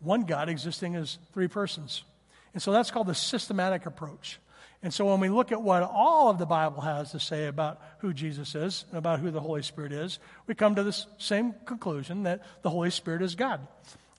one 0.00 0.24
God 0.24 0.50
existing 0.50 0.94
as 0.94 1.16
three 1.32 1.48
persons. 1.48 2.04
And 2.52 2.62
so 2.62 2.70
that's 2.70 2.90
called 2.90 3.06
the 3.06 3.14
systematic 3.14 3.86
approach. 3.86 4.38
And 4.82 4.92
so 4.92 5.06
when 5.06 5.20
we 5.20 5.30
look 5.30 5.52
at 5.52 5.62
what 5.62 5.82
all 5.84 6.28
of 6.28 6.36
the 6.36 6.44
Bible 6.44 6.82
has 6.82 7.12
to 7.12 7.18
say 7.18 7.46
about 7.46 7.80
who 8.00 8.12
Jesus 8.12 8.54
is 8.54 8.84
and 8.90 8.98
about 8.98 9.20
who 9.20 9.30
the 9.30 9.40
Holy 9.40 9.62
Spirit 9.62 9.92
is, 9.92 10.18
we 10.46 10.54
come 10.54 10.74
to 10.74 10.82
this 10.82 11.06
same 11.16 11.54
conclusion 11.64 12.24
that 12.24 12.42
the 12.60 12.68
Holy 12.68 12.90
Spirit 12.90 13.22
is 13.22 13.34
God. 13.36 13.66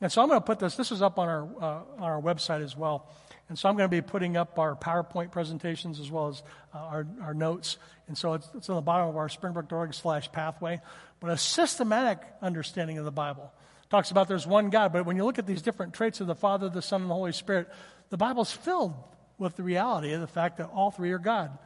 And 0.01 0.11
so 0.11 0.21
I'm 0.21 0.27
going 0.29 0.39
to 0.39 0.45
put 0.45 0.59
this, 0.59 0.75
this 0.75 0.91
is 0.91 1.01
up 1.01 1.19
on 1.19 1.27
our, 1.27 1.43
uh, 1.43 1.81
on 1.97 2.03
our 2.03 2.21
website 2.21 2.63
as 2.63 2.75
well. 2.75 3.09
And 3.49 3.57
so 3.57 3.67
I'm 3.67 3.75
going 3.75 3.89
to 3.89 3.95
be 3.95 4.01
putting 4.01 4.37
up 4.37 4.59
our 4.59 4.75
PowerPoint 4.75 5.31
presentations 5.31 5.99
as 5.99 6.11
well 6.11 6.27
as 6.27 6.43
uh, 6.73 6.77
our, 6.77 7.07
our 7.21 7.33
notes. 7.33 7.77
And 8.07 8.17
so 8.17 8.33
it's, 8.33 8.47
it's 8.55 8.69
on 8.69 8.75
the 8.75 8.81
bottom 8.81 9.09
of 9.09 9.17
our 9.17 9.27
springbrook.org 9.27 9.93
slash 9.93 10.31
pathway. 10.31 10.79
But 11.19 11.31
a 11.31 11.37
systematic 11.37 12.19
understanding 12.41 12.97
of 12.97 13.05
the 13.05 13.11
Bible 13.11 13.51
talks 13.89 14.11
about 14.11 14.27
there's 14.27 14.47
one 14.47 14.69
God. 14.69 14.93
But 14.93 15.05
when 15.05 15.17
you 15.17 15.25
look 15.25 15.39
at 15.39 15.47
these 15.47 15.61
different 15.61 15.93
traits 15.93 16.21
of 16.21 16.27
the 16.27 16.35
Father, 16.35 16.69
the 16.69 16.81
Son, 16.81 17.01
and 17.01 17.09
the 17.09 17.15
Holy 17.15 17.31
Spirit, 17.31 17.67
the 18.09 18.17
Bible's 18.17 18.51
filled 18.51 18.93
with 19.37 19.55
the 19.55 19.63
reality 19.63 20.13
of 20.13 20.21
the 20.21 20.27
fact 20.27 20.57
that 20.57 20.69
all 20.73 20.91
three 20.91 21.11
are 21.11 21.19
God. 21.19 21.57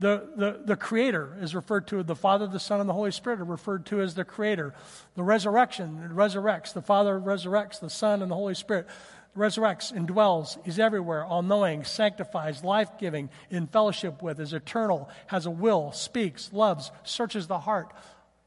The, 0.00 0.28
the, 0.36 0.60
the 0.64 0.76
Creator 0.76 1.38
is 1.40 1.54
referred 1.54 1.86
to, 1.88 2.02
the 2.02 2.16
Father, 2.16 2.46
the 2.46 2.58
Son, 2.58 2.80
and 2.80 2.88
the 2.88 2.94
Holy 2.94 3.12
Spirit 3.12 3.40
are 3.40 3.44
referred 3.44 3.86
to 3.86 4.00
as 4.00 4.14
the 4.14 4.24
Creator. 4.24 4.74
The 5.14 5.22
resurrection, 5.22 6.10
resurrects. 6.12 6.72
The 6.72 6.82
Father 6.82 7.18
resurrects, 7.18 7.80
the 7.80 7.90
Son, 7.90 8.20
and 8.20 8.30
the 8.30 8.34
Holy 8.34 8.54
Spirit 8.54 8.88
resurrects, 9.36 9.92
indwells, 9.92 10.58
He's 10.64 10.78
everywhere, 10.78 11.24
all 11.24 11.42
knowing, 11.42 11.84
sanctifies, 11.84 12.64
life 12.64 12.90
giving, 12.98 13.30
in 13.50 13.66
fellowship 13.66 14.22
with, 14.22 14.40
is 14.40 14.52
eternal, 14.52 15.08
has 15.26 15.46
a 15.46 15.50
will, 15.50 15.92
speaks, 15.92 16.52
loves, 16.52 16.90
searches 17.04 17.46
the 17.46 17.58
heart. 17.58 17.92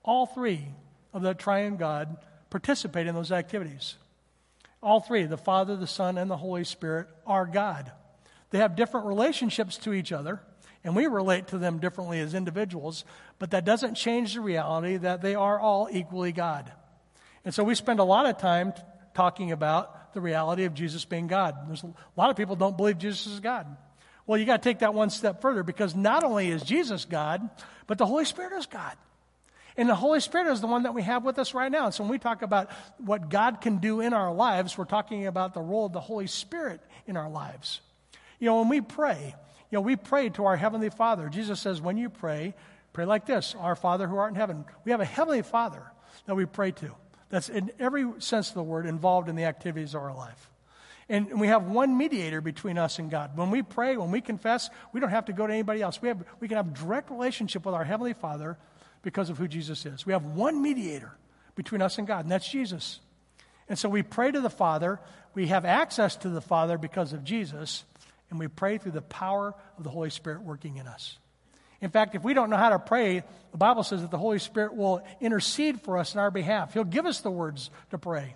All 0.03 0.25
three 0.25 0.65
of 1.13 1.21
the 1.21 1.33
triune 1.33 1.77
God 1.77 2.17
participate 2.49 3.07
in 3.07 3.15
those 3.15 3.31
activities. 3.31 3.95
All 4.81 4.99
three, 4.99 5.23
the 5.23 5.37
Father, 5.37 5.75
the 5.75 5.87
Son, 5.87 6.17
and 6.17 6.29
the 6.29 6.37
Holy 6.37 6.63
Spirit, 6.63 7.07
are 7.25 7.45
God. 7.45 7.91
They 8.51 8.59
have 8.59 8.75
different 8.75 9.07
relationships 9.07 9.77
to 9.79 9.93
each 9.93 10.11
other, 10.11 10.39
and 10.87 10.95
we 10.95 11.05
relate 11.05 11.47
to 11.47 11.57
them 11.57 11.79
differently 11.79 12.21
as 12.21 12.33
individuals, 12.33 13.03
but 13.39 13.51
that 13.51 13.65
doesn't 13.65 13.95
change 13.95 14.35
the 14.35 14.39
reality 14.39 14.95
that 14.95 15.21
they 15.21 15.35
are 15.35 15.59
all 15.59 15.89
equally 15.91 16.31
God. 16.31 16.71
And 17.43 17.53
so 17.53 17.61
we 17.65 17.75
spend 17.75 17.99
a 17.99 18.05
lot 18.05 18.25
of 18.25 18.37
time 18.37 18.71
t- 18.71 18.81
talking 19.13 19.51
about 19.51 20.13
the 20.13 20.21
reality 20.21 20.63
of 20.63 20.73
Jesus 20.73 21.03
being 21.03 21.27
God. 21.27 21.57
There's 21.67 21.83
a 21.83 21.93
lot 22.15 22.29
of 22.29 22.37
people 22.37 22.55
don't 22.55 22.77
believe 22.77 22.99
Jesus 22.99 23.27
is 23.27 23.41
God. 23.41 23.67
Well, 24.25 24.39
you 24.39 24.45
got 24.45 24.63
to 24.63 24.69
take 24.69 24.79
that 24.79 24.93
one 24.93 25.09
step 25.09 25.41
further 25.41 25.61
because 25.61 25.93
not 25.93 26.23
only 26.23 26.47
is 26.47 26.63
Jesus 26.63 27.03
God, 27.03 27.49
but 27.85 27.97
the 27.97 28.05
Holy 28.05 28.23
Spirit 28.23 28.53
is 28.57 28.65
God. 28.65 28.95
And 29.75 29.89
the 29.89 29.95
Holy 29.95 30.21
Spirit 30.21 30.49
is 30.53 30.61
the 30.61 30.67
one 30.67 30.83
that 30.83 30.93
we 30.93 31.01
have 31.01 31.25
with 31.25 31.37
us 31.37 31.53
right 31.53 31.69
now. 31.69 31.87
And 31.87 31.93
so 31.93 32.05
when 32.05 32.11
we 32.11 32.17
talk 32.17 32.43
about 32.43 32.71
what 32.97 33.27
God 33.27 33.59
can 33.59 33.79
do 33.79 33.99
in 33.99 34.13
our 34.13 34.33
lives, 34.33 34.77
we're 34.77 34.85
talking 34.85 35.27
about 35.27 35.53
the 35.53 35.59
role 35.59 35.87
of 35.87 35.91
the 35.91 35.99
Holy 35.99 36.27
Spirit 36.27 36.79
in 37.07 37.17
our 37.17 37.29
lives. 37.29 37.81
You 38.39 38.45
know, 38.45 38.59
when 38.59 38.69
we 38.69 38.79
pray, 38.79 39.35
you 39.69 39.77
know, 39.77 39.81
we 39.81 39.95
pray 39.95 40.29
to 40.29 40.45
our 40.45 40.55
Heavenly 40.55 40.89
Father. 40.89 41.29
Jesus 41.29 41.59
says, 41.59 41.81
when 41.81 41.97
you 41.97 42.09
pray, 42.09 42.53
pray 42.93 43.05
like 43.05 43.25
this 43.25 43.55
Our 43.59 43.75
Father 43.75 44.07
who 44.07 44.17
art 44.17 44.31
in 44.31 44.35
heaven. 44.35 44.65
We 44.85 44.91
have 44.91 45.01
a 45.01 45.05
Heavenly 45.05 45.41
Father 45.41 45.83
that 46.25 46.35
we 46.35 46.45
pray 46.45 46.71
to. 46.71 46.95
That's 47.29 47.49
in 47.49 47.71
every 47.79 48.05
sense 48.19 48.49
of 48.49 48.55
the 48.55 48.63
word 48.63 48.85
involved 48.85 49.27
in 49.27 49.35
the 49.35 49.43
activities 49.43 49.93
of 49.93 50.01
our 50.01 50.15
life. 50.15 50.49
And 51.09 51.39
we 51.39 51.47
have 51.47 51.63
one 51.63 51.97
mediator 51.97 52.41
between 52.41 52.77
us 52.77 52.99
and 52.99 53.09
God. 53.09 53.37
When 53.37 53.49
we 53.49 53.61
pray, 53.61 53.95
when 53.95 54.11
we 54.11 54.19
confess, 54.19 54.69
we 54.91 54.99
don't 54.99 55.09
have 55.09 55.25
to 55.25 55.33
go 55.33 55.47
to 55.47 55.53
anybody 55.53 55.81
else. 55.81 56.01
We, 56.01 56.09
have, 56.09 56.23
we 56.39 56.47
can 56.47 56.57
have 56.57 56.73
direct 56.73 57.09
relationship 57.09 57.65
with 57.65 57.75
our 57.75 57.85
Heavenly 57.85 58.13
Father 58.13 58.57
because 59.03 59.29
of 59.29 59.37
who 59.37 59.47
Jesus 59.47 59.85
is. 59.85 60.05
We 60.05 60.13
have 60.13 60.25
one 60.25 60.61
mediator 60.61 61.13
between 61.55 61.81
us 61.81 61.97
and 61.97 62.07
God, 62.07 62.25
and 62.25 62.31
that's 62.31 62.49
Jesus. 62.49 62.99
And 63.69 63.79
so 63.79 63.87
we 63.87 64.03
pray 64.03 64.31
to 64.31 64.41
the 64.41 64.49
Father. 64.49 64.99
We 65.33 65.47
have 65.47 65.63
access 65.63 66.15
to 66.17 66.29
the 66.29 66.41
Father 66.41 66.77
because 66.77 67.13
of 67.13 67.23
Jesus, 67.23 67.85
and 68.29 68.39
we 68.39 68.47
pray 68.47 68.77
through 68.77 68.91
the 68.91 69.01
power 69.01 69.53
of 69.77 69.83
the 69.83 69.89
Holy 69.89 70.09
Spirit 70.09 70.41
working 70.41 70.77
in 70.77 70.87
us. 70.87 71.17
In 71.79 71.91
fact, 71.91 72.15
if 72.15 72.23
we 72.23 72.33
don't 72.33 72.49
know 72.49 72.57
how 72.57 72.69
to 72.69 72.79
pray, 72.79 73.23
the 73.51 73.57
Bible 73.57 73.83
says 73.83 74.01
that 74.01 74.11
the 74.11 74.17
Holy 74.17 74.39
Spirit 74.39 74.75
will 74.75 75.03
intercede 75.21 75.81
for 75.81 75.97
us 75.97 76.13
in 76.13 76.19
our 76.19 76.31
behalf. 76.31 76.73
He'll 76.73 76.83
give 76.83 77.05
us 77.05 77.21
the 77.21 77.29
words 77.31 77.69
to 77.91 77.97
pray. 77.97 78.35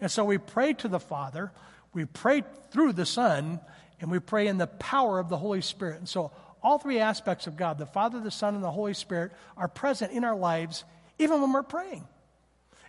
And 0.00 0.10
so 0.10 0.24
we 0.24 0.38
pray 0.38 0.72
to 0.74 0.88
the 0.88 0.98
Father, 0.98 1.52
we 1.92 2.04
pray 2.04 2.42
through 2.70 2.94
the 2.94 3.06
Son, 3.06 3.60
and 4.00 4.10
we 4.10 4.18
pray 4.18 4.48
in 4.48 4.58
the 4.58 4.66
power 4.66 5.18
of 5.18 5.28
the 5.28 5.36
Holy 5.36 5.60
Spirit. 5.60 5.98
And 5.98 6.08
so 6.08 6.32
all 6.62 6.78
three 6.78 6.98
aspects 6.98 7.46
of 7.46 7.56
God, 7.56 7.78
the 7.78 7.86
Father, 7.86 8.20
the 8.20 8.30
Son, 8.30 8.54
and 8.54 8.64
the 8.64 8.70
Holy 8.70 8.94
Spirit, 8.94 9.32
are 9.56 9.68
present 9.68 10.12
in 10.12 10.24
our 10.24 10.36
lives 10.36 10.84
even 11.18 11.40
when 11.40 11.52
we're 11.52 11.62
praying. 11.62 12.06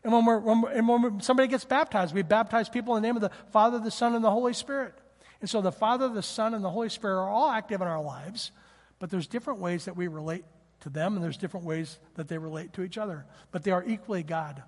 And 0.04 0.12
when, 0.12 0.26
we're, 0.26 0.40
when, 0.40 0.64
and 0.74 0.88
when 0.88 1.22
somebody 1.22 1.48
gets 1.48 1.66
baptized, 1.66 2.16
we 2.16 2.24
baptize 2.24 2.70
people 2.70 2.96
in 2.96 3.04
the 3.04 3.08
name 3.08 3.16
of 3.16 3.22
the 3.22 3.32
Father, 3.52 3.78
the 3.78 3.92
Son, 3.92 4.16
and 4.16 4.24
the 4.24 4.32
Holy 4.32 4.54
Spirit. 4.54 4.96
And 5.42 5.50
so 5.50 5.62
the 5.62 5.72
Father, 5.72 6.08
the 6.08 6.24
Son, 6.24 6.54
and 6.54 6.64
the 6.64 6.70
Holy 6.70 6.90
Spirit 6.90 7.16
are 7.16 7.30
all 7.30 7.50
active 7.50 7.82
in 7.82 7.88
our 7.88 8.02
lives, 8.02 8.52
but 9.00 9.10
there's 9.10 9.28
different 9.28 9.60
ways 9.60 9.86
that 9.86 9.98
we 9.98 10.08
relate 10.08 10.46
to 10.82 10.90
them, 10.90 11.16
and 11.16 11.24
there's 11.24 11.38
different 11.38 11.66
ways 11.66 12.00
that 12.16 12.28
they 12.28 12.38
relate 12.38 12.74
to 12.74 12.84
each 12.84 12.98
other. 12.98 13.26
But 13.52 13.64
they 13.64 13.72
are 13.72 13.84
equally 13.84 14.24
God. 14.24 14.62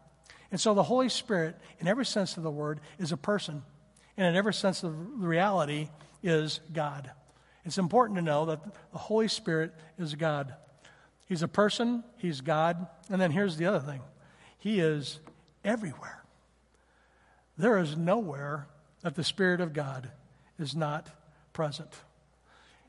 And 0.51 0.59
so 0.59 0.73
the 0.73 0.83
Holy 0.83 1.09
Spirit, 1.09 1.55
in 1.79 1.87
every 1.87 2.05
sense 2.05 2.37
of 2.37 2.43
the 2.43 2.51
word, 2.51 2.79
is 2.99 3.11
a 3.11 3.17
person. 3.17 3.63
And 4.17 4.27
in 4.27 4.35
every 4.35 4.53
sense 4.53 4.83
of 4.83 4.91
the 5.19 5.27
reality, 5.27 5.89
is 6.23 6.61
God. 6.71 7.11
It's 7.65 7.77
important 7.77 8.17
to 8.17 8.21
know 8.23 8.45
that 8.45 8.63
the 8.91 8.97
Holy 8.97 9.27
Spirit 9.27 9.73
is 9.99 10.15
God. 10.15 10.55
He's 11.25 11.43
a 11.43 11.47
person, 11.47 12.03
He's 12.17 12.41
God. 12.41 12.87
And 13.09 13.21
then 13.21 13.31
here's 13.31 13.57
the 13.57 13.65
other 13.65 13.79
thing 13.79 14.01
He 14.57 14.79
is 14.79 15.19
everywhere. 15.63 16.23
There 17.57 17.77
is 17.77 17.95
nowhere 17.95 18.67
that 19.01 19.15
the 19.15 19.23
Spirit 19.23 19.61
of 19.61 19.73
God 19.73 20.09
is 20.63 20.75
not 20.75 21.07
present. 21.51 21.89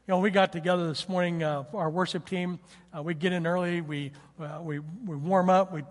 You 0.06 0.12
know, 0.12 0.20
we 0.20 0.30
got 0.30 0.52
together 0.52 0.86
this 0.86 1.08
morning, 1.08 1.42
uh, 1.42 1.64
our 1.74 1.90
worship 1.90 2.26
team. 2.26 2.60
Uh, 2.96 3.02
we 3.02 3.14
get 3.14 3.32
in 3.32 3.46
early, 3.46 3.80
we, 3.80 4.12
uh, 4.40 4.60
we, 4.62 4.78
we 4.78 5.16
warm 5.16 5.50
up, 5.50 5.72
we 5.72 5.82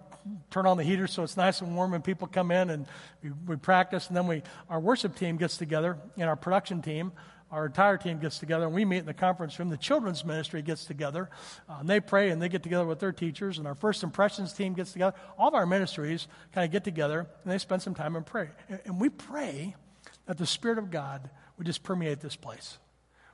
turn 0.49 0.65
on 0.65 0.77
the 0.77 0.83
heater 0.83 1.07
so 1.07 1.23
it's 1.23 1.35
nice 1.35 1.59
and 1.61 1.75
warm 1.75 1.91
when 1.91 2.01
people 2.01 2.27
come 2.27 2.49
in, 2.51 2.69
and 2.69 2.85
we, 3.21 3.31
we 3.47 3.55
practice. 3.57 4.07
And 4.07 4.15
then 4.15 4.25
we, 4.27 4.41
our 4.69 4.79
worship 4.79 5.15
team 5.15 5.37
gets 5.37 5.57
together, 5.57 5.97
and 6.15 6.29
our 6.29 6.35
production 6.35 6.81
team, 6.81 7.11
our 7.51 7.65
entire 7.65 7.97
team 7.97 8.19
gets 8.19 8.39
together, 8.39 8.65
and 8.65 8.73
we 8.73 8.85
meet 8.85 8.99
in 8.99 9.05
the 9.05 9.13
conference 9.13 9.59
room. 9.59 9.69
The 9.69 9.77
children's 9.77 10.23
ministry 10.23 10.61
gets 10.61 10.85
together, 10.85 11.29
uh, 11.67 11.77
and 11.81 11.89
they 11.89 11.99
pray, 11.99 12.29
and 12.29 12.41
they 12.41 12.49
get 12.49 12.63
together 12.63 12.85
with 12.85 12.99
their 12.99 13.11
teachers, 13.11 13.57
and 13.57 13.67
our 13.67 13.75
first 13.75 14.03
impressions 14.03 14.53
team 14.53 14.73
gets 14.73 14.93
together. 14.93 15.15
All 15.37 15.49
of 15.49 15.53
our 15.53 15.65
ministries 15.65 16.27
kind 16.53 16.65
of 16.65 16.71
get 16.71 16.83
together, 16.83 17.27
and 17.43 17.51
they 17.51 17.57
spend 17.57 17.81
some 17.81 17.93
time 17.93 18.15
and 18.15 18.25
pray. 18.25 18.49
And, 18.69 18.79
and 18.85 19.01
we 19.01 19.09
pray 19.09 19.75
that 20.27 20.37
the 20.37 20.45
Spirit 20.45 20.77
of 20.77 20.89
God 20.89 21.29
would 21.57 21.67
just 21.67 21.83
permeate 21.83 22.19
this 22.19 22.35
place. 22.35 22.77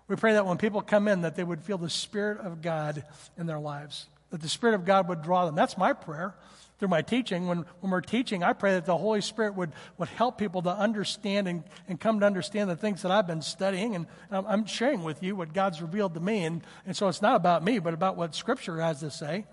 We 0.07 0.15
pray 0.15 0.33
that 0.33 0.45
when 0.45 0.57
people 0.57 0.81
come 0.81 1.07
in, 1.07 1.21
that 1.21 1.35
they 1.35 1.43
would 1.43 1.61
feel 1.61 1.77
the 1.77 1.89
Spirit 1.89 2.39
of 2.39 2.61
God 2.61 3.03
in 3.37 3.45
their 3.45 3.59
lives, 3.59 4.07
that 4.31 4.41
the 4.41 4.49
Spirit 4.49 4.73
of 4.73 4.85
God 4.85 5.07
would 5.07 5.21
draw 5.21 5.45
them. 5.45 5.55
That's 5.55 5.77
my 5.77 5.93
prayer 5.93 6.35
through 6.79 6.87
my 6.87 7.01
teaching. 7.01 7.47
When, 7.47 7.65
when 7.81 7.91
we're 7.91 8.01
teaching, 8.01 8.43
I 8.43 8.53
pray 8.53 8.73
that 8.73 8.85
the 8.85 8.97
Holy 8.97 9.21
Spirit 9.21 9.53
would, 9.55 9.71
would 9.97 10.09
help 10.09 10.37
people 10.37 10.61
to 10.63 10.69
understand 10.71 11.47
and, 11.47 11.63
and 11.87 11.99
come 11.99 12.21
to 12.21 12.25
understand 12.25 12.69
the 12.69 12.75
things 12.75 13.03
that 13.03 13.11
I've 13.11 13.27
been 13.27 13.41
studying. 13.41 13.95
And 13.95 14.07
I'm, 14.31 14.65
sharing 14.65 15.03
with 15.03 15.21
you 15.21 15.35
what 15.35 15.53
God's 15.53 15.81
revealed 15.81 16.13
to 16.15 16.19
me. 16.19 16.43
And, 16.43 16.63
and 16.85 16.95
so 16.95 17.07
it's 17.07 17.21
not 17.21 17.35
about 17.35 17.63
me, 17.63 17.79
but 17.79 17.93
about 17.93 18.17
what 18.17 18.33
Scripture 18.33 18.79
has 18.79 19.01
to 19.01 19.11
say. 19.11 19.37
You 19.37 19.45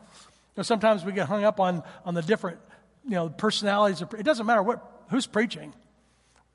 know, 0.57 0.63
sometimes 0.63 1.05
we 1.05 1.13
get 1.13 1.27
hung 1.27 1.45
up 1.45 1.61
on, 1.61 1.83
on 2.05 2.15
the 2.15 2.23
different 2.23 2.59
you 3.05 3.11
know, 3.11 3.29
personalities. 3.29 4.01
Of, 4.03 4.15
it 4.15 4.23
doesn't 4.23 4.47
matter 4.47 4.63
what, 4.63 5.05
who's 5.11 5.27
preaching. 5.27 5.75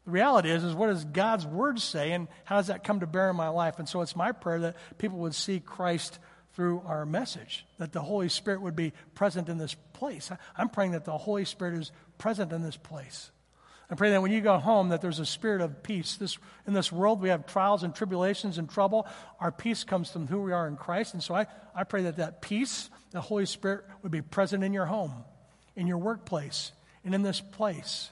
The 0.05 0.11
reality 0.11 0.49
is, 0.49 0.63
is 0.63 0.73
what 0.73 0.87
does 0.87 1.05
God's 1.05 1.45
word 1.45 1.79
say, 1.79 2.11
and 2.11 2.27
how 2.43 2.57
does 2.57 2.67
that 2.67 2.83
come 2.83 3.01
to 3.01 3.07
bear 3.07 3.29
in 3.29 3.35
my 3.35 3.49
life? 3.49 3.77
And 3.77 3.87
so 3.87 4.01
it's 4.01 4.15
my 4.15 4.31
prayer 4.31 4.59
that 4.59 4.77
people 4.97 5.19
would 5.19 5.35
see 5.35 5.59
Christ 5.59 6.17
through 6.53 6.81
our 6.85 7.05
message, 7.05 7.65
that 7.77 7.93
the 7.93 8.01
Holy 8.01 8.27
Spirit 8.27 8.61
would 8.61 8.75
be 8.75 8.93
present 9.13 9.47
in 9.47 9.57
this 9.57 9.75
place. 9.93 10.29
I'm 10.57 10.69
praying 10.69 10.91
that 10.91 11.05
the 11.05 11.17
Holy 11.17 11.45
Spirit 11.45 11.75
is 11.75 11.91
present 12.17 12.51
in 12.51 12.61
this 12.61 12.77
place. 12.77 13.31
I 13.91 13.95
pray 13.95 14.11
that 14.11 14.21
when 14.21 14.31
you 14.31 14.39
go 14.39 14.57
home 14.57 14.89
that 14.89 15.01
there's 15.01 15.19
a 15.19 15.25
spirit 15.25 15.59
of 15.59 15.83
peace. 15.83 16.15
This, 16.15 16.37
in 16.65 16.73
this 16.73 16.93
world, 16.93 17.21
we 17.21 17.27
have 17.27 17.45
trials 17.45 17.83
and 17.83 17.93
tribulations 17.93 18.57
and 18.57 18.69
trouble. 18.69 19.05
Our 19.41 19.51
peace 19.51 19.83
comes 19.83 20.09
from 20.09 20.27
who 20.27 20.41
we 20.41 20.53
are 20.53 20.65
in 20.65 20.77
Christ. 20.77 21.13
And 21.13 21.21
so 21.21 21.35
I, 21.35 21.45
I 21.75 21.83
pray 21.83 22.03
that 22.03 22.15
that 22.15 22.41
peace, 22.41 22.89
the 23.11 23.19
Holy 23.19 23.45
Spirit, 23.45 23.83
would 24.01 24.11
be 24.11 24.21
present 24.21 24.63
in 24.63 24.71
your 24.71 24.85
home, 24.85 25.13
in 25.75 25.87
your 25.87 25.97
workplace, 25.97 26.71
and 27.03 27.13
in 27.13 27.21
this 27.21 27.41
place. 27.41 28.11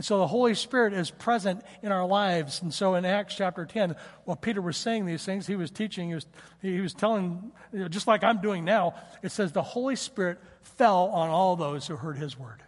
And 0.00 0.04
so 0.06 0.16
the 0.16 0.28
Holy 0.28 0.54
Spirit 0.54 0.94
is 0.94 1.10
present 1.10 1.62
in 1.82 1.92
our 1.92 2.06
lives. 2.06 2.62
And 2.62 2.72
so 2.72 2.94
in 2.94 3.04
Acts 3.04 3.34
chapter 3.34 3.66
10, 3.66 3.96
while 4.24 4.34
Peter 4.34 4.62
was 4.62 4.78
saying 4.78 5.04
these 5.04 5.26
things, 5.26 5.46
he 5.46 5.56
was 5.56 5.70
teaching, 5.70 6.08
he 6.08 6.14
was, 6.14 6.26
he 6.62 6.80
was 6.80 6.94
telling, 6.94 7.52
you 7.70 7.80
know, 7.80 7.88
just 7.88 8.06
like 8.06 8.24
I'm 8.24 8.40
doing 8.40 8.64
now, 8.64 8.94
it 9.22 9.30
says 9.30 9.52
the 9.52 9.60
Holy 9.60 9.96
Spirit 9.96 10.38
fell 10.62 11.08
on 11.08 11.28
all 11.28 11.54
those 11.54 11.86
who 11.86 11.96
heard 11.96 12.16
his 12.16 12.38
word. 12.38 12.62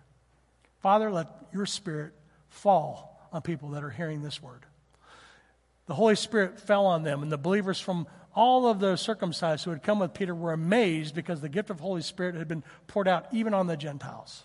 Father, 0.80 1.11
let 1.11 1.26
your 1.55 1.64
Spirit 1.64 2.12
fall 2.51 3.26
on 3.33 3.41
people 3.41 3.70
that 3.70 3.83
are 3.83 3.89
hearing 3.89 4.20
this 4.20 4.43
word. 4.43 4.66
The 5.87 5.95
Holy 5.95 6.16
Spirit 6.16 6.61
fell 6.61 6.85
on 6.85 7.03
them, 7.03 7.22
and 7.22 7.33
the 7.33 7.39
believers 7.39 7.80
from 7.80 8.07
all 8.35 8.66
of 8.66 8.78
the 8.78 8.97
circumcised 8.97 9.64
who 9.64 9.70
had 9.70 9.83
come 9.83 10.01
with 10.01 10.12
Peter 10.12 10.35
were 10.35 10.53
amazed 10.53 11.14
because 11.14 11.41
the 11.41 11.49
gift 11.49 11.70
of 11.70 11.80
Holy 11.80 12.03
Spirit 12.03 12.35
had 12.35 12.47
been 12.47 12.62
poured 12.89 13.09
out 13.09 13.24
even 13.33 13.55
on 13.55 13.68
the 13.68 13.76
Gentiles. 13.78 14.45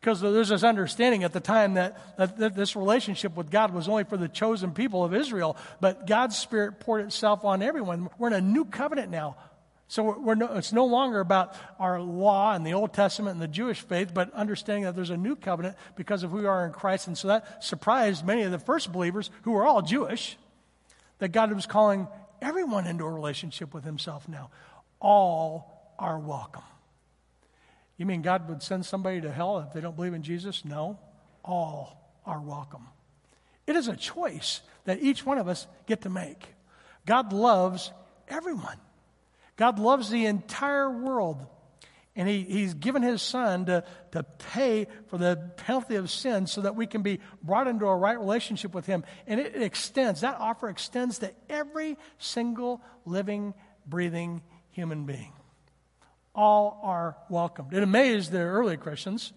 Because 0.00 0.20
there's 0.22 0.48
this 0.48 0.64
understanding 0.64 1.24
at 1.24 1.34
the 1.34 1.40
time 1.40 1.74
that, 1.74 2.16
that, 2.16 2.54
this 2.54 2.74
relationship 2.74 3.36
with 3.36 3.50
God 3.50 3.74
was 3.74 3.86
only 3.86 4.04
for 4.04 4.16
the 4.16 4.28
chosen 4.28 4.72
people 4.72 5.04
of 5.04 5.12
Israel, 5.12 5.58
but 5.78 6.06
God's 6.06 6.38
Spirit 6.38 6.80
poured 6.80 7.04
itself 7.04 7.44
on 7.44 7.62
everyone. 7.62 8.08
We're 8.16 8.28
in 8.28 8.34
a 8.34 8.40
new 8.40 8.64
covenant 8.64 9.10
now. 9.10 9.36
So 9.88 10.18
we're 10.18 10.36
no, 10.36 10.46
it's 10.54 10.72
no 10.72 10.86
longer 10.86 11.18
about 11.20 11.54
our 11.78 12.00
law 12.00 12.54
and 12.54 12.64
the 12.64 12.74
Old 12.74 12.94
Testament 12.94 13.34
and 13.34 13.42
the 13.42 13.48
Jewish 13.48 13.80
faith, 13.80 14.14
but 14.14 14.32
understanding 14.32 14.84
that 14.84 14.94
there's 14.94 15.10
a 15.10 15.16
new 15.16 15.36
covenant 15.36 15.76
because 15.96 16.22
of 16.22 16.30
who 16.30 16.38
we 16.38 16.46
are 16.46 16.64
in 16.64 16.72
Christ. 16.72 17.08
And 17.08 17.18
so 17.18 17.28
that 17.28 17.62
surprised 17.62 18.24
many 18.24 18.42
of 18.42 18.52
the 18.52 18.58
first 18.58 18.92
believers 18.92 19.30
who 19.42 19.50
were 19.50 19.66
all 19.66 19.82
Jewish 19.82 20.38
that 21.18 21.30
God 21.30 21.52
was 21.52 21.66
calling 21.66 22.06
everyone 22.40 22.86
into 22.86 23.04
a 23.04 23.10
relationship 23.10 23.74
with 23.74 23.84
Himself 23.84 24.28
now. 24.28 24.50
All 25.00 25.94
are 25.98 26.18
welcome. 26.18 26.62
You 28.00 28.06
mean 28.06 28.22
God 28.22 28.48
would 28.48 28.62
send 28.62 28.86
somebody 28.86 29.20
to 29.20 29.30
hell 29.30 29.58
if 29.58 29.74
they 29.74 29.82
don't 29.82 29.94
believe 29.94 30.14
in 30.14 30.22
Jesus? 30.22 30.64
No. 30.64 30.98
All 31.44 32.00
are 32.24 32.40
welcome. 32.40 32.88
It 33.66 33.76
is 33.76 33.88
a 33.88 33.96
choice 33.96 34.62
that 34.86 35.02
each 35.02 35.26
one 35.26 35.36
of 35.36 35.48
us 35.48 35.66
get 35.84 36.00
to 36.02 36.08
make. 36.08 36.48
God 37.04 37.34
loves 37.34 37.92
everyone. 38.26 38.78
God 39.58 39.78
loves 39.78 40.08
the 40.08 40.24
entire 40.24 40.90
world. 40.90 41.46
And 42.16 42.26
he, 42.26 42.40
He's 42.40 42.72
given 42.72 43.02
His 43.02 43.20
Son 43.20 43.66
to, 43.66 43.84
to 44.12 44.22
pay 44.22 44.86
for 45.08 45.18
the 45.18 45.50
penalty 45.58 45.96
of 45.96 46.10
sin 46.10 46.46
so 46.46 46.62
that 46.62 46.76
we 46.76 46.86
can 46.86 47.02
be 47.02 47.20
brought 47.42 47.68
into 47.68 47.84
a 47.84 47.94
right 47.94 48.18
relationship 48.18 48.72
with 48.72 48.86
Him. 48.86 49.04
And 49.26 49.38
it 49.38 49.60
extends, 49.60 50.22
that 50.22 50.38
offer 50.40 50.70
extends 50.70 51.18
to 51.18 51.32
every 51.50 51.98
single 52.16 52.80
living, 53.04 53.52
breathing 53.86 54.40
human 54.70 55.04
being 55.04 55.34
all 56.34 56.80
are 56.82 57.16
welcomed. 57.28 57.72
It 57.72 57.82
amazed 57.82 58.30
the 58.30 58.40
early 58.40 58.76
Christians. 58.76 59.32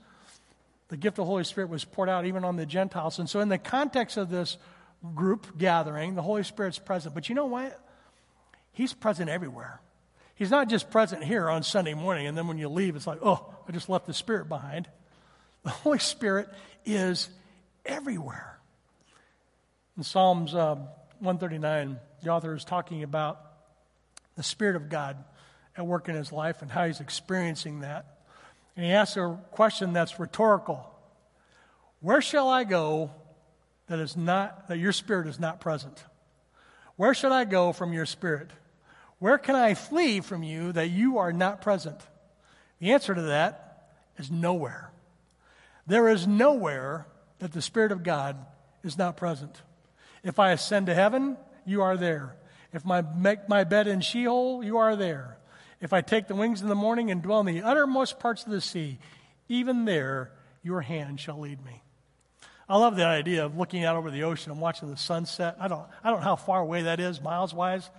The 0.90 0.98
gift 0.98 1.18
of 1.18 1.26
the 1.26 1.30
Holy 1.30 1.44
Spirit 1.44 1.70
was 1.70 1.84
poured 1.84 2.10
out 2.10 2.26
even 2.26 2.44
on 2.44 2.56
the 2.56 2.66
Gentiles. 2.66 3.20
And 3.20 3.30
so, 3.30 3.40
in 3.40 3.50
the 3.50 3.58
context 3.58 4.18
of 4.18 4.30
this 4.30 4.58
group 5.16 5.58
gathering, 5.58 6.16
the 6.16 6.22
Holy 6.22 6.44
Spirit's 6.44 6.80
present. 6.80 7.16
But 7.16 7.30
you 7.30 7.36
know 7.36 7.48
what? 7.48 7.80
He's 8.74 8.94
present 8.94 9.30
everywhere. 9.30 9.80
He's 10.36 10.52
not 10.52 10.68
just 10.68 10.90
present 10.90 11.24
here 11.24 11.50
on 11.50 11.64
Sunday 11.64 11.94
morning, 11.94 12.28
and 12.28 12.38
then 12.38 12.48
when 12.48 12.58
you 12.58 12.70
leave, 12.70 12.96
it's 12.96 13.08
like, 13.08 13.20
oh, 13.22 13.54
I 13.68 13.72
just 13.72 13.88
left 13.88 14.08
the 14.08 14.14
Spirit 14.14 14.50
behind. 14.50 14.88
The 15.64 15.70
Holy 15.70 16.00
Spirit 16.00 16.50
is 16.86 17.30
everywhere. 17.86 18.58
In 19.96 20.04
Psalms 20.04 20.56
uh, 20.56 20.76
139, 21.20 22.00
the 22.24 22.30
author 22.30 22.56
is 22.56 22.66
talking 22.66 23.04
about 23.04 23.40
the 24.36 24.44
Spirit 24.44 24.76
of 24.76 24.90
God 24.90 25.24
at 25.76 25.86
work 25.86 26.10
in 26.10 26.16
his 26.16 26.32
life 26.32 26.62
and 26.62 26.72
how 26.72 26.86
he's 26.86 27.00
experiencing 27.00 27.82
that. 27.82 28.18
And 28.76 28.86
he 28.86 28.92
asks 28.92 29.18
a 29.18 29.40
question 29.52 29.94
that's 29.94 30.20
rhetorical 30.20 30.90
Where 32.02 32.22
shall 32.22 32.50
I 32.50 32.64
go 32.64 33.12
that, 33.88 34.00
is 34.00 34.18
not, 34.18 34.68
that 34.70 34.78
your 34.78 34.92
spirit 34.92 35.28
is 35.28 35.40
not 35.40 35.60
present? 35.60 36.04
Where 36.96 37.14
should 37.14 37.32
I 37.32 37.46
go 37.46 37.74
from 37.74 37.94
your 37.94 38.06
spirit? 38.06 38.52
Where 39.20 39.38
can 39.38 39.56
I 39.56 39.74
flee 39.74 40.20
from 40.20 40.44
you 40.44 40.72
that 40.74 40.90
you 40.90 41.18
are 41.18 41.32
not 41.32 41.62
present? 41.62 41.98
The 42.80 42.92
answer 42.92 43.16
to 43.16 43.22
that 43.22 43.90
is 44.18 44.30
nowhere. 44.30 44.92
There 45.88 46.10
is 46.10 46.28
nowhere 46.28 47.08
that 47.40 47.52
the 47.52 47.62
Spirit 47.62 47.92
of 47.92 48.04
God 48.04 48.38
is 48.84 48.98
not 48.98 49.18
present. 49.18 49.62
If 50.24 50.40
I 50.40 50.52
ascend 50.52 50.88
to 50.88 50.94
heaven, 50.94 51.38
you 51.66 51.82
are 51.82 51.98
there. 51.98 52.36
If 52.74 52.90
I 52.90 53.02
make 53.02 53.48
my 53.50 53.64
bed 53.64 53.88
in 53.88 54.02
Sheol, 54.02 54.64
you 54.64 54.78
are 54.78 54.96
there. 54.96 55.38
If 55.84 55.92
I 55.92 56.00
take 56.00 56.28
the 56.28 56.36
wings 56.36 56.62
in 56.62 56.70
the 56.70 56.76
morning 56.76 57.12
and 57.12 57.22
dwell 57.22 57.42
in 57.42 57.46
the 57.46 57.62
uttermost 57.62 58.18
parts 58.18 58.46
of 58.46 58.52
the 58.54 58.62
sea, 58.62 59.00
even 59.50 59.84
there 59.84 60.32
your 60.64 60.80
hand 60.80 61.20
shall 61.20 61.38
lead 61.38 61.64
me. 61.66 61.84
I 62.70 62.78
love 62.78 62.96
the 62.96 63.04
idea 63.04 63.46
of 63.46 63.58
looking 63.58 63.84
out 63.84 63.98
over 63.98 64.10
the 64.10 64.24
ocean 64.24 64.54
and 64.54 64.62
watching 64.62 64.90
the 64.90 64.96
sunset. 64.96 65.58
I 65.60 65.68
don't, 65.68 65.86
I 66.02 66.10
don't 66.10 66.22
know 66.22 66.26
how 66.26 66.36
far 66.38 66.62
away 66.62 66.84
that 66.84 67.02
is, 67.02 67.20
miles 67.22 67.54
wise. 67.54 67.90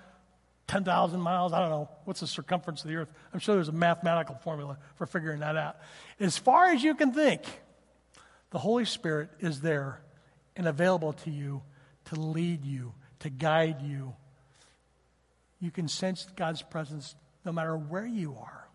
10,000 0.66 1.20
miles. 1.20 1.53
I 1.53 1.61
don't 1.61 1.68
know. 1.68 1.91
What's 2.07 2.20
the 2.20 2.26
circumference 2.26 2.82
of 2.82 2.89
the 2.89 2.97
earth? 2.97 3.12
I'm 3.35 3.39
sure 3.39 3.55
there's 3.55 3.68
a 3.68 3.72
mathematical 3.72 4.37
formula 4.37 4.78
for 4.97 5.05
figuring 5.05 5.41
that 5.41 5.59
out. 5.59 5.76
As 6.18 6.39
far 6.39 6.70
as 6.70 6.82
you 6.82 6.95
can 6.95 7.12
think, 7.12 7.43
the 8.49 8.59
Holy 8.59 8.87
Spirit 8.87 9.28
is 9.41 9.61
there 9.61 10.01
and 10.57 10.66
available 10.66 11.12
to 11.12 11.30
you 11.30 11.61
to 12.07 12.18
lead 12.18 12.64
you, 12.64 12.95
to 13.18 13.28
guide 13.28 13.82
you. 13.82 14.14
You 15.61 15.70
can 15.70 15.87
sense 15.87 16.26
God's 16.35 16.62
presence 16.62 17.14
no 17.45 17.53
matter 17.53 17.77
where 17.77 18.07
you 18.07 18.37
are. 18.41 18.69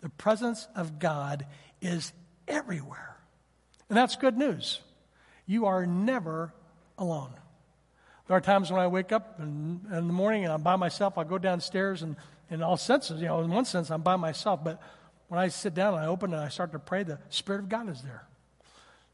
The 0.00 0.08
presence 0.10 0.68
of 0.74 0.98
God 0.98 1.46
is 1.80 2.12
everywhere. 2.46 3.16
And 3.88 3.96
that's 3.96 4.16
good 4.16 4.36
news. 4.36 4.80
You 5.46 5.66
are 5.66 5.86
never 5.86 6.52
alone. 6.98 7.30
There 8.26 8.36
are 8.36 8.40
times 8.40 8.70
when 8.70 8.80
I 8.80 8.86
wake 8.86 9.12
up 9.12 9.38
in, 9.38 9.80
in 9.92 10.06
the 10.06 10.12
morning 10.12 10.44
and 10.44 10.52
I'm 10.52 10.62
by 10.62 10.76
myself. 10.76 11.18
I 11.18 11.24
go 11.24 11.38
downstairs 11.38 12.02
and 12.02 12.16
in 12.50 12.62
all 12.62 12.76
senses, 12.76 13.20
you 13.20 13.26
know, 13.26 13.40
in 13.40 13.50
one 13.50 13.64
sense, 13.64 13.90
I'm 13.90 14.02
by 14.02 14.16
myself. 14.16 14.62
But 14.64 14.80
when 15.28 15.40
I 15.40 15.48
sit 15.48 15.74
down 15.74 15.94
and 15.94 16.02
I 16.02 16.06
open 16.06 16.32
and 16.32 16.42
I 16.42 16.48
start 16.48 16.72
to 16.72 16.78
pray, 16.78 17.02
the 17.02 17.18
Spirit 17.28 17.60
of 17.60 17.68
God 17.68 17.88
is 17.88 18.02
there. 18.02 18.26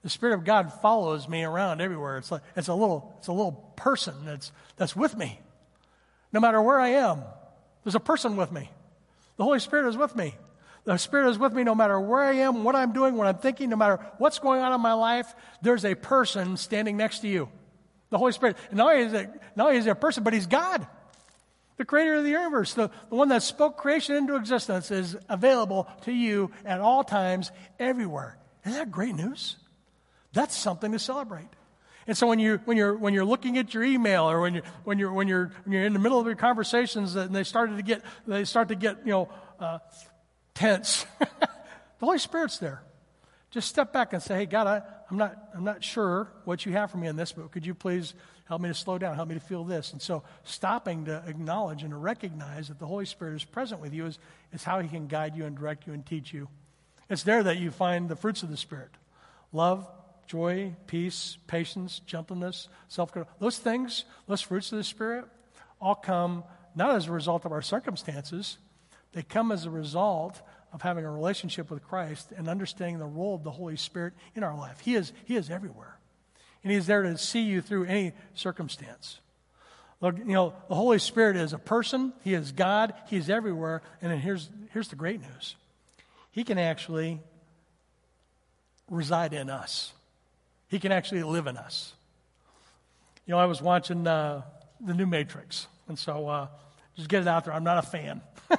The 0.03 0.11
Spirit 0.11 0.35
of 0.35 0.45
God 0.45 0.73
follows 0.81 1.29
me 1.29 1.45
around 1.45 1.81
everywhere. 1.81 2.19
It's 2.19 2.31
like 2.31 2.43
it's 2.57 2.69
a 2.69 2.75
little, 2.75 3.15
it's 3.19 3.29
a 3.29 3.33
little 3.33 3.73
person 3.77 4.15
that's 4.25 4.51
that's 4.77 4.97
with 4.97 5.17
me. 5.17 5.41
No 6.33 6.41
matter 6.41 6.61
where 6.63 6.81
I 6.81 6.89
am, 6.89 7.23
there's 7.85 7.95
a 7.95 8.01
person 8.01 8.37
with 8.37 8.51
me. 8.51 8.71
The 9.41 9.45
Holy 9.45 9.59
Spirit 9.59 9.89
is 9.89 9.97
with 9.97 10.15
me. 10.15 10.35
The 10.85 10.99
Spirit 10.99 11.31
is 11.31 11.39
with 11.39 11.55
me 11.55 11.65
no 11.65 11.75
matter 11.75 11.99
where 11.99 12.21
I 12.21 12.35
am, 12.41 12.63
what 12.63 12.77
I'm 12.77 12.93
doing, 12.93 13.15
what 13.15 13.27
I'm 13.27 13.39
thinking, 13.39 13.71
no 13.71 13.77
matter 13.77 13.99
what's 14.19 14.39
going 14.39 14.61
on 14.61 14.75
in 14.75 14.83
my 14.83 14.93
life. 14.93 15.35
There's 15.63 15.87
a 15.87 15.95
person 15.95 16.59
standing 16.59 16.99
next 16.99 17.21
to 17.21 17.29
you. 17.29 17.49
The 18.11 18.19
Holy 18.19 18.33
Spirit. 18.33 18.59
And 18.69 18.77
not 18.77 18.93
only 18.93 19.07
is, 19.07 19.15
it, 19.15 19.31
not 19.57 19.69
only 19.69 19.79
is 19.79 19.87
he 19.87 19.91
a 19.91 19.95
person, 19.95 20.25
but 20.25 20.35
he's 20.35 20.47
God. 20.47 20.87
The 21.79 21.87
creator 21.87 22.17
of 22.17 22.25
the 22.25 22.33
universe, 22.33 22.75
the, 22.75 22.91
the 23.09 23.17
one 23.17 23.31
that 23.31 23.43
spoke 23.43 23.79
creation 23.79 24.15
into 24.15 24.37
existence, 24.37 24.91
is 24.91 25.17
available 25.31 25.89
to 26.03 26.13
you 26.13 26.51
at 26.67 26.81
all 26.81 27.03
times, 27.03 27.51
everywhere. 27.79 28.37
Isn't 28.67 28.77
that 28.77 28.91
great 28.91 29.15
news? 29.15 29.57
That's 30.35 30.55
something 30.55 30.93
to 30.93 30.99
celebrate. 30.99 31.49
And 32.07 32.17
so 32.17 32.27
when 32.27 32.39
you 32.39 32.61
when 32.65 32.77
you're 32.77 32.97
when 32.97 33.15
you're 33.15 33.25
looking 33.25 33.59
at 33.59 33.75
your 33.75 33.85
email 33.85 34.29
or 34.29 34.41
when 34.41 34.55
you 34.55 34.63
when 34.85 34.99
you're 34.99 35.13
when 35.13 35.29
you're 35.29 35.53
when 35.65 35.73
you're 35.73 35.85
in 35.85 35.93
the 35.93 35.99
middle 35.99 36.19
of 36.19 36.27
your 36.27 36.35
conversations 36.35 37.15
and 37.15 37.35
they 37.35 37.45
started 37.45 37.77
to 37.77 37.83
get 37.83 38.03
they 38.27 38.45
start 38.45 38.69
to 38.69 38.75
get 38.75 38.99
you 39.05 39.13
know 39.13 39.29
uh, 39.61 39.79
tense, 40.55 41.07
the 41.19 41.49
Holy 42.01 42.19
Spirit's 42.19 42.59
there. 42.59 42.83
Just 43.51 43.69
step 43.69 43.93
back 43.93 44.13
and 44.13 44.23
say, 44.23 44.37
"Hey, 44.37 44.47
God, 44.47 44.67
I, 44.67 44.83
I'm 45.11 45.17
not 45.17 45.37
I'm 45.55 45.65
not 45.65 45.83
sure 45.83 46.29
what 46.45 46.65
you 46.65 46.73
have 46.73 46.91
for 46.91 46.97
me 46.97 47.09
in 47.09 47.17
this, 47.17 47.33
but 47.33 47.51
could 47.51 47.67
you 47.67 47.75
please 47.75 48.15
help 48.45 48.61
me 48.61 48.69
to 48.69 48.75
slow 48.75 48.97
down, 48.97 49.17
help 49.17 49.29
me 49.29 49.35
to 49.35 49.41
feel 49.41 49.65
this?" 49.65 49.93
And 49.93 50.01
so 50.01 50.23
stopping 50.45 51.07
to 51.07 51.23
acknowledge 51.27 51.83
and 51.83 51.91
to 51.91 51.97
recognize 51.97 52.69
that 52.69 52.79
the 52.79 52.87
Holy 52.87 53.07
Spirit 53.07 53.35
is 53.35 53.45
present 53.45 53.81
with 53.81 53.93
you 53.93 54.07
is 54.07 54.19
is 54.53 54.65
how 54.65 54.81
He 54.81 54.89
can 54.89 55.09
guide 55.09 55.37
you 55.37 55.45
and 55.45 55.57
direct 55.57 55.87
you 55.87 55.93
and 55.93 56.07
teach 56.07 56.33
you. 56.33 56.49
It's 57.09 57.25
there 57.25 57.43
that 57.43 57.59
you 57.59 57.73
find 57.73 58.09
the 58.09 58.17
fruits 58.17 58.43
of 58.43 58.51
the 58.51 58.57
Spirit: 58.57 58.91
love, 59.53 59.87
joy, 60.31 60.73
peace, 60.87 61.39
patience, 61.49 62.01
gentleness, 62.07 62.69
self 62.87 63.11
control. 63.11 63.35
Those 63.41 63.59
things, 63.59 64.05
those 64.29 64.41
fruits 64.41 64.71
of 64.71 64.79
the 64.79 64.85
Spirit, 64.85 65.25
all 65.81 65.97
come 65.97 66.45
not 66.77 66.95
as 66.95 67.09
a 67.09 67.13
result 67.13 67.45
of 67.45 67.51
our 67.51 67.63
circumstances, 67.63 68.59
they 69.13 69.23
come 69.23 69.51
as 69.51 69.67
a 69.67 69.71
result 69.71 70.41
of 70.73 70.83
having 70.83 71.05
a 71.05 71.11
relationship 71.11 71.69
with 71.69 71.83
Christ 71.83 72.33
and 72.37 72.49
understanding 72.49 73.01
the 73.01 73.07
role 73.07 73.35
of 73.35 73.43
the 73.43 73.51
Holy 73.51 73.77
Spirit 73.77 74.15
in 74.37 74.45
our 74.45 74.57
life. 74.57 74.79
He 74.79 74.95
is, 74.95 75.13
he 75.25 75.35
is 75.35 75.51
everywhere. 75.51 75.99
And 76.63 76.73
He's 76.73 76.87
there 76.87 77.03
to 77.03 77.19
see 77.19 77.43
you 77.43 77.61
through 77.61 77.87
any 77.87 78.13
circumstance. 78.35 79.19
Look, 80.01 80.17
you 80.17 80.27
know, 80.27 80.55
the 80.69 80.77
Holy 80.77 81.01
Spirit 81.01 81.35
is 81.35 81.53
a 81.53 81.59
person, 81.59 82.13
He 82.23 82.35
is 82.35 82.53
God, 82.53 82.95
He 83.09 83.17
is 83.17 83.29
everywhere. 83.29 83.83
And 84.01 84.13
then 84.13 84.21
here's, 84.21 84.49
here's 84.73 84.89
the 84.89 84.97
great 84.97 85.21
news 85.21 85.57
He 86.31 86.45
can 86.45 86.57
actually 86.57 87.19
reside 88.89 89.33
in 89.33 89.51
us. 89.51 89.93
He 90.71 90.79
can 90.79 90.93
actually 90.93 91.25
live 91.25 91.49
in 91.49 91.57
us. 91.57 91.93
You 93.27 93.33
know, 93.33 93.39
I 93.39 93.47
was 93.47 93.61
watching 93.61 94.07
uh, 94.07 94.43
the 94.81 94.95
new 94.95 95.05
Matrix, 95.05 95.67
and 95.89 95.99
so 95.99 96.29
uh, 96.29 96.47
just 96.97 97.09
get 97.09 97.23
it 97.23 97.29
out 97.29 97.45
there. 97.45 97.53
I'm 97.53 97.65
not 97.65 97.79
a 97.79 97.83
fan. 97.83 98.21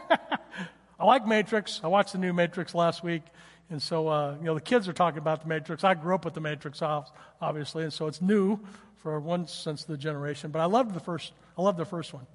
I 0.99 1.05
like 1.05 1.25
Matrix. 1.25 1.79
I 1.83 1.87
watched 1.87 2.11
the 2.11 2.19
new 2.19 2.33
Matrix 2.33 2.75
last 2.75 3.01
week, 3.01 3.23
and 3.69 3.81
so 3.81 4.09
uh, 4.09 4.35
you 4.39 4.45
know 4.45 4.53
the 4.53 4.61
kids 4.61 4.89
are 4.89 4.93
talking 4.93 5.19
about 5.19 5.41
the 5.41 5.47
Matrix. 5.47 5.85
I 5.85 5.93
grew 5.93 6.13
up 6.13 6.25
with 6.25 6.33
the 6.33 6.41
Matrix, 6.41 6.81
obviously, 7.41 7.83
and 7.83 7.93
so 7.93 8.07
it's 8.07 8.21
new 8.21 8.59
for 8.97 9.17
one 9.21 9.47
sense 9.47 9.83
of 9.83 9.87
the 9.87 9.97
generation. 9.97 10.51
But 10.51 10.59
I 10.59 10.65
loved 10.65 10.93
the 10.93 10.99
first. 10.99 11.31
I 11.57 11.61
loved 11.61 11.77
the 11.77 11.85
first 11.85 12.13
one. 12.13 12.27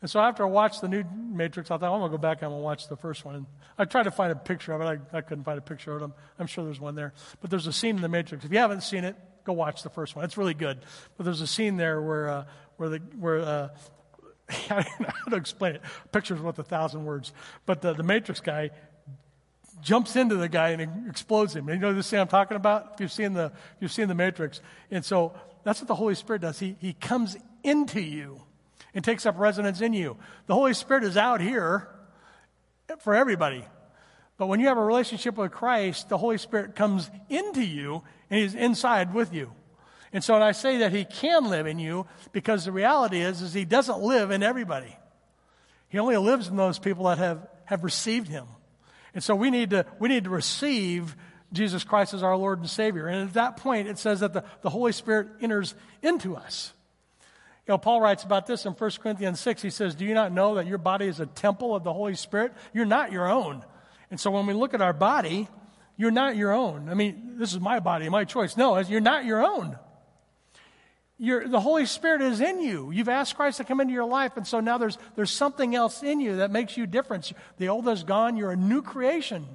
And 0.00 0.08
so 0.08 0.20
after 0.20 0.44
I 0.44 0.46
watched 0.46 0.80
the 0.80 0.88
new 0.88 1.04
Matrix, 1.12 1.70
I 1.70 1.76
thought, 1.76 1.92
I'm 1.92 2.00
going 2.00 2.12
to 2.12 2.16
go 2.16 2.20
back 2.20 2.42
and 2.42 2.52
I'm 2.52 2.60
watch 2.60 2.88
the 2.88 2.96
first 2.96 3.24
one. 3.24 3.34
And 3.34 3.46
I 3.76 3.84
tried 3.84 4.04
to 4.04 4.12
find 4.12 4.30
a 4.30 4.36
picture 4.36 4.72
of 4.72 4.80
it. 4.80 4.84
I, 4.84 5.18
I 5.18 5.20
couldn't 5.22 5.44
find 5.44 5.58
a 5.58 5.62
picture 5.62 5.96
of 5.96 6.02
it. 6.02 6.04
I'm, 6.04 6.14
I'm 6.38 6.46
sure 6.46 6.64
there's 6.64 6.78
one 6.78 6.94
there. 6.94 7.14
But 7.40 7.50
there's 7.50 7.66
a 7.66 7.72
scene 7.72 7.96
in 7.96 8.02
the 8.02 8.08
Matrix. 8.08 8.44
If 8.44 8.52
you 8.52 8.58
haven't 8.58 8.82
seen 8.82 9.02
it, 9.02 9.16
go 9.44 9.52
watch 9.54 9.82
the 9.82 9.90
first 9.90 10.14
one. 10.14 10.24
It's 10.24 10.36
really 10.36 10.54
good. 10.54 10.78
But 11.16 11.24
there's 11.24 11.40
a 11.40 11.48
scene 11.48 11.76
there 11.76 12.00
where, 12.00 12.28
uh, 12.28 12.44
where, 12.76 12.88
the, 12.90 12.98
where 13.18 13.40
uh, 13.40 13.68
I 14.70 14.82
don't 14.82 15.00
know 15.00 15.08
how 15.24 15.30
to 15.30 15.36
explain 15.36 15.74
it. 15.74 15.82
Picture's 16.12 16.40
worth 16.40 16.60
a 16.60 16.64
thousand 16.64 17.04
words. 17.04 17.32
But 17.66 17.82
the, 17.82 17.92
the 17.92 18.04
Matrix 18.04 18.40
guy 18.40 18.70
jumps 19.82 20.14
into 20.14 20.36
the 20.36 20.48
guy 20.48 20.70
and 20.70 21.08
explodes 21.08 21.56
him. 21.56 21.68
And 21.68 21.80
you 21.80 21.86
know 21.86 21.92
the 21.92 22.04
scene 22.04 22.20
I'm 22.20 22.28
talking 22.28 22.56
about? 22.56 22.92
If 22.94 23.00
you've 23.00 23.12
seen 23.12 23.32
the, 23.32 23.52
you've 23.80 23.92
seen 23.92 24.06
the 24.06 24.14
Matrix. 24.14 24.60
And 24.92 25.04
so 25.04 25.34
that's 25.64 25.80
what 25.80 25.88
the 25.88 25.94
Holy 25.96 26.14
Spirit 26.14 26.42
does. 26.42 26.58
He, 26.58 26.76
he 26.80 26.92
comes 26.92 27.36
into 27.64 28.00
you 28.00 28.42
and 28.94 29.04
takes 29.04 29.26
up 29.26 29.38
residence 29.38 29.80
in 29.80 29.92
you. 29.92 30.16
The 30.46 30.54
Holy 30.54 30.74
Spirit 30.74 31.04
is 31.04 31.16
out 31.16 31.40
here 31.40 31.88
for 33.00 33.14
everybody. 33.14 33.64
But 34.36 34.46
when 34.46 34.60
you 34.60 34.68
have 34.68 34.78
a 34.78 34.84
relationship 34.84 35.36
with 35.36 35.50
Christ, 35.50 36.08
the 36.08 36.18
Holy 36.18 36.38
Spirit 36.38 36.76
comes 36.76 37.10
into 37.28 37.62
you 37.62 38.02
and 38.30 38.40
he's 38.40 38.54
inside 38.54 39.12
with 39.12 39.34
you. 39.34 39.52
And 40.12 40.24
so 40.24 40.34
when 40.34 40.42
I 40.42 40.52
say 40.52 40.78
that 40.78 40.92
he 40.92 41.04
can 41.04 41.50
live 41.50 41.66
in 41.66 41.78
you, 41.78 42.06
because 42.32 42.64
the 42.64 42.72
reality 42.72 43.20
is, 43.20 43.42
is 43.42 43.52
he 43.52 43.64
doesn't 43.64 44.00
live 44.00 44.30
in 44.30 44.42
everybody. 44.42 44.96
He 45.88 45.98
only 45.98 46.16
lives 46.16 46.48
in 46.48 46.56
those 46.56 46.78
people 46.78 47.04
that 47.06 47.18
have, 47.18 47.46
have 47.64 47.84
received 47.84 48.28
him. 48.28 48.46
And 49.14 49.22
so 49.22 49.34
we 49.34 49.50
need 49.50 49.70
to, 49.70 49.84
we 49.98 50.08
need 50.08 50.24
to 50.24 50.30
receive 50.30 51.16
Jesus 51.52 51.82
Christ 51.84 52.14
as 52.14 52.22
our 52.22 52.36
Lord 52.36 52.60
and 52.60 52.70
Savior. 52.70 53.06
And 53.06 53.28
at 53.28 53.34
that 53.34 53.56
point, 53.56 53.88
it 53.88 53.98
says 53.98 54.20
that 54.20 54.32
the, 54.32 54.44
the 54.62 54.70
Holy 54.70 54.92
Spirit 54.92 55.28
enters 55.40 55.74
into 56.02 56.36
us. 56.36 56.72
You 57.68 57.74
know, 57.74 57.78
Paul 57.78 58.00
writes 58.00 58.24
about 58.24 58.46
this 58.46 58.64
in 58.64 58.72
1 58.72 58.90
Corinthians 59.02 59.38
6. 59.40 59.60
He 59.60 59.68
says, 59.68 59.94
Do 59.94 60.06
you 60.06 60.14
not 60.14 60.32
know 60.32 60.54
that 60.54 60.66
your 60.66 60.78
body 60.78 61.06
is 61.06 61.20
a 61.20 61.26
temple 61.26 61.76
of 61.76 61.84
the 61.84 61.92
Holy 61.92 62.14
Spirit? 62.14 62.54
You're 62.72 62.86
not 62.86 63.12
your 63.12 63.30
own. 63.30 63.62
And 64.10 64.18
so 64.18 64.30
when 64.30 64.46
we 64.46 64.54
look 64.54 64.72
at 64.72 64.80
our 64.80 64.94
body, 64.94 65.48
you're 65.98 66.10
not 66.10 66.34
your 66.34 66.50
own. 66.50 66.88
I 66.88 66.94
mean, 66.94 67.34
this 67.36 67.52
is 67.52 67.60
my 67.60 67.78
body, 67.78 68.08
my 68.08 68.24
choice. 68.24 68.56
No, 68.56 68.78
you're 68.78 69.02
not 69.02 69.26
your 69.26 69.44
own. 69.44 69.78
You're, 71.18 71.46
the 71.46 71.60
Holy 71.60 71.84
Spirit 71.84 72.22
is 72.22 72.40
in 72.40 72.62
you. 72.62 72.90
You've 72.90 73.10
asked 73.10 73.36
Christ 73.36 73.58
to 73.58 73.64
come 73.64 73.80
into 73.80 73.92
your 73.92 74.06
life, 74.06 74.38
and 74.38 74.46
so 74.46 74.60
now 74.60 74.78
there's, 74.78 74.96
there's 75.14 75.30
something 75.30 75.74
else 75.74 76.02
in 76.02 76.20
you 76.20 76.36
that 76.36 76.50
makes 76.50 76.74
you 76.78 76.86
different. 76.86 77.30
The 77.58 77.68
old 77.68 77.86
is 77.88 78.02
gone, 78.02 78.38
you're 78.38 78.52
a 78.52 78.56
new 78.56 78.80
creation. 78.80 79.46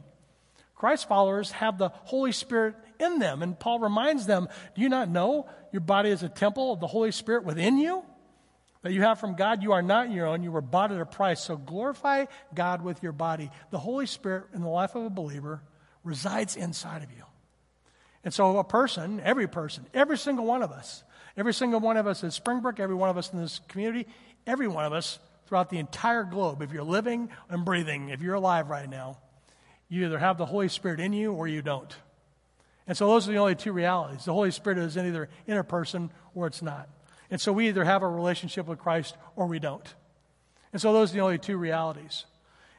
Christ 0.75 1.07
followers 1.07 1.49
have 1.51 1.79
the 1.79 1.89
Holy 1.89 2.33
Spirit 2.33 2.75
in 2.99 3.17
them, 3.17 3.41
and 3.41 3.57
Paul 3.57 3.79
reminds 3.79 4.27
them 4.27 4.49
Do 4.75 4.81
you 4.81 4.89
not 4.89 5.09
know 5.09 5.47
your 5.73 5.81
body 5.81 6.09
is 6.09 6.23
a 6.23 6.29
temple 6.29 6.71
of 6.71 6.79
the 6.79 6.87
Holy 6.87 7.11
Spirit 7.11 7.43
within 7.43 7.77
you? 7.77 8.03
That 8.83 8.93
you 8.93 9.01
have 9.01 9.19
from 9.19 9.35
God, 9.35 9.63
you 9.63 9.71
are 9.71 9.81
not 9.81 10.11
your 10.11 10.27
own, 10.27 10.43
you 10.43 10.51
were 10.51 10.61
bought 10.61 10.91
at 10.91 11.01
a 11.01 11.05
price. 11.05 11.41
So 11.41 11.57
glorify 11.57 12.25
God 12.53 12.81
with 12.83 13.01
your 13.01 13.11
body. 13.11 13.49
The 13.71 13.79
Holy 13.79 14.05
Spirit 14.05 14.45
in 14.53 14.61
the 14.61 14.69
life 14.69 14.95
of 14.95 15.03
a 15.03 15.09
believer 15.09 15.61
resides 16.03 16.55
inside 16.55 17.01
of 17.01 17.11
you. 17.11 17.23
And 18.23 18.33
so, 18.33 18.57
a 18.57 18.63
person, 18.63 19.19
every 19.21 19.47
person, 19.47 19.85
every 19.93 20.17
single 20.17 20.45
one 20.45 20.63
of 20.63 20.71
us, 20.71 21.03
every 21.35 21.53
single 21.53 21.79
one 21.79 21.97
of 21.97 22.07
us 22.07 22.23
at 22.23 22.31
Springbrook, 22.33 22.79
every 22.79 22.95
one 22.95 23.09
of 23.09 23.17
us 23.17 23.33
in 23.33 23.39
this 23.39 23.59
community, 23.67 24.07
every 24.47 24.67
one 24.67 24.85
of 24.85 24.93
us 24.93 25.19
throughout 25.45 25.69
the 25.69 25.79
entire 25.79 26.23
globe, 26.23 26.61
if 26.61 26.71
you're 26.71 26.83
living 26.83 27.29
and 27.49 27.65
breathing, 27.65 28.09
if 28.09 28.21
you're 28.21 28.35
alive 28.35 28.69
right 28.69 28.89
now, 28.89 29.17
you 29.89 30.05
either 30.05 30.19
have 30.19 30.37
the 30.37 30.45
Holy 30.45 30.69
Spirit 30.69 30.99
in 30.99 31.13
you 31.13 31.33
or 31.33 31.47
you 31.47 31.61
don't. 31.61 31.93
And 32.87 32.97
so, 32.97 33.07
those 33.07 33.27
are 33.27 33.31
the 33.31 33.37
only 33.37 33.55
two 33.55 33.71
realities. 33.71 34.25
The 34.25 34.33
Holy 34.33 34.51
Spirit 34.51 34.77
is 34.77 34.97
either 34.97 35.29
in 35.47 35.57
a 35.57 35.63
person 35.63 36.11
or 36.35 36.47
it's 36.47 36.61
not. 36.61 36.89
And 37.31 37.39
so, 37.39 37.53
we 37.53 37.67
either 37.69 37.85
have 37.85 38.03
a 38.03 38.07
relationship 38.07 38.67
with 38.67 38.79
Christ 38.79 39.15
or 39.35 39.47
we 39.47 39.59
don't. 39.59 39.93
And 40.71 40.81
so, 40.81 40.91
those 40.93 41.11
are 41.11 41.15
the 41.15 41.21
only 41.21 41.37
two 41.37 41.57
realities. 41.57 42.25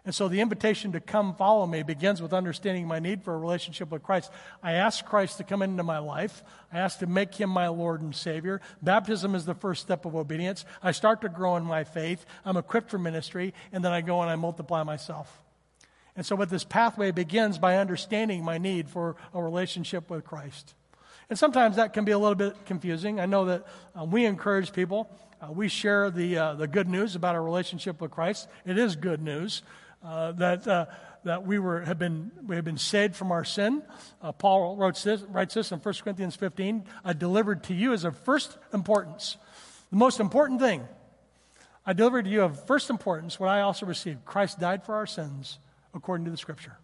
And 0.05 0.15
so 0.15 0.29
the 0.29 0.43
invitation 0.43 0.93
to 0.93 1.01
come 1.01 1.35
follow 1.35 1.67
me 1.67 1.83
begins 1.83 2.21
with 2.21 2.35
understanding 2.35 2.87
my 2.87 2.99
need 2.99 3.23
for 3.23 3.35
a 3.35 3.39
relationship 3.39 3.91
with 3.91 4.03
Christ. 4.03 4.31
I 4.63 4.73
ask 4.73 5.03
Christ 5.05 5.39
to 5.39 5.45
come 5.45 5.63
into 5.63 5.83
my 5.83 5.99
life. 5.99 6.43
I 6.71 6.79
ask 6.79 6.99
to 6.99 7.07
make 7.07 7.35
him 7.35 7.49
my 7.49 7.69
Lord 7.69 8.03
and 8.03 8.15
Savior. 8.15 8.61
Baptism 8.83 9.35
is 9.35 9.47
the 9.47 9.55
first 9.55 9.81
step 9.81 10.05
of 10.05 10.15
obedience. 10.15 10.67
I 10.83 10.93
start 10.93 11.23
to 11.23 11.31
grow 11.31 11.57
in 11.57 11.65
my 11.65 11.85
faith. 11.85 12.27
I'm 12.45 12.59
equipped 12.59 12.91
for 12.91 12.99
ministry, 12.99 13.55
and 13.73 13.83
then 13.83 13.93
I 13.93 14.03
go 14.03 14.21
and 14.21 14.31
I 14.31 14.37
multiply 14.37 14.83
myself. 14.83 15.44
And 16.17 16.25
so, 16.25 16.37
what 16.37 16.49
this 16.49 16.65
pathway 16.65 17.11
begins 17.11 17.59
by 17.59 17.77
understanding 17.79 18.45
my 18.45 18.59
need 18.59 18.89
for 18.89 19.17
a 19.33 19.43
relationship 19.43 20.11
with 20.11 20.25
Christ. 20.25 20.75
And 21.29 21.39
sometimes 21.39 21.77
that 21.77 21.93
can 21.93 22.05
be 22.05 22.13
a 22.13 22.19
little 22.19 22.37
bit 22.37 22.67
confusing. 22.67 23.19
I 23.19 23.27
know 23.27 23.47
that 23.47 23.67
uh, 23.99 24.05
we 24.05 24.25
encourage 24.25 24.73
people. 24.73 25.09
Uh, 25.41 25.51
we 25.51 25.69
share 25.69 26.11
the, 26.11 26.39
uh, 26.39 26.55
the 26.55 26.69
good 26.69 26.89
news 26.89 27.17
about 27.17 27.35
our 27.35 27.43
relationship 27.43 28.01
with 28.01 28.11
Christ. 28.11 28.49
It 28.65 28.79
is 28.79 28.95
good 28.95 29.23
news 29.23 29.63
uh, 30.05 30.33
that, 30.33 30.69
uh, 30.69 30.87
that 31.25 31.47
we, 31.47 31.59
were, 31.59 31.81
have 31.81 31.99
been, 31.99 32.31
we 32.47 32.57
have 32.57 32.65
been 32.65 32.79
saved 32.79 33.17
from 33.17 33.33
our 33.33 33.45
sin. 33.45 33.83
Uh, 34.23 34.33
Paul 34.33 34.77
wrote 34.77 35.03
this, 35.03 35.23
writes 35.23 35.55
this 35.55 35.73
in 35.73 35.81
1 35.81 35.95
Corinthians 36.05 36.37
15 36.37 36.85
I 37.05 37.13
delivered 37.13 37.65
to 37.65 37.75
you 37.75 37.93
as 37.93 38.05
of 38.05 38.17
first 38.19 38.57
importance. 38.73 39.37
The 39.91 39.97
most 39.97 40.21
important 40.21 40.61
thing 40.61 40.87
I 41.87 41.93
delivered 41.93 42.27
to 42.27 42.31
you 42.31 42.43
of 42.43 42.65
first 42.67 42.89
importance 42.89 43.41
what 43.41 43.49
I 43.49 43.63
also 43.63 43.87
received. 43.87 44.25
Christ 44.25 44.61
died 44.61 44.85
for 44.85 44.95
our 44.95 45.07
sins 45.07 45.59
according 45.95 46.25
to 46.27 46.31
the 46.31 46.37
scripture. 46.37 46.77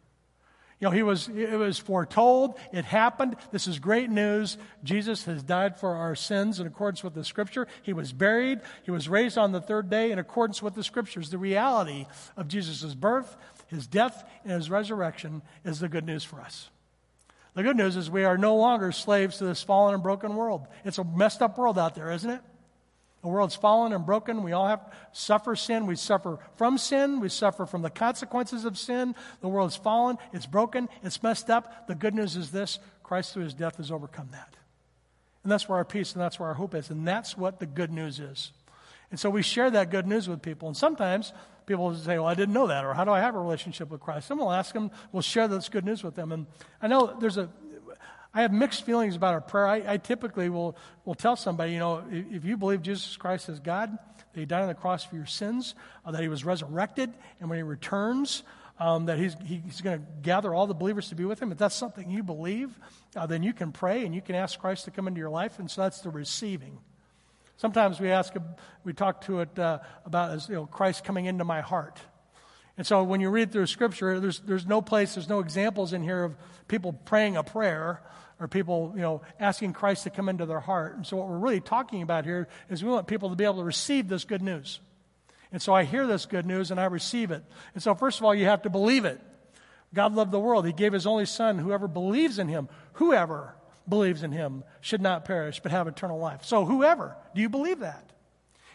You 0.81 0.87
know, 0.87 0.93
he 0.93 1.03
was, 1.03 1.29
it 1.29 1.59
was 1.59 1.79
foretold. 1.79 2.59
It 2.73 2.87
happened. 2.87 3.37
This 3.53 3.67
is 3.67 3.79
great 3.79 4.09
news. 4.09 4.57
Jesus 4.83 5.27
has 5.27 5.43
died 5.43 5.79
for 5.79 5.95
our 5.95 6.15
sins 6.15 6.59
in 6.59 6.67
accordance 6.67 7.05
with 7.05 7.13
the 7.13 7.23
scripture. 7.23 7.69
He 7.83 7.93
was 7.93 8.15
buried. 8.15 8.61
He 8.85 8.91
was 8.91 9.07
raised 9.07 9.37
on 9.37 9.53
the 9.53 9.61
third 9.61 9.91
day 9.91 10.11
in 10.11 10.19
accordance 10.19 10.63
with 10.63 10.75
the 10.75 10.83
scriptures. 10.83 11.29
The 11.29 11.37
reality 11.37 12.07
of 12.35 12.49
Jesus' 12.49 12.95
birth, 12.95 13.37
his 13.67 13.87
death, 13.87 14.27
and 14.43 14.55
his 14.55 14.71
resurrection 14.71 15.43
is 15.67 15.81
the 15.81 15.89
good 15.89 16.07
news 16.07 16.25
for 16.25 16.41
us. 16.41 16.71
The 17.53 17.63
good 17.63 17.77
news 17.77 17.97
is 17.97 18.11
we 18.11 18.25
are 18.25 18.39
no 18.39 18.57
longer 18.57 18.91
slaves 18.91 19.37
to 19.39 19.45
this 19.45 19.63
fallen 19.63 19.93
and 19.93 20.03
broken 20.03 20.35
world. 20.35 20.67
It's 20.87 20.99
a 20.99 21.05
messed 21.05 21.43
up 21.43 21.59
world 21.59 21.79
out 21.79 21.95
there, 21.95 22.11
isn't 22.11 22.31
it? 22.31 22.41
The 23.23 23.29
world's 23.29 23.55
fallen 23.55 23.93
and 23.93 24.07
broken. 24.07 24.43
We 24.43 24.53
all 24.53 24.67
have 24.67 24.81
suffer 25.13 25.55
sin. 25.55 25.87
We 25.87 25.97
suffer 25.97 26.39
from 26.57 26.79
sin. 26.79 27.21
We 27.21 27.29
suffer 27.29 27.67
from 27.67 27.83
the 27.83 27.91
consequences 27.91 28.65
of 28.65 28.79
sin. 28.79 29.15
The 29.41 29.49
world's 29.49 29.77
fallen. 29.77 30.17
It's 30.33 30.47
broken. 30.47 30.89
It's 31.03 31.23
messed 31.23 31.51
up. 31.51 31.87
The 31.87 31.95
good 31.95 32.15
news 32.15 32.37
is 32.37 32.51
this 32.51 32.79
Christ 33.03 33.35
through 33.35 33.45
his 33.45 33.55
death 33.55 33.77
has 33.77 33.91
overcome 33.91 34.29
that. 34.33 34.57
And 35.43 35.53
that's 35.53 35.69
where 35.69 35.79
our 35.79 35.85
peace 35.85 36.13
and 36.13 36.21
that's 36.21 36.39
where 36.39 36.49
our 36.49 36.55
hope 36.55 36.75
is. 36.75 36.91
And 36.91 37.07
that's 37.07 37.37
what 37.37 37.59
the 37.59 37.67
good 37.67 37.93
news 37.93 38.21
is. 38.21 38.53
And 39.11 39.19
so 39.19 39.29
we 39.29 39.43
share 39.43 39.71
that 39.71 39.91
good 39.91 40.07
news 40.07 40.29
with 40.29 40.41
people. 40.41 40.69
And 40.69 40.77
sometimes 40.77 41.33
people 41.67 41.87
will 41.87 41.95
say, 41.97 42.19
Well, 42.19 42.29
I 42.29 42.35
didn't 42.35 42.55
know 42.55 42.69
that. 42.69 42.85
Or 42.85 42.95
how 42.95 43.05
do 43.05 43.11
I 43.11 43.21
have 43.21 43.35
a 43.35 43.41
relationship 43.41 43.91
with 43.91 44.01
Christ? 44.01 44.31
And 44.31 44.39
we'll 44.39 44.53
ask 44.53 44.73
them, 44.73 44.91
we'll 45.13 45.23
share 45.23 45.49
this 45.49 45.69
good 45.69 45.85
news 45.85 46.03
with 46.03 46.15
them. 46.15 46.33
And 46.33 46.47
I 46.81 46.87
know 46.87 47.17
there's 47.21 47.37
a, 47.37 47.49
I 48.33 48.43
have 48.43 48.53
mixed 48.53 48.85
feelings 48.85 49.17
about 49.17 49.35
our 49.35 49.41
prayer. 49.41 49.67
I, 49.67 49.83
I, 49.87 49.97
typically 49.97 50.49
will, 50.49 50.77
will 51.05 51.17
tell 51.17 51.35
somebody, 51.35 51.73
you 51.73 51.81
know, 51.81 52.05
if, 52.11 52.45
you 52.45 52.57
believe 52.57 52.81
Jesus 52.81 53.17
Christ 53.17 53.49
is 53.49 53.59
God, 53.59 53.91
that 54.33 54.41
He 54.41 54.47
died 54.47 54.63
on 54.63 54.69
the 54.69 54.75
cross 54.75 55.05
for 55.05 55.17
your 55.17 55.27
sins, 55.27 55.75
uh, 56.05 56.13
that 56.13 56.23
He 56.23 56.29
was 56.29 56.45
resurrected, 56.45 57.13
and 57.41 57.51
when 57.51 57.59
He 57.59 57.65
returns, 57.65 58.45
um, 58.79 59.07
that 59.07 59.19
He's, 59.19 59.35
he's 59.45 59.81
going 59.81 59.99
to 59.99 60.07
gather 60.23 60.55
all 60.55 60.69
the 60.69 60.75
believers 60.75 61.09
to 61.09 61.17
be 61.17 61.25
with 61.25 61.43
Him. 61.43 61.51
If 61.51 61.59
that's 61.59 61.75
something 61.75 62.09
you 62.09 62.23
believe, 62.23 62.79
uh, 63.17 63.27
then 63.27 63.43
you 63.43 63.53
can 63.53 63.73
pray 63.73 64.05
and 64.05 64.15
you 64.15 64.23
can 64.23 64.37
ask 64.37 64.61
Christ 64.61 64.85
to 64.85 64.93
come 64.93 65.09
into 65.09 65.19
your 65.19 65.31
life, 65.31 65.59
and 65.59 65.69
so 65.69 65.83
that's 65.83 66.01
the 66.01 66.11
receiving. 66.11 66.79
Sometimes 67.57 68.01
we 68.01 68.11
ask, 68.11 68.33
we 68.85 68.93
talk 68.93 69.23
to 69.23 69.41
it 69.41 69.59
uh, 69.59 69.81
about 70.07 70.31
as, 70.31 70.49
you 70.49 70.55
know, 70.55 70.67
Christ 70.67 71.05
coming 71.05 71.27
into 71.27 71.45
my 71.45 71.61
heart. 71.61 72.01
And 72.81 72.87
so 72.87 73.03
when 73.03 73.21
you 73.21 73.29
read 73.29 73.53
through 73.53 73.67
Scripture, 73.67 74.21
there's, 74.21 74.41
there's 74.41 74.65
no 74.65 74.81
place, 74.81 75.15
there's 75.15 75.29
no 75.29 75.41
examples 75.41 75.93
in 75.93 76.03
here 76.03 76.25
of 76.25 76.35
people 76.67 76.95
praying 76.95 77.37
a 77.37 77.43
prayer 77.43 78.01
or 78.39 78.49
people, 78.49 78.95
you 78.97 79.03
know, 79.03 79.21
asking 79.39 79.75
Christ 79.75 80.05
to 80.05 80.11
come 80.11 80.31
into 80.31 80.47
their 80.47 80.61
heart. 80.61 80.97
And 80.97 81.07
so 81.07 81.19
what 81.19 81.29
we're 81.29 81.37
really 81.37 81.61
talking 81.61 82.01
about 82.01 82.25
here 82.25 82.49
is 82.71 82.83
we 82.83 82.89
want 82.89 83.07
people 83.07 83.29
to 83.29 83.37
be 83.37 83.45
able 83.45 83.59
to 83.59 83.65
receive 83.65 84.09
this 84.09 84.25
good 84.25 84.41
news. 84.41 84.81
And 85.53 85.61
so 85.61 85.75
I 85.75 85.85
hear 85.85 86.07
this 86.07 86.25
good 86.25 86.47
news 86.47 86.71
and 86.71 86.81
I 86.81 86.87
receive 86.87 87.31
it. 87.33 87.45
And 87.75 87.83
so 87.83 87.95
first 87.95 88.19
of 88.19 88.25
all, 88.25 88.35
you 88.35 88.47
have 88.47 88.63
to 88.63 88.71
believe 88.71 89.05
it. 89.05 89.21
God 89.93 90.15
loved 90.15 90.33
the 90.33 90.41
world. 90.41 90.65
He 90.65 90.73
gave 90.73 90.95
his 90.95 91.07
only 91.07 91.27
son. 91.27 91.59
Whoever 91.59 91.87
believes 91.87 92.39
in 92.39 92.49
him, 92.49 92.71
whoever 92.95 93.57
believes 93.87 94.23
in 94.23 94.33
him 94.33 94.65
should 94.81 95.03
not 95.03 95.27
perish 95.27 95.61
but 95.61 95.71
have 95.71 95.87
eternal 95.87 96.19
life. 96.19 96.47
So 96.47 96.65
whoever, 96.65 97.15
do 97.35 97.43
you 97.43 97.51
believe 97.51 97.81
that? 97.81 98.09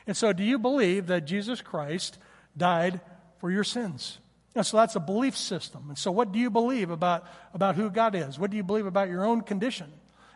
And 0.05 0.15
so 0.15 0.31
do 0.31 0.43
you 0.43 0.59
believe 0.59 1.07
that 1.07 1.25
Jesus 1.25 1.59
Christ 1.59 2.19
died 2.55 3.01
for 3.39 3.51
your 3.51 3.63
sins? 3.63 4.19
And 4.55 4.65
so 4.65 4.77
that's 4.77 4.95
a 4.95 5.01
belief 5.01 5.35
system. 5.35 5.85
And 5.89 5.97
so, 5.97 6.11
what 6.11 6.31
do 6.31 6.39
you 6.39 6.49
believe 6.49 6.89
about, 6.89 7.27
about 7.53 7.75
who 7.75 7.89
God 7.89 8.15
is? 8.15 8.39
What 8.39 8.51
do 8.51 8.57
you 8.57 8.63
believe 8.63 8.85
about 8.85 9.09
your 9.09 9.25
own 9.25 9.41
condition? 9.41 9.91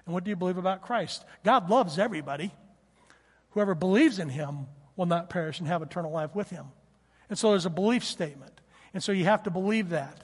And 0.05 0.13
what 0.13 0.23
do 0.23 0.29
you 0.29 0.35
believe 0.35 0.57
about 0.57 0.81
Christ? 0.81 1.23
God 1.43 1.69
loves 1.69 1.97
everybody. 1.97 2.51
Whoever 3.51 3.75
believes 3.75 4.19
in 4.19 4.29
him 4.29 4.67
will 4.95 5.05
not 5.05 5.29
perish 5.29 5.59
and 5.59 5.67
have 5.67 5.81
eternal 5.81 6.11
life 6.11 6.35
with 6.35 6.49
him. 6.49 6.65
And 7.29 7.37
so 7.37 7.51
there's 7.51 7.65
a 7.65 7.69
belief 7.69 8.03
statement. 8.03 8.59
And 8.93 9.01
so 9.01 9.11
you 9.11 9.25
have 9.25 9.43
to 9.43 9.51
believe 9.51 9.89
that. 9.89 10.23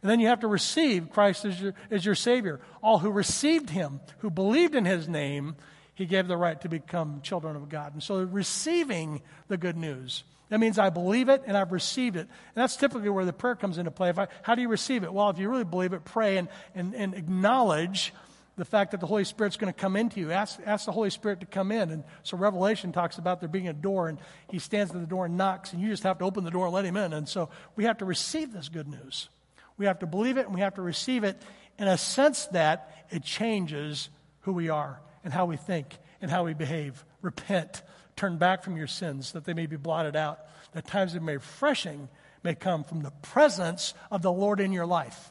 And 0.00 0.10
then 0.10 0.20
you 0.20 0.28
have 0.28 0.40
to 0.40 0.48
receive 0.48 1.10
Christ 1.10 1.44
as 1.44 1.60
your, 1.60 1.74
as 1.90 2.04
your 2.04 2.14
Savior. 2.14 2.60
All 2.82 2.98
who 2.98 3.10
received 3.10 3.70
him, 3.70 4.00
who 4.18 4.30
believed 4.30 4.74
in 4.74 4.84
his 4.84 5.08
name, 5.08 5.56
he 5.94 6.06
gave 6.06 6.28
the 6.28 6.36
right 6.36 6.60
to 6.60 6.68
become 6.68 7.20
children 7.22 7.56
of 7.56 7.68
God. 7.68 7.92
And 7.92 8.02
so 8.02 8.22
receiving 8.22 9.22
the 9.48 9.56
good 9.56 9.76
news. 9.76 10.24
That 10.54 10.60
means 10.60 10.78
I 10.78 10.88
believe 10.88 11.28
it 11.30 11.42
and 11.46 11.56
I've 11.56 11.72
received 11.72 12.14
it. 12.14 12.20
And 12.20 12.28
that's 12.54 12.76
typically 12.76 13.08
where 13.08 13.24
the 13.24 13.32
prayer 13.32 13.56
comes 13.56 13.76
into 13.76 13.90
play. 13.90 14.12
I, 14.16 14.28
how 14.42 14.54
do 14.54 14.62
you 14.62 14.68
receive 14.68 15.02
it? 15.02 15.12
Well, 15.12 15.28
if 15.30 15.38
you 15.40 15.50
really 15.50 15.64
believe 15.64 15.92
it, 15.92 16.04
pray 16.04 16.36
and, 16.36 16.46
and, 16.76 16.94
and 16.94 17.12
acknowledge 17.12 18.14
the 18.54 18.64
fact 18.64 18.92
that 18.92 19.00
the 19.00 19.06
Holy 19.08 19.24
Spirit's 19.24 19.56
going 19.56 19.72
to 19.72 19.76
come 19.76 19.96
into 19.96 20.20
you. 20.20 20.30
Ask, 20.30 20.60
ask 20.64 20.86
the 20.86 20.92
Holy 20.92 21.10
Spirit 21.10 21.40
to 21.40 21.46
come 21.46 21.72
in. 21.72 21.90
And 21.90 22.04
so 22.22 22.36
Revelation 22.36 22.92
talks 22.92 23.18
about 23.18 23.40
there 23.40 23.48
being 23.48 23.66
a 23.66 23.72
door, 23.72 24.08
and 24.08 24.16
he 24.48 24.60
stands 24.60 24.94
at 24.94 25.00
the 25.00 25.08
door 25.08 25.26
and 25.26 25.36
knocks, 25.36 25.72
and 25.72 25.82
you 25.82 25.88
just 25.88 26.04
have 26.04 26.18
to 26.18 26.24
open 26.24 26.44
the 26.44 26.52
door 26.52 26.66
and 26.66 26.72
let 26.72 26.84
him 26.84 26.96
in. 26.96 27.12
And 27.12 27.28
so 27.28 27.48
we 27.74 27.82
have 27.82 27.98
to 27.98 28.04
receive 28.04 28.52
this 28.52 28.68
good 28.68 28.86
news. 28.86 29.28
We 29.76 29.86
have 29.86 29.98
to 29.98 30.06
believe 30.06 30.36
it, 30.36 30.46
and 30.46 30.54
we 30.54 30.60
have 30.60 30.76
to 30.76 30.82
receive 30.82 31.24
it 31.24 31.42
in 31.80 31.88
a 31.88 31.98
sense 31.98 32.46
that 32.52 33.06
it 33.10 33.24
changes 33.24 34.08
who 34.42 34.52
we 34.52 34.68
are 34.68 35.00
and 35.24 35.32
how 35.32 35.46
we 35.46 35.56
think 35.56 35.98
and 36.24 36.30
how 36.30 36.42
we 36.42 36.54
behave. 36.54 37.04
Repent, 37.20 37.82
turn 38.16 38.38
back 38.38 38.62
from 38.62 38.78
your 38.78 38.86
sins 38.86 39.32
that 39.32 39.44
they 39.44 39.52
may 39.52 39.66
be 39.66 39.76
blotted 39.76 40.16
out, 40.16 40.40
that 40.72 40.86
times 40.86 41.14
of 41.14 41.22
refreshing 41.22 42.08
may 42.42 42.54
come 42.54 42.82
from 42.82 43.02
the 43.02 43.10
presence 43.20 43.92
of 44.10 44.22
the 44.22 44.32
Lord 44.32 44.58
in 44.58 44.72
your 44.72 44.86
life. 44.86 45.30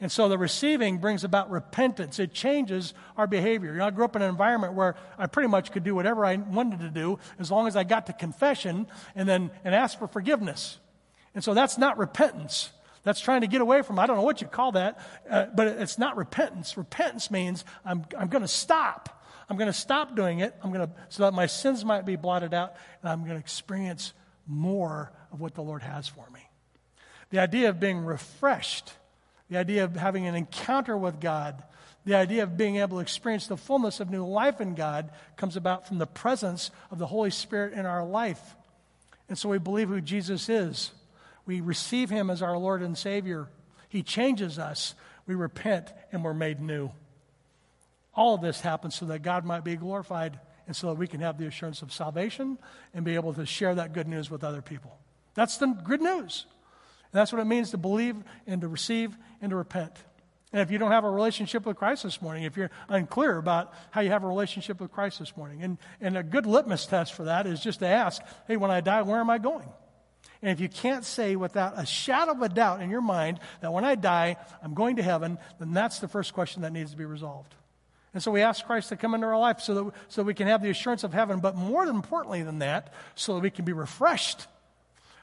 And 0.00 0.12
so 0.12 0.28
the 0.28 0.38
receiving 0.38 0.98
brings 0.98 1.24
about 1.24 1.50
repentance. 1.50 2.20
It 2.20 2.32
changes 2.32 2.94
our 3.16 3.26
behavior. 3.26 3.72
You 3.72 3.78
know, 3.78 3.86
I 3.86 3.90
grew 3.90 4.04
up 4.04 4.14
in 4.14 4.22
an 4.22 4.28
environment 4.28 4.74
where 4.74 4.94
I 5.18 5.26
pretty 5.26 5.48
much 5.48 5.72
could 5.72 5.82
do 5.82 5.96
whatever 5.96 6.24
I 6.24 6.36
wanted 6.36 6.78
to 6.80 6.90
do 6.90 7.18
as 7.40 7.50
long 7.50 7.66
as 7.66 7.74
I 7.74 7.82
got 7.82 8.06
to 8.06 8.12
confession 8.12 8.86
and 9.16 9.28
then 9.28 9.50
and 9.64 9.74
ask 9.74 9.98
for 9.98 10.06
forgiveness. 10.06 10.78
And 11.34 11.42
so 11.42 11.54
that's 11.54 11.76
not 11.76 11.98
repentance. 11.98 12.70
That's 13.02 13.18
trying 13.18 13.40
to 13.40 13.48
get 13.48 13.60
away 13.60 13.82
from, 13.82 13.98
I 13.98 14.06
don't 14.06 14.16
know 14.16 14.22
what 14.22 14.40
you 14.40 14.46
call 14.46 14.72
that, 14.72 15.00
uh, 15.28 15.46
but 15.52 15.66
it's 15.66 15.98
not 15.98 16.16
repentance. 16.16 16.76
Repentance 16.76 17.32
means 17.32 17.64
I'm, 17.84 18.04
I'm 18.16 18.28
going 18.28 18.42
to 18.42 18.48
stop. 18.48 19.17
I'm 19.48 19.56
going 19.56 19.68
to 19.68 19.78
stop 19.78 20.14
doing 20.14 20.40
it. 20.40 20.54
I'm 20.62 20.72
going 20.72 20.86
to, 20.86 20.92
so 21.08 21.22
that 21.24 21.32
my 21.32 21.46
sins 21.46 21.84
might 21.84 22.04
be 22.04 22.16
blotted 22.16 22.52
out 22.52 22.74
and 23.02 23.10
I'm 23.10 23.20
going 23.20 23.34
to 23.34 23.40
experience 23.40 24.12
more 24.46 25.12
of 25.32 25.40
what 25.40 25.54
the 25.54 25.62
Lord 25.62 25.82
has 25.82 26.08
for 26.08 26.28
me. 26.30 26.40
The 27.30 27.38
idea 27.38 27.68
of 27.68 27.80
being 27.80 27.98
refreshed 28.04 28.92
the 29.48 29.56
idea 29.56 29.84
of 29.84 29.96
having 29.96 30.26
an 30.26 30.34
encounter 30.34 30.96
with 30.96 31.20
God, 31.20 31.62
the 32.04 32.14
idea 32.14 32.42
of 32.42 32.56
being 32.56 32.76
able 32.76 32.98
to 32.98 33.02
experience 33.02 33.46
the 33.46 33.56
fullness 33.56 34.00
of 34.00 34.10
new 34.10 34.26
life 34.26 34.60
in 34.60 34.74
God 34.74 35.10
comes 35.36 35.56
about 35.56 35.86
from 35.86 35.98
the 35.98 36.06
presence 36.06 36.70
of 36.90 36.98
the 36.98 37.06
Holy 37.06 37.30
Spirit 37.30 37.72
in 37.72 37.86
our 37.86 38.04
life. 38.04 38.56
And 39.28 39.38
so 39.38 39.48
we 39.48 39.58
believe 39.58 39.88
who 39.88 40.00
Jesus 40.00 40.48
is. 40.48 40.92
We 41.46 41.60
receive 41.60 42.10
him 42.10 42.30
as 42.30 42.42
our 42.42 42.58
Lord 42.58 42.82
and 42.82 42.96
Savior. 42.96 43.48
He 43.88 44.02
changes 44.02 44.58
us. 44.58 44.94
We 45.26 45.34
repent 45.34 45.92
and 46.12 46.22
we're 46.22 46.34
made 46.34 46.60
new. 46.60 46.90
All 48.18 48.34
of 48.34 48.40
this 48.40 48.60
happens 48.60 48.96
so 48.96 49.06
that 49.06 49.22
God 49.22 49.44
might 49.44 49.62
be 49.62 49.76
glorified 49.76 50.40
and 50.66 50.74
so 50.74 50.88
that 50.88 50.94
we 50.94 51.06
can 51.06 51.20
have 51.20 51.38
the 51.38 51.46
assurance 51.46 51.82
of 51.82 51.92
salvation 51.92 52.58
and 52.92 53.04
be 53.04 53.14
able 53.14 53.32
to 53.34 53.46
share 53.46 53.76
that 53.76 53.92
good 53.92 54.08
news 54.08 54.28
with 54.28 54.42
other 54.42 54.60
people. 54.60 54.98
That's 55.34 55.56
the 55.58 55.68
good 55.68 56.02
news. 56.02 56.44
And 57.12 57.20
that's 57.20 57.32
what 57.32 57.40
it 57.40 57.44
means 57.44 57.70
to 57.70 57.78
believe 57.78 58.16
and 58.44 58.60
to 58.62 58.66
receive 58.66 59.16
and 59.40 59.50
to 59.50 59.56
repent. 59.56 59.92
And 60.52 60.60
if 60.60 60.72
you 60.72 60.78
don't 60.78 60.90
have 60.90 61.04
a 61.04 61.10
relationship 61.10 61.64
with 61.64 61.76
Christ 61.76 62.02
this 62.02 62.20
morning, 62.20 62.42
if 62.42 62.56
you're 62.56 62.72
unclear 62.88 63.36
about 63.36 63.72
how 63.92 64.00
you 64.00 64.10
have 64.10 64.24
a 64.24 64.26
relationship 64.26 64.80
with 64.80 64.90
Christ 64.90 65.20
this 65.20 65.36
morning, 65.36 65.62
and, 65.62 65.78
and 66.00 66.16
a 66.16 66.24
good 66.24 66.44
litmus 66.44 66.86
test 66.86 67.14
for 67.14 67.26
that 67.26 67.46
is 67.46 67.60
just 67.60 67.78
to 67.78 67.86
ask, 67.86 68.20
hey, 68.48 68.56
when 68.56 68.72
I 68.72 68.80
die, 68.80 69.02
where 69.02 69.20
am 69.20 69.30
I 69.30 69.38
going? 69.38 69.68
And 70.42 70.50
if 70.50 70.58
you 70.58 70.68
can't 70.68 71.04
say 71.04 71.36
without 71.36 71.78
a 71.78 71.86
shadow 71.86 72.32
of 72.32 72.42
a 72.42 72.48
doubt 72.48 72.82
in 72.82 72.90
your 72.90 73.00
mind 73.00 73.38
that 73.60 73.72
when 73.72 73.84
I 73.84 73.94
die, 73.94 74.38
I'm 74.60 74.74
going 74.74 74.96
to 74.96 75.04
heaven, 75.04 75.38
then 75.60 75.72
that's 75.72 76.00
the 76.00 76.08
first 76.08 76.34
question 76.34 76.62
that 76.62 76.72
needs 76.72 76.90
to 76.90 76.96
be 76.96 77.04
resolved. 77.04 77.54
And 78.18 78.22
so 78.24 78.32
we 78.32 78.42
ask 78.42 78.66
Christ 78.66 78.88
to 78.88 78.96
come 78.96 79.14
into 79.14 79.28
our 79.28 79.38
life 79.38 79.60
so 79.60 79.74
that, 79.74 79.92
so 80.08 80.24
we 80.24 80.34
can 80.34 80.48
have 80.48 80.60
the 80.60 80.70
assurance 80.70 81.04
of 81.04 81.12
heaven, 81.12 81.38
but 81.38 81.54
more 81.54 81.84
importantly 81.84 82.42
than 82.42 82.58
that, 82.58 82.92
so 83.14 83.34
that 83.34 83.40
we 83.40 83.50
can 83.50 83.64
be 83.64 83.72
refreshed 83.72 84.48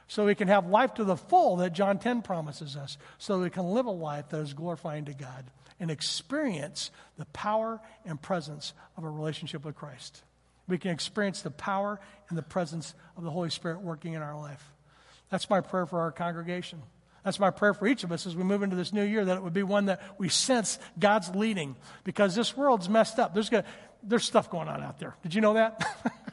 so 0.08 0.24
we 0.24 0.34
can 0.34 0.48
have 0.48 0.66
life 0.66 0.94
to 0.94 1.04
the 1.04 1.16
full 1.16 1.56
that 1.56 1.72
John 1.72 1.98
10 1.98 2.22
promises 2.22 2.76
us, 2.76 2.96
so 3.18 3.40
we 3.40 3.50
can 3.50 3.64
live 3.64 3.86
a 3.86 3.90
life 3.90 4.28
that 4.28 4.38
is 4.38 4.54
glorifying 4.54 5.04
to 5.06 5.14
God 5.14 5.44
and 5.80 5.90
experience 5.90 6.90
the 7.18 7.24
power 7.26 7.80
and 8.04 8.20
presence 8.20 8.72
of 8.96 9.04
a 9.04 9.10
relationship 9.10 9.64
with 9.64 9.74
Christ. 9.74 10.22
We 10.68 10.78
can 10.78 10.90
experience 10.90 11.42
the 11.42 11.50
power 11.50 12.00
and 12.28 12.38
the 12.38 12.42
presence 12.42 12.94
of 13.16 13.24
the 13.24 13.30
Holy 13.30 13.50
Spirit 13.50 13.80
working 13.80 14.14
in 14.14 14.22
our 14.22 14.36
life. 14.36 14.72
That's 15.28 15.50
my 15.50 15.60
prayer 15.60 15.86
for 15.86 16.00
our 16.00 16.12
congregation. 16.12 16.82
That's 17.26 17.38
my 17.38 17.50
prayer 17.50 17.74
for 17.74 17.86
each 17.86 18.04
of 18.04 18.12
us 18.12 18.26
as 18.26 18.34
we 18.34 18.44
move 18.44 18.62
into 18.62 18.76
this 18.76 18.92
new 18.92 19.02
year, 19.02 19.24
that 19.24 19.36
it 19.36 19.42
would 19.42 19.52
be 19.52 19.62
one 19.62 19.86
that 19.86 20.00
we 20.16 20.28
sense 20.28 20.78
God's 20.98 21.28
leading 21.34 21.76
because 22.04 22.34
this 22.34 22.56
world's 22.56 22.88
messed 22.88 23.18
up. 23.18 23.34
There's, 23.34 23.50
there's 24.02 24.24
stuff 24.24 24.48
going 24.48 24.68
on 24.68 24.82
out 24.82 24.98
there. 24.98 25.16
Did 25.22 25.34
you 25.34 25.42
know 25.42 25.54
that? 25.54 25.84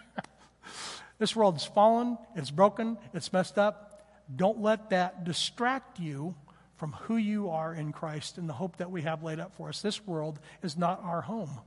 This 1.23 1.37
world's 1.37 1.63
fallen, 1.63 2.17
it's 2.35 2.51
broken, 2.51 2.97
it's 3.13 3.31
messed 3.31 3.57
up. 3.57 4.09
Don't 4.35 4.61
let 4.61 4.89
that 4.89 5.23
distract 5.23 5.97
you 5.97 6.35
from 6.75 6.91
who 7.03 7.15
you 7.15 7.49
are 7.49 7.73
in 7.73 7.93
Christ 7.93 8.37
and 8.37 8.49
the 8.49 8.53
hope 8.53 8.75
that 8.77 8.91
we 8.91 9.03
have 9.03 9.23
laid 9.23 9.39
up 9.39 9.55
for 9.55 9.69
us. 9.69 9.81
This 9.81 10.05
world 10.05 10.39
is 10.61 10.75
not 10.77 11.01
our 11.01 11.21
home. 11.21 11.61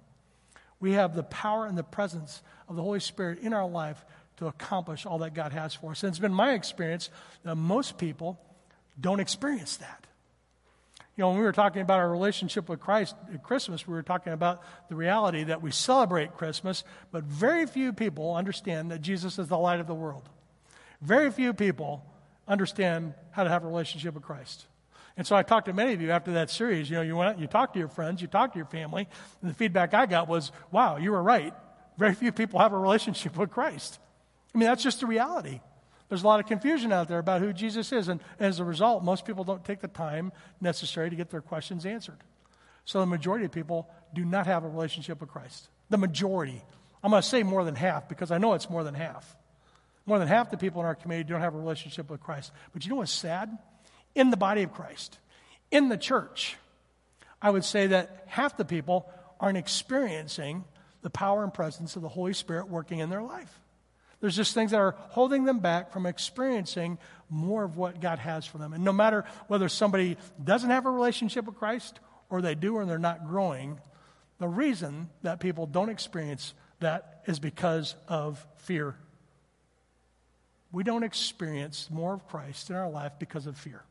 We 0.79 0.93
have 0.93 1.15
the 1.17 1.23
power 1.23 1.65
and 1.65 1.79
the 1.79 1.83
presence 1.83 2.43
of 2.69 2.77
the 2.77 2.83
Holy 2.83 3.01
Spirit 3.01 3.39
in 3.39 3.55
our 3.55 3.67
life 3.67 4.05
to 4.37 4.47
accomplish 4.47 5.07
all 5.07 5.21
that 5.21 5.33
God 5.33 5.53
has 5.53 5.73
for 5.73 5.93
us. 5.93 6.03
And 6.03 6.11
it's 6.11 6.19
been 6.19 6.35
my 6.35 6.53
experience 6.53 7.09
that 7.43 7.55
most 7.55 7.97
people 7.97 8.39
don't 9.01 9.21
experience 9.21 9.77
that. 9.79 10.07
You 11.17 11.23
know, 11.23 11.29
when 11.31 11.39
we 11.39 11.45
were 11.45 11.53
talking 11.53 11.81
about 11.81 11.99
our 11.99 12.11
relationship 12.11 12.69
with 12.69 12.79
Christ 12.81 13.17
at 13.33 13.43
Christmas, 13.43 13.87
we 13.87 13.95
were 13.95 14.03
talking 14.03 14.35
about 14.35 14.63
the 14.91 14.95
reality 14.95 15.45
that 15.45 15.63
we 15.63 15.71
celebrate 15.71 16.37
Christmas, 16.37 16.85
but 17.11 17.25
very 17.25 17.67
few 17.67 17.95
people 17.95 18.35
understand 18.35 18.91
that 18.91 19.01
Jesus 19.01 19.39
is 19.39 19.49
the 19.49 19.57
light 19.57 19.81
of 19.81 19.87
the 19.87 19.95
world. 19.95 20.29
Very 21.01 21.31
few 21.31 21.55
people 21.55 22.05
understand 22.47 23.15
how 23.31 23.45
to 23.45 23.51
have 23.51 23.65
a 23.65 23.67
relationship 23.67 24.15
with 24.15 24.23
Christ. 24.23 24.67
And 25.17 25.27
so 25.27 25.35
I 25.35 25.43
talked 25.43 25.67
to 25.67 25.73
many 25.73 25.95
of 25.95 26.03
you 26.03 26.11
after 26.11 26.35
that 26.35 26.51
series. 26.51 26.91
You 26.91 26.97
know, 26.97 27.03
you 27.03 27.17
went 27.17 27.31
out, 27.31 27.41
you 27.41 27.47
talked 27.47 27.73
to 27.73 27.79
your 27.79 27.89
friends, 27.89 28.21
you 28.21 28.29
talked 28.29 28.53
to 28.53 28.59
your 28.59 28.67
family, 28.67 29.09
and 29.41 29.51
the 29.51 29.55
feedback 29.55 29.95
I 29.95 30.05
got 30.05 30.29
was, 30.29 30.53
wow, 30.71 30.99
you 30.99 31.13
were 31.13 31.23
right. 31.23 31.55
Very 31.97 32.15
few 32.15 32.31
people 32.31 32.61
have 32.61 32.75
a 32.75 32.79
relationship 32.79 33.37
with 33.39 33.51
Christ. 33.51 33.99
I 34.55 34.59
mean, 34.59 34.69
that's 34.69 34.83
just 34.83 35.01
the 35.01 35.07
reality. 35.07 35.61
There's 36.09 36.23
a 36.23 36.27
lot 36.27 36.41
of 36.41 36.47
confusion 36.47 36.93
out 36.93 37.09
there 37.09 37.19
about 37.19 37.41
who 37.41 37.53
Jesus 37.53 37.93
is, 37.93 38.09
and 38.09 38.21
as 38.39 38.61
a 38.61 38.65
result, 38.65 39.03
most 39.03 39.25
people 39.25 39.45
don't 39.45 39.65
take 39.65 39.81
the 39.81 39.89
time 39.89 40.33
necessary 40.61 41.11
to 41.11 41.17
get 41.17 41.31
their 41.31 41.41
questions 41.41 41.85
answered. 41.85 42.19
So 42.85 43.01
the 43.01 43.07
majority 43.07 43.45
of 43.45 43.53
people 43.53 43.91
do 44.15 44.25
not 44.25 44.47
have 44.47 44.65
a 44.65 44.69
relationship 44.69 45.21
with 45.21 45.31
Christ. 45.31 45.69
The 45.91 45.99
majority. 45.99 46.63
I'm 47.03 47.11
going 47.11 47.23
to 47.23 47.29
say 47.29 47.43
more 47.43 47.65
than 47.65 47.75
half 47.75 48.09
because 48.09 48.31
I 48.31 48.39
know 48.39 48.55
it's 48.55 48.71
more 48.71 48.85
than 48.85 48.95
half. 48.95 49.37
More 50.07 50.21
than 50.21 50.29
half 50.29 50.51
the 50.51 50.57
people 50.57 50.81
in 50.81 50.87
our 50.87 50.95
community 50.95 51.29
don't 51.29 51.41
have 51.41 51.55
a 51.55 51.59
relationship 51.59 52.09
with 52.09 52.21
Christ. 52.21 52.53
But 52.73 52.85
you 52.85 52.91
know 52.91 52.97
what's 52.97 53.11
sad? 53.11 53.59
In 54.15 54.31
the 54.31 54.37
body 54.37 54.63
of 54.63 54.73
Christ, 54.73 55.19
in 55.73 55.89
the 55.89 55.97
church, 55.97 56.57
I 57.43 57.51
would 57.51 57.65
say 57.65 57.89
that 57.89 58.25
half 58.27 58.57
the 58.57 58.65
people 58.65 59.11
aren't 59.41 59.59
experiencing 59.59 60.65
the 61.03 61.11
power 61.11 61.43
and 61.43 61.53
presence 61.53 61.97
of 61.97 62.03
the 62.03 62.09
Holy 62.09 62.33
Spirit 62.33 62.69
working 62.69 63.01
in 63.01 63.11
their 63.11 63.23
life. 63.23 63.61
There's 64.21 64.37
just 64.37 64.55
things 64.55 64.71
that 64.71 64.81
are 64.81 64.95
holding 65.11 65.45
them 65.45 65.59
back 65.59 65.93
from 65.93 66.07
experiencing 66.07 66.99
more 67.29 67.65
of 67.65 67.77
what 67.77 68.01
God 68.01 68.19
has 68.19 68.47
for 68.47 68.59
them. 68.59 68.73
And 68.73 68.85
no 68.85 68.93
matter 68.93 69.25
whether 69.49 69.69
somebody 69.69 70.17
doesn't 70.43 70.71
have 70.71 70.87
a 70.87 70.91
relationship 70.91 71.45
with 71.45 71.57
Christ 71.57 72.01
or 72.31 72.41
they 72.41 72.55
do 72.55 72.79
and 72.79 72.89
they're 72.89 72.99
not 72.99 73.27
growing, 73.27 73.79
the 74.39 74.49
reason 74.49 75.11
that 75.23 75.41
people 75.41 75.67
don't 75.67 75.89
experience 75.89 76.55
that 76.81 77.23
is 77.27 77.39
because 77.39 77.95
of 78.09 78.45
fear. 78.59 78.97
We 80.73 80.83
don't 80.83 81.05
experience 81.05 81.89
more 81.91 82.15
of 82.15 82.27
Christ 82.27 82.71
in 82.71 82.77
our 82.77 82.91
life 82.91 83.13
because 83.19 83.47
of 83.47 83.57
fear. 83.57 83.83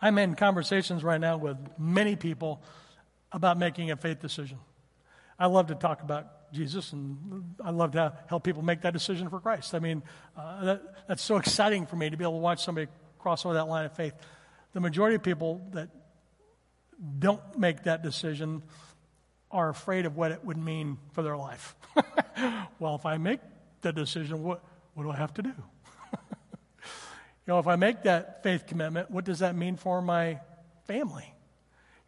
I'm 0.00 0.18
in 0.18 0.34
conversations 0.34 1.04
right 1.04 1.20
now 1.20 1.36
with 1.36 1.56
many 1.78 2.16
people 2.16 2.60
about 3.30 3.56
making 3.56 3.90
a 3.90 3.96
faith 3.96 4.20
decision. 4.20 4.58
I 5.38 5.46
love 5.46 5.68
to 5.68 5.74
talk 5.74 6.02
about 6.02 6.26
Jesus, 6.52 6.92
and 6.92 7.54
I 7.64 7.70
love 7.70 7.92
to 7.92 8.12
help 8.26 8.44
people 8.44 8.62
make 8.62 8.82
that 8.82 8.92
decision 8.92 9.30
for 9.30 9.40
Christ. 9.40 9.74
I 9.74 9.78
mean, 9.78 10.02
uh, 10.36 10.64
that, 10.64 10.82
that's 11.08 11.22
so 11.22 11.36
exciting 11.36 11.86
for 11.86 11.96
me 11.96 12.10
to 12.10 12.16
be 12.16 12.24
able 12.24 12.34
to 12.34 12.38
watch 12.38 12.62
somebody 12.62 12.88
cross 13.18 13.46
over 13.46 13.54
that 13.54 13.68
line 13.68 13.86
of 13.86 13.92
faith. 13.92 14.14
The 14.72 14.80
majority 14.80 15.16
of 15.16 15.22
people 15.22 15.66
that 15.72 15.88
don't 17.18 17.58
make 17.58 17.84
that 17.84 18.02
decision 18.02 18.62
are 19.50 19.68
afraid 19.68 20.06
of 20.06 20.16
what 20.16 20.32
it 20.32 20.44
would 20.44 20.56
mean 20.56 20.98
for 21.12 21.22
their 21.22 21.36
life. 21.36 21.74
well, 22.78 22.94
if 22.94 23.06
I 23.06 23.18
make 23.18 23.40
that 23.82 23.94
decision, 23.94 24.42
what, 24.42 24.62
what 24.94 25.04
do 25.04 25.10
I 25.10 25.16
have 25.16 25.34
to 25.34 25.42
do? 25.42 25.52
you 26.12 27.48
know, 27.48 27.58
if 27.58 27.66
I 27.66 27.76
make 27.76 28.02
that 28.02 28.42
faith 28.42 28.66
commitment, 28.66 29.10
what 29.10 29.24
does 29.24 29.40
that 29.40 29.56
mean 29.56 29.76
for 29.76 30.00
my 30.00 30.40
family? 30.86 31.34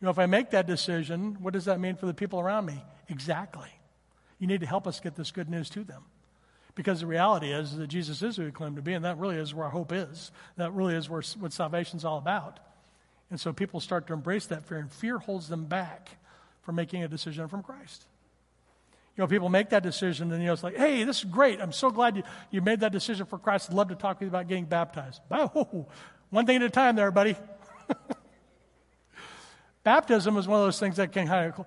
You 0.00 0.06
know, 0.06 0.10
if 0.10 0.18
I 0.18 0.26
make 0.26 0.50
that 0.50 0.66
decision, 0.66 1.38
what 1.40 1.52
does 1.52 1.66
that 1.66 1.80
mean 1.80 1.96
for 1.96 2.06
the 2.06 2.14
people 2.14 2.40
around 2.40 2.66
me? 2.66 2.82
Exactly. 3.08 3.68
You 4.44 4.48
need 4.48 4.60
to 4.60 4.66
help 4.66 4.86
us 4.86 5.00
get 5.00 5.16
this 5.16 5.30
good 5.30 5.48
news 5.48 5.70
to 5.70 5.84
them. 5.84 6.02
Because 6.74 7.00
the 7.00 7.06
reality 7.06 7.50
is 7.50 7.78
that 7.78 7.86
Jesus 7.86 8.20
is 8.20 8.36
who 8.36 8.44
he 8.44 8.50
claimed 8.50 8.76
to 8.76 8.82
be, 8.82 8.92
and 8.92 9.02
that 9.06 9.16
really 9.16 9.36
is 9.36 9.54
where 9.54 9.64
our 9.64 9.70
hope 9.70 9.90
is. 9.90 10.32
That 10.58 10.74
really 10.74 10.94
is 10.94 11.08
where, 11.08 11.22
what 11.38 11.50
salvation's 11.50 12.04
all 12.04 12.18
about. 12.18 12.60
And 13.30 13.40
so 13.40 13.54
people 13.54 13.80
start 13.80 14.06
to 14.08 14.12
embrace 14.12 14.44
that 14.48 14.66
fear, 14.66 14.76
and 14.76 14.92
fear 14.92 15.16
holds 15.16 15.48
them 15.48 15.64
back 15.64 16.10
from 16.60 16.74
making 16.74 17.02
a 17.02 17.08
decision 17.08 17.48
from 17.48 17.62
Christ. 17.62 18.04
You 19.16 19.22
know, 19.22 19.28
people 19.28 19.48
make 19.48 19.70
that 19.70 19.82
decision, 19.82 20.30
and 20.30 20.42
you 20.42 20.48
know, 20.48 20.52
it's 20.52 20.62
like, 20.62 20.76
hey, 20.76 21.04
this 21.04 21.20
is 21.20 21.24
great. 21.24 21.58
I'm 21.58 21.72
so 21.72 21.90
glad 21.90 22.18
you, 22.18 22.22
you 22.50 22.60
made 22.60 22.80
that 22.80 22.92
decision 22.92 23.24
for 23.24 23.38
Christ. 23.38 23.70
I'd 23.70 23.76
love 23.76 23.88
to 23.88 23.94
talk 23.94 24.18
to 24.18 24.26
you 24.26 24.28
about 24.28 24.46
getting 24.46 24.66
baptized. 24.66 25.22
Oh, 25.30 25.86
one 26.28 26.44
thing 26.44 26.56
at 26.56 26.62
a 26.64 26.68
time 26.68 26.96
there, 26.96 27.10
buddy. 27.10 27.34
Baptism 29.84 30.36
is 30.36 30.48
one 30.48 30.60
of 30.60 30.66
those 30.66 30.80
things 30.80 30.96
that 30.96 31.12
can 31.12 31.28
kind 31.28 31.54
of, 31.56 31.66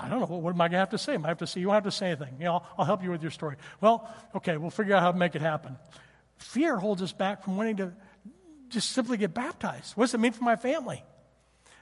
I 0.00 0.08
don't 0.08 0.20
know, 0.20 0.36
what 0.36 0.54
am 0.54 0.60
I 0.60 0.68
going 0.68 0.72
to 0.72 0.78
have 0.78 0.90
to 0.90 0.98
say? 0.98 1.16
I 1.16 1.28
have 1.28 1.38
to 1.38 1.46
say, 1.46 1.60
you 1.60 1.66
don't 1.66 1.74
have 1.74 1.84
to 1.84 1.90
say 1.90 2.06
anything. 2.08 2.36
You 2.38 2.44
know, 2.44 2.52
I'll, 2.54 2.66
I'll 2.78 2.84
help 2.84 3.02
you 3.02 3.10
with 3.10 3.22
your 3.22 3.32
story. 3.32 3.56
Well, 3.80 4.08
okay, 4.36 4.56
we'll 4.56 4.70
figure 4.70 4.94
out 4.94 5.02
how 5.02 5.12
to 5.12 5.18
make 5.18 5.34
it 5.34 5.42
happen. 5.42 5.76
Fear 6.36 6.76
holds 6.76 7.02
us 7.02 7.12
back 7.12 7.42
from 7.42 7.56
wanting 7.56 7.78
to 7.78 7.92
just 8.68 8.90
simply 8.90 9.16
get 9.16 9.34
baptized. 9.34 9.96
What 9.96 10.04
does 10.04 10.14
it 10.14 10.20
mean 10.20 10.32
for 10.32 10.44
my 10.44 10.56
family? 10.56 11.02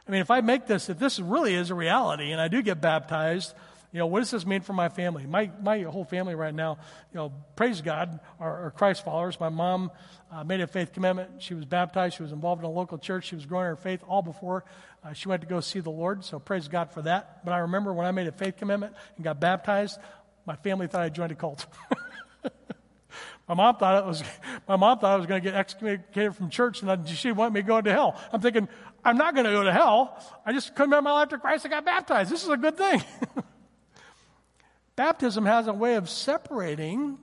I 0.07 0.11
mean, 0.11 0.21
if 0.21 0.31
I 0.31 0.41
make 0.41 0.67
this, 0.67 0.89
if 0.89 0.99
this 0.99 1.19
really 1.19 1.55
is 1.55 1.71
a 1.71 1.75
reality 1.75 2.31
and 2.31 2.41
I 2.41 2.49
do 2.49 2.63
get 2.63 2.81
baptized, 2.81 3.55
you 3.95 4.01
know, 4.01 4.07
what 4.07 4.19
does 4.19 4.33
this 4.33 4.45
mean 4.45 4.61
for 4.61 4.73
my 4.73 4.89
family? 4.89 5.25
My, 5.25 5.53
my 5.63 5.83
whole 5.83 6.05
family 6.05 6.35
right 6.35 6.53
now, 6.53 6.79
you 7.13 7.17
know, 7.17 7.33
praise 7.55 7.81
God, 7.81 8.19
are, 8.41 8.67
are 8.67 8.71
Christ 8.73 9.05
followers. 9.05 9.39
My 9.39 9.51
mom 9.51 9.93
uh, 10.33 10.43
made 10.43 10.61
a 10.61 10.67
faith 10.67 10.93
commitment. 10.93 11.41
She 11.41 11.55
was 11.55 11.65
baptized. 11.65 12.17
She 12.17 12.25
was 12.25 12.33
involved 12.33 12.61
in 12.61 12.67
a 12.67 12.73
local 12.73 12.99
church. 12.99 13.27
She 13.27 13.37
was 13.37 13.47
growing 13.47 13.67
her 13.67 13.77
faith 13.77 14.03
all 14.09 14.21
before 14.21 14.65
uh, 15.05 15.13
she 15.13 15.29
went 15.29 15.43
to 15.43 15.47
go 15.47 15.61
see 15.61 15.81
the 15.81 15.91
Lord. 15.91 16.25
So 16.25 16.39
praise 16.39 16.67
God 16.67 16.91
for 16.91 17.03
that. 17.03 17.45
But 17.45 17.53
I 17.53 17.59
remember 17.59 17.93
when 17.93 18.07
I 18.07 18.11
made 18.11 18.27
a 18.27 18.33
faith 18.33 18.57
commitment 18.57 18.95
and 19.17 19.25
got 19.25 19.39
baptized, 19.39 20.01
my 20.45 20.57
family 20.57 20.89
thought 20.89 21.03
I 21.03 21.09
joined 21.09 21.31
a 21.31 21.37
cult. 21.37 21.67
my 23.49 23.55
mom 23.55 23.77
thought 23.77 24.03
it 24.03 24.07
was. 24.07 24.25
My 24.67 24.77
mom 24.77 24.99
thought 24.99 25.13
I 25.13 25.17
was 25.17 25.27
going 25.27 25.41
to 25.43 25.49
get 25.49 25.55
excommunicated 25.55 26.35
from 26.35 26.51
church, 26.51 26.83
and 26.83 27.09
she 27.09 27.31
wanted 27.31 27.55
me 27.55 27.63
going 27.63 27.85
to 27.85 27.93
hell. 27.93 28.21
I'm 28.33 28.41
thinking, 28.41 28.67
I'm 29.05 29.19
not 29.19 29.35
going 29.35 29.47
to 29.47 29.53
go 29.53 29.63
to 29.63 29.73
hell. 29.73 30.19
I 30.45 30.53
just 30.53 30.75
committed 30.75 31.05
my 31.05 31.13
life 31.13 31.29
to 31.29 31.39
Christ 31.39 31.67
I 31.67 31.69
got 31.69 31.85
baptized. 31.85 32.31
This 32.31 32.43
is 32.43 32.49
a 32.49 32.57
good 32.57 32.77
thing. 32.77 33.03
Baptism 34.97 35.45
has 35.47 35.67
a 35.67 35.73
way 35.73 35.95
of 35.95 36.09
separating. 36.09 37.19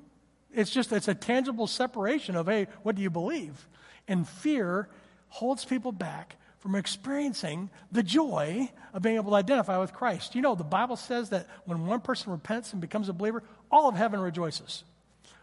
It's 0.53 0.71
just, 0.71 0.91
it's 0.91 1.07
a 1.07 1.15
tangible 1.15 1.67
separation 1.67 2.35
of, 2.35 2.47
hey, 2.47 2.67
what 2.83 2.95
do 2.95 3.01
you 3.01 3.09
believe? 3.09 3.67
And 4.07 4.27
fear 4.27 4.89
holds 5.29 5.63
people 5.63 5.91
back 5.91 6.35
from 6.59 6.75
experiencing 6.75 7.69
the 7.91 8.03
joy 8.03 8.69
of 8.93 9.01
being 9.01 9.15
able 9.15 9.31
to 9.31 9.37
identify 9.37 9.77
with 9.79 9.93
Christ. 9.93 10.35
You 10.35 10.41
know, 10.41 10.53
the 10.53 10.63
Bible 10.63 10.95
says 10.95 11.29
that 11.29 11.47
when 11.65 11.87
one 11.87 12.01
person 12.01 12.31
repents 12.31 12.71
and 12.73 12.81
becomes 12.81 13.09
a 13.09 13.13
believer, 13.13 13.41
all 13.71 13.87
of 13.87 13.95
heaven 13.95 14.19
rejoices. 14.19 14.83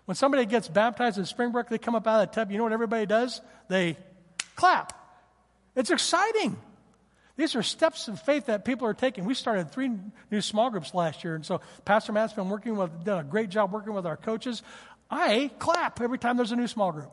When 0.05 0.15
somebody 0.15 0.47
gets 0.47 0.69
baptized 0.69 1.19
in 1.19 1.27
Springbrook, 1.27 1.69
they 1.69 1.79
come 1.79 1.95
up 1.95 2.07
out 2.07 2.23
of 2.23 2.31
the 2.31 2.35
tub, 2.35 2.51
you 2.51 2.59
know 2.59 2.65
what 2.65 2.73
everybody 2.73 3.05
does? 3.05 3.41
They 3.69 3.97
clap. 4.55 4.93
It's 5.75 5.91
exciting. 5.91 6.57
These 7.39 7.55
are 7.55 7.63
steps 7.63 8.09
of 8.09 8.21
faith 8.21 8.47
that 8.47 8.65
people 8.65 8.89
are 8.89 8.95
taking. 8.95 9.25
We 9.25 9.33
started 9.33 9.71
three 9.71 9.93
new 10.29 10.41
small 10.41 10.71
groups 10.71 10.93
last 10.93 11.23
year, 11.23 11.37
and 11.37 11.47
so 11.47 11.61
Pastor 11.85 12.13
Matt's 12.13 12.33
been 12.33 12.49
working 12.49 12.77
with, 12.77 13.05
done 13.05 13.21
a 13.21 13.23
great 13.23 13.49
job 13.49 13.73
working 13.73 13.95
with 13.95 14.07
our 14.07 14.17
coaches. 14.17 14.61
I 15.09 15.49
clap 15.61 16.01
every 16.01 16.19
time 16.19 16.37
there's 16.37 16.51
a 16.51 16.57
new 16.57 16.67
small 16.67 16.91
group. 16.91 17.13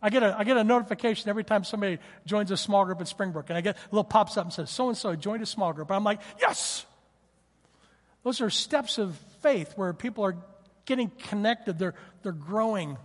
I 0.00 0.08
get 0.08 0.22
a, 0.22 0.34
I 0.38 0.44
get 0.44 0.56
a 0.56 0.64
notification 0.64 1.28
every 1.28 1.44
time 1.44 1.64
somebody 1.64 1.98
joins 2.24 2.50
a 2.50 2.56
small 2.56 2.86
group 2.86 2.98
at 3.02 3.08
Springbrook, 3.08 3.50
and 3.50 3.58
I 3.58 3.60
get 3.60 3.76
a 3.76 3.94
little 3.94 4.04
pops 4.04 4.38
up 4.38 4.46
and 4.46 4.52
says, 4.54 4.70
so 4.70 4.88
and 4.88 4.96
so 4.96 5.14
joined 5.14 5.42
a 5.42 5.46
small 5.46 5.74
group. 5.74 5.90
I'm 5.90 6.02
like, 6.02 6.20
yes! 6.40 6.86
Those 8.24 8.40
are 8.40 8.48
steps 8.48 8.96
of 8.96 9.18
faith 9.42 9.74
where 9.76 9.92
people 9.92 10.24
are 10.24 10.36
getting 10.86 11.10
connected, 11.10 11.78
they're, 11.78 11.94
they're 12.22 12.32
growing. 12.32 12.96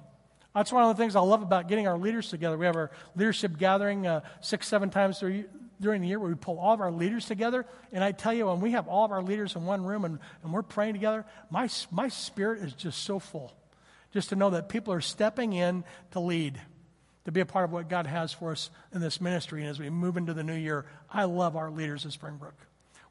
That's 0.55 0.71
one 0.71 0.83
of 0.83 0.95
the 0.95 1.03
things 1.03 1.17
I 1.17 1.19
love 1.19 1.41
about 1.41 1.67
getting 1.67 1.89
our 1.89 1.97
leaders 1.97 2.29
together. 2.29 2.57
We 2.57 2.67
have 2.67 2.77
our 2.77 2.91
leadership 3.17 3.57
gathering 3.57 4.07
uh, 4.07 4.21
six, 4.39 4.65
seven 4.65 4.91
times 4.91 5.19
during 5.79 6.01
the 6.01 6.07
year 6.07 6.19
where 6.19 6.29
we 6.29 6.35
pull 6.35 6.59
all 6.59 6.73
of 6.73 6.81
our 6.81 6.91
leaders 6.91 7.25
together. 7.25 7.65
And 7.91 8.03
I 8.03 8.11
tell 8.11 8.33
you, 8.33 8.47
when 8.47 8.61
we 8.61 8.71
have 8.71 8.87
all 8.87 9.05
of 9.05 9.11
our 9.11 9.21
leaders 9.21 9.55
in 9.55 9.65
one 9.65 9.83
room 9.83 10.05
and, 10.05 10.19
and 10.43 10.53
we're 10.53 10.61
praying 10.61 10.93
together, 10.93 11.25
my, 11.49 11.69
my 11.91 12.07
spirit 12.07 12.61
is 12.61 12.73
just 12.73 13.03
so 13.03 13.19
full. 13.19 13.53
Just 14.13 14.29
to 14.29 14.35
know 14.35 14.51
that 14.51 14.69
people 14.69 14.93
are 14.93 15.01
stepping 15.01 15.53
in 15.53 15.83
to 16.11 16.19
lead, 16.19 16.59
to 17.25 17.31
be 17.31 17.39
a 17.39 17.45
part 17.45 17.65
of 17.65 17.71
what 17.71 17.89
God 17.89 18.05
has 18.05 18.31
for 18.31 18.51
us 18.51 18.69
in 18.93 19.01
this 19.01 19.19
ministry. 19.19 19.61
And 19.61 19.69
as 19.69 19.79
we 19.79 19.89
move 19.89 20.17
into 20.17 20.33
the 20.33 20.43
new 20.43 20.55
year, 20.55 20.85
I 21.09 21.23
love 21.23 21.55
our 21.55 21.71
leaders 21.71 22.05
at 22.05 22.11
Springbrook. 22.11 22.55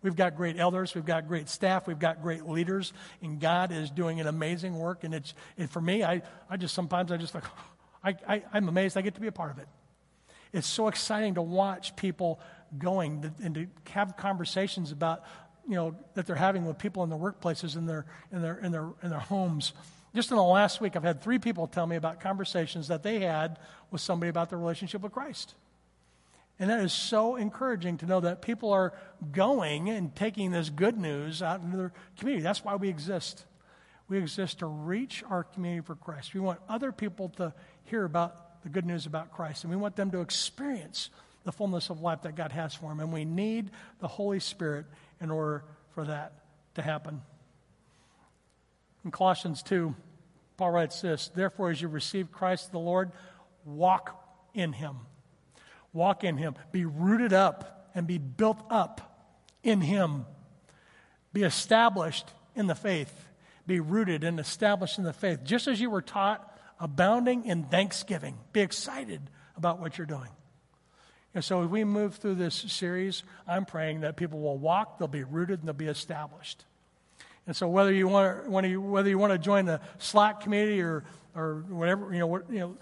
We've 0.03 0.17
got 0.17 0.37
great 0.37 0.59
elders, 0.59 0.95
we've 0.95 1.07
got 1.07 1.29
great 1.29 1.49
staff, 1.49 1.87
we've 1.87 1.99
got 1.99 2.23
great 2.23 2.49
leaders, 2.49 2.93
and 3.23 3.41
God 3.41 3.71
is 3.71 3.89
doing 3.89 4.21
an 4.21 4.27
amazing 4.27 4.77
work. 4.77 5.05
And 5.05 5.15
it's 5.15 5.33
and 5.57 5.71
for 5.71 5.81
me, 5.81 6.03
I, 6.03 6.23
I 6.51 6.57
just 6.57 6.75
sometimes 6.75 7.13
I 7.13 7.17
just 7.17 7.35
like 7.35 7.45
I, 8.05 8.17
I, 8.29 8.43
I'm 8.53 8.69
amazed 8.69 8.97
I 8.97 9.03
get 9.03 9.15
to 9.15 9.21
be 9.21 9.29
a 9.29 9.33
part 9.33 9.53
of 9.53 9.59
it. 9.59 9.69
It's 10.53 10.67
so 10.67 10.89
exciting 10.89 11.35
to 11.35 11.43
watch 11.43 11.97
people 11.97 12.41
going 12.79 13.33
and 13.43 13.55
to 13.55 13.67
have 13.93 14.17
conversations 14.17 14.93
about 14.93 15.25
you 15.69 15.77
know 15.77 15.95
that 16.15 16.27
they're 16.27 16.35
having 16.37 16.67
with 16.67 16.79
people 16.79 17.05
in 17.05 17.11
their 17.11 17.19
workplaces 17.19 17.77
in 17.77 17.87
their 17.87 18.07
in 18.33 18.43
their 18.43 18.59
in 18.59 18.73
their 18.73 18.89
in 19.03 19.11
their 19.11 19.21
homes 19.21 19.75
just 20.15 20.31
in 20.31 20.37
the 20.37 20.43
last 20.43 20.81
week 20.81 20.97
i've 20.97 21.05
had 21.05 21.23
three 21.23 21.39
people 21.39 21.69
tell 21.69 21.87
me 21.87 21.95
about 21.95 22.19
conversations 22.19 22.89
that 22.89 23.03
they 23.05 23.21
had 23.21 23.59
with 23.93 24.01
somebody 24.01 24.29
about 24.29 24.49
their 24.49 24.59
relationship 24.59 25.03
with 25.03 25.13
christ 25.13 25.55
and 26.63 26.71
that 26.71 26.79
is 26.79 26.93
so 26.93 27.35
encouraging 27.35 27.99
to 27.99 28.07
know 28.07 28.21
that 28.21 28.41
people 28.41 28.73
are 28.73 28.93
going 29.33 29.91
and 29.91 30.15
taking 30.15 30.53
this 30.53 30.71
good 30.71 30.97
news 30.97 31.43
out 31.43 31.61
into 31.61 31.77
their 31.77 31.93
community. 32.17 32.43
That's 32.43 32.65
why 32.65 32.77
we 32.77 32.89
exist. 32.89 33.47
We 34.09 34.19
exist 34.19 34.61
to 34.61 34.67
reach 34.67 35.25
our 35.29 35.43
community 35.43 35.85
for 35.85 35.97
Christ. 35.97 36.35
We 36.35 36.41
want 36.41 36.61
other 36.69 36.93
people 36.93 37.31
to 37.31 37.53
hear 37.85 38.05
about 38.05 38.52
the 38.63 38.69
good 38.69 38.87
news 38.87 39.07
about 39.07 39.33
Christ, 39.33 39.65
and 39.65 39.71
we 39.71 39.77
want 39.77 39.97
them 39.97 40.11
to 40.13 40.21
experience 40.21 41.11
the 41.45 41.53
fullness 41.53 41.91
of 41.91 42.01
life 42.01 42.23
that 42.23 42.37
God 42.37 42.53
has 42.53 42.75
for 42.75 42.89
them. 42.89 43.01
And 43.01 43.13
we 43.13 43.25
need 43.25 43.71
the 44.01 44.09
Holy 44.09 44.41
Spirit 44.41 44.87
in 45.21 45.31
order 45.31 45.65
for 45.95 46.05
that 46.05 46.33
to 46.75 46.83
happen. 46.83 47.23
In 49.05 49.11
Colossians 49.11 49.63
2, 49.63 49.95
Paul 50.57 50.71
writes 50.71 51.01
this 51.01 51.31
Therefore, 51.35 51.71
as 51.71 51.83
you 51.83 51.89
receive 51.89 52.31
Christ 52.31 52.71
the 52.71 52.79
Lord, 52.79 53.11
walk 53.65 54.25
in 54.55 54.73
him 54.73 55.01
Walk 55.93 56.25
in 56.25 56.37
Him. 56.37 56.55
Be 56.71 56.85
rooted 56.85 57.33
up 57.33 57.91
and 57.95 58.07
be 58.07 58.19
built 58.19 58.63
up 58.71 59.29
in 59.63 59.81
Him. 59.81 60.25
Be 61.33 61.43
established 61.43 62.27
in 62.55 62.67
the 62.67 62.75
faith. 62.75 63.27
Be 63.67 63.81
rooted 63.81 64.25
and 64.25 64.41
established 64.41 64.99
in 64.99 65.05
the 65.05 65.13
faith. 65.13 65.45
Just 65.45 65.69
as 65.69 65.81
you 65.81 65.91
were 65.91 66.03
taught, 66.03 66.52
abounding 66.83 67.47
in 67.47 67.63
thanksgiving. 67.63 68.37
Be 68.53 68.61
excited 68.61 69.23
about 69.57 69.79
what 69.81 69.97
you're 69.97 70.07
doing. 70.07 70.29
And 71.35 71.43
so 71.43 71.63
as 71.63 71.69
we 71.69 71.85
move 71.85 72.17
through 72.17 72.35
this 72.35 72.55
series, 72.55 73.23
I'm 73.49 73.65
praying 73.65 74.01
that 74.01 74.17
people 74.17 74.41
will 74.41 74.59
walk, 74.59 74.99
they'll 74.99 75.09
be 75.09 75.25
rooted, 75.25 75.61
and 75.61 75.69
they'll 75.69 75.73
be 75.73 75.87
established. 75.87 76.65
And 77.47 77.57
so 77.57 77.69
whether 77.69 77.93
you 77.93 78.07
want 78.09 78.45
to, 78.45 78.81
whether 78.81 79.09
you 79.09 79.17
want 79.17 79.33
to 79.33 79.39
join 79.39 79.65
the 79.65 79.81
Slack 79.99 80.41
community 80.41 80.83
or, 80.83 81.05
or 81.35 81.65
whatever, 81.69 82.13
you 82.13 82.19
know, 82.19 82.27
what, 82.27 82.51
you 82.51 82.59
know, 82.59 82.77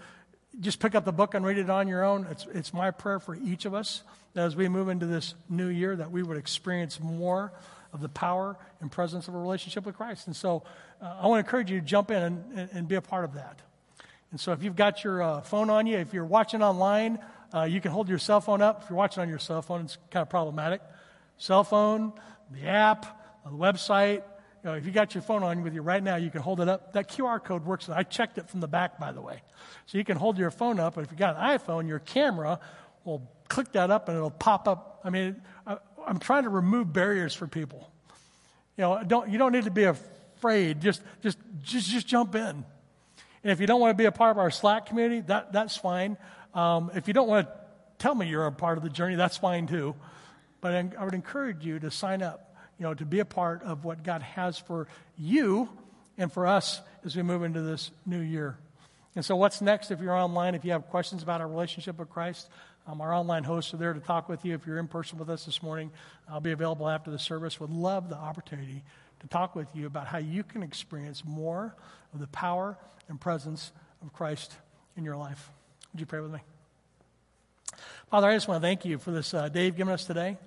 just 0.59 0.79
pick 0.79 0.95
up 0.95 1.05
the 1.05 1.13
book 1.13 1.33
and 1.33 1.45
read 1.45 1.57
it 1.57 1.69
on 1.69 1.87
your 1.87 2.03
own. 2.03 2.27
It's, 2.29 2.45
it's 2.53 2.73
my 2.73 2.91
prayer 2.91 3.19
for 3.19 3.35
each 3.35 3.65
of 3.65 3.73
us 3.73 4.03
that 4.33 4.43
as 4.43 4.55
we 4.55 4.67
move 4.67 4.89
into 4.89 5.05
this 5.05 5.35
new 5.49 5.67
year 5.67 5.95
that 5.95 6.11
we 6.11 6.23
would 6.23 6.37
experience 6.37 6.99
more 6.99 7.53
of 7.93 8.01
the 8.01 8.09
power 8.09 8.57
and 8.81 8.91
presence 8.91 9.27
of 9.27 9.35
a 9.35 9.37
relationship 9.37 9.85
with 9.85 9.95
Christ. 9.95 10.27
And 10.27 10.35
so 10.35 10.63
uh, 11.01 11.19
I 11.21 11.27
want 11.27 11.43
to 11.43 11.47
encourage 11.47 11.71
you 11.71 11.79
to 11.79 11.85
jump 11.85 12.11
in 12.11 12.21
and, 12.21 12.59
and, 12.59 12.69
and, 12.73 12.87
be 12.87 12.95
a 12.95 13.01
part 13.01 13.25
of 13.25 13.33
that. 13.33 13.59
And 14.31 14.39
so 14.39 14.53
if 14.53 14.63
you've 14.63 14.75
got 14.75 15.03
your 15.03 15.21
uh, 15.21 15.41
phone 15.41 15.69
on 15.69 15.85
you, 15.85 15.97
if 15.97 16.13
you're 16.13 16.25
watching 16.25 16.63
online, 16.63 17.19
uh, 17.53 17.63
you 17.63 17.81
can 17.81 17.91
hold 17.91 18.07
your 18.07 18.17
cell 18.17 18.41
phone 18.41 18.61
up. 18.61 18.83
If 18.83 18.89
you're 18.89 18.97
watching 18.97 19.21
on 19.21 19.29
your 19.29 19.39
cell 19.39 19.61
phone, 19.61 19.81
it's 19.81 19.97
kind 20.09 20.21
of 20.21 20.29
problematic. 20.29 20.81
Cell 21.37 21.63
phone, 21.63 22.13
the 22.51 22.65
app, 22.65 23.43
the 23.43 23.51
website, 23.51 24.23
you 24.63 24.69
know, 24.69 24.75
if 24.75 24.85
you 24.85 24.91
got 24.91 25.15
your 25.15 25.23
phone 25.23 25.41
on 25.41 25.63
with 25.63 25.73
you 25.73 25.81
right 25.81 26.03
now, 26.03 26.17
you 26.17 26.29
can 26.29 26.41
hold 26.41 26.61
it 26.61 26.69
up. 26.69 26.93
That 26.93 27.09
QR 27.09 27.43
code 27.43 27.65
works. 27.65 27.89
I 27.89 28.03
checked 28.03 28.37
it 28.37 28.47
from 28.47 28.59
the 28.59 28.67
back, 28.67 28.99
by 28.99 29.11
the 29.11 29.21
way. 29.21 29.41
So 29.87 29.97
you 29.97 30.03
can 30.03 30.17
hold 30.17 30.37
your 30.37 30.51
phone 30.51 30.79
up, 30.79 30.97
and 30.97 31.05
if 31.05 31.11
you 31.11 31.17
got 31.17 31.35
an 31.35 31.57
iPhone, 31.57 31.87
your 31.87 31.99
camera 31.99 32.59
will 33.03 33.27
click 33.47 33.71
that 33.71 33.89
up 33.89 34.07
and 34.07 34.15
it'll 34.15 34.29
pop 34.29 34.67
up. 34.67 35.01
I 35.03 35.09
mean, 35.09 35.41
I, 35.65 35.77
I'm 36.05 36.19
trying 36.19 36.43
to 36.43 36.49
remove 36.49 36.93
barriers 36.93 37.33
for 37.33 37.47
people. 37.47 37.91
You 38.77 38.83
know, 38.83 39.03
don't, 39.05 39.29
you 39.29 39.39
don't 39.39 39.51
need 39.51 39.63
to 39.63 39.71
be 39.71 39.85
afraid. 39.85 40.79
Just, 40.79 41.01
just, 41.23 41.39
just, 41.63 41.89
just 41.89 42.07
jump 42.07 42.35
in. 42.35 42.63
And 43.43 43.51
if 43.51 43.59
you 43.59 43.67
don't 43.67 43.81
want 43.81 43.91
to 43.91 44.01
be 44.01 44.05
a 44.05 44.11
part 44.11 44.31
of 44.31 44.37
our 44.37 44.51
Slack 44.51 44.85
community, 44.85 45.21
that, 45.21 45.51
that's 45.51 45.77
fine. 45.77 46.17
Um, 46.53 46.91
if 46.93 47.07
you 47.07 47.13
don't 47.13 47.27
want 47.27 47.47
to 47.47 47.53
tell 47.97 48.13
me 48.13 48.27
you're 48.27 48.45
a 48.45 48.51
part 48.51 48.77
of 48.77 48.83
the 48.83 48.89
journey, 48.89 49.15
that's 49.15 49.37
fine 49.37 49.67
too. 49.67 49.95
But 50.59 50.93
I, 50.97 51.03
would 51.03 51.15
encourage 51.15 51.65
you 51.65 51.79
to 51.79 51.89
sign 51.89 52.21
up 52.21 52.55
you 52.81 52.87
know, 52.87 52.95
to 52.95 53.05
be 53.05 53.19
a 53.19 53.25
part 53.25 53.61
of 53.61 53.85
what 53.85 54.03
God 54.03 54.23
has 54.23 54.57
for 54.57 54.87
you 55.15 55.69
and 56.17 56.33
for 56.33 56.47
us 56.47 56.81
as 57.05 57.15
we 57.15 57.21
move 57.21 57.43
into 57.43 57.61
this 57.61 57.91
new 58.07 58.19
year. 58.19 58.57
And 59.15 59.23
so, 59.23 59.35
what's 59.35 59.61
next 59.61 59.91
if 59.91 59.99
you're 59.99 60.15
online? 60.15 60.55
If 60.55 60.65
you 60.65 60.71
have 60.71 60.87
questions 60.87 61.21
about 61.21 61.41
our 61.41 61.47
relationship 61.47 61.99
with 61.99 62.09
Christ, 62.09 62.49
um, 62.87 62.99
our 62.99 63.13
online 63.13 63.43
hosts 63.43 63.73
are 63.75 63.77
there 63.77 63.93
to 63.93 63.99
talk 63.99 64.29
with 64.29 64.43
you. 64.45 64.55
If 64.55 64.65
you're 64.65 64.79
in 64.79 64.87
person 64.87 65.19
with 65.19 65.29
us 65.29 65.45
this 65.45 65.61
morning, 65.61 65.91
I'll 66.27 66.41
be 66.41 66.53
available 66.53 66.89
after 66.89 67.11
the 67.11 67.19
service. 67.19 67.59
Would 67.59 67.69
love 67.69 68.09
the 68.09 68.17
opportunity 68.17 68.83
to 69.19 69.27
talk 69.27 69.55
with 69.55 69.67
you 69.75 69.85
about 69.85 70.07
how 70.07 70.17
you 70.17 70.43
can 70.43 70.63
experience 70.63 71.23
more 71.23 71.75
of 72.15 72.19
the 72.19 72.27
power 72.27 72.77
and 73.11 73.21
presence 73.21 73.71
of 74.01 74.11
Christ 74.13 74.55
in 74.97 75.03
your 75.03 75.17
life. 75.17 75.51
Would 75.91 75.99
you 75.99 76.05
pray 76.07 76.21
with 76.21 76.31
me? 76.31 76.39
Father, 78.09 78.29
I 78.29 78.33
just 78.33 78.47
want 78.47 78.61
to 78.61 78.67
thank 78.67 78.85
you 78.85 78.97
for 78.97 79.11
this 79.11 79.33
uh, 79.33 79.49
day 79.49 79.65
you've 79.65 79.75
given 79.75 79.93
us 79.93 80.05
today. 80.05 80.37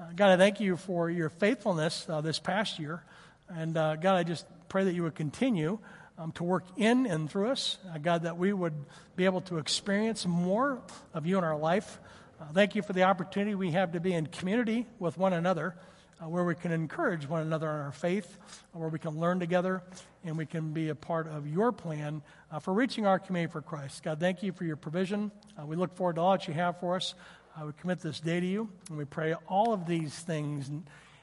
Uh, 0.00 0.04
God, 0.14 0.30
I 0.30 0.36
thank 0.36 0.60
you 0.60 0.76
for 0.76 1.10
your 1.10 1.28
faithfulness 1.28 2.06
uh, 2.08 2.20
this 2.20 2.38
past 2.38 2.78
year. 2.78 3.02
And 3.48 3.76
uh, 3.76 3.96
God, 3.96 4.14
I 4.14 4.22
just 4.22 4.46
pray 4.68 4.84
that 4.84 4.94
you 4.94 5.02
would 5.02 5.16
continue 5.16 5.78
um, 6.16 6.30
to 6.32 6.44
work 6.44 6.64
in 6.76 7.06
and 7.06 7.28
through 7.28 7.50
us. 7.50 7.78
Uh, 7.92 7.98
God, 7.98 8.22
that 8.22 8.38
we 8.38 8.52
would 8.52 8.74
be 9.16 9.24
able 9.24 9.40
to 9.42 9.58
experience 9.58 10.24
more 10.24 10.80
of 11.12 11.26
you 11.26 11.38
in 11.38 11.44
our 11.44 11.58
life. 11.58 11.98
Uh, 12.40 12.44
thank 12.54 12.76
you 12.76 12.82
for 12.82 12.92
the 12.92 13.02
opportunity 13.02 13.56
we 13.56 13.72
have 13.72 13.92
to 13.92 14.00
be 14.00 14.12
in 14.12 14.26
community 14.26 14.86
with 15.00 15.18
one 15.18 15.32
another, 15.32 15.74
uh, 16.22 16.28
where 16.28 16.44
we 16.44 16.54
can 16.54 16.72
encourage 16.72 17.28
one 17.28 17.42
another 17.42 17.68
in 17.68 17.76
our 17.76 17.92
faith, 17.92 18.38
where 18.72 18.88
we 18.88 18.98
can 18.98 19.18
learn 19.18 19.40
together, 19.40 19.82
and 20.24 20.36
we 20.38 20.46
can 20.46 20.72
be 20.72 20.90
a 20.90 20.94
part 20.94 21.26
of 21.26 21.46
your 21.46 21.72
plan 21.72 22.22
uh, 22.50 22.58
for 22.58 22.72
reaching 22.72 23.06
our 23.06 23.18
community 23.18 23.50
for 23.50 23.60
Christ. 23.60 24.02
God, 24.02 24.20
thank 24.20 24.42
you 24.42 24.52
for 24.52 24.64
your 24.64 24.76
provision. 24.76 25.32
Uh, 25.60 25.66
we 25.66 25.76
look 25.76 25.96
forward 25.96 26.16
to 26.16 26.20
all 26.20 26.32
that 26.32 26.46
you 26.46 26.54
have 26.54 26.78
for 26.78 26.96
us. 26.96 27.14
Uh, 27.56 27.66
we 27.66 27.72
commit 27.80 28.00
this 28.00 28.20
day 28.20 28.40
to 28.40 28.46
you, 28.46 28.68
and 28.88 28.98
we 28.98 29.04
pray 29.04 29.34
all 29.48 29.72
of 29.72 29.86
these 29.86 30.16
things 30.20 30.70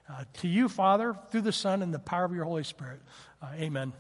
uh, 0.09 0.23
to 0.33 0.47
you, 0.47 0.67
Father, 0.67 1.15
through 1.31 1.41
the 1.41 1.51
Son 1.51 1.81
and 1.81 1.93
the 1.93 1.99
power 1.99 2.25
of 2.25 2.33
your 2.33 2.45
Holy 2.45 2.63
Spirit. 2.63 3.01
Uh, 3.41 3.47
amen. 3.55 3.93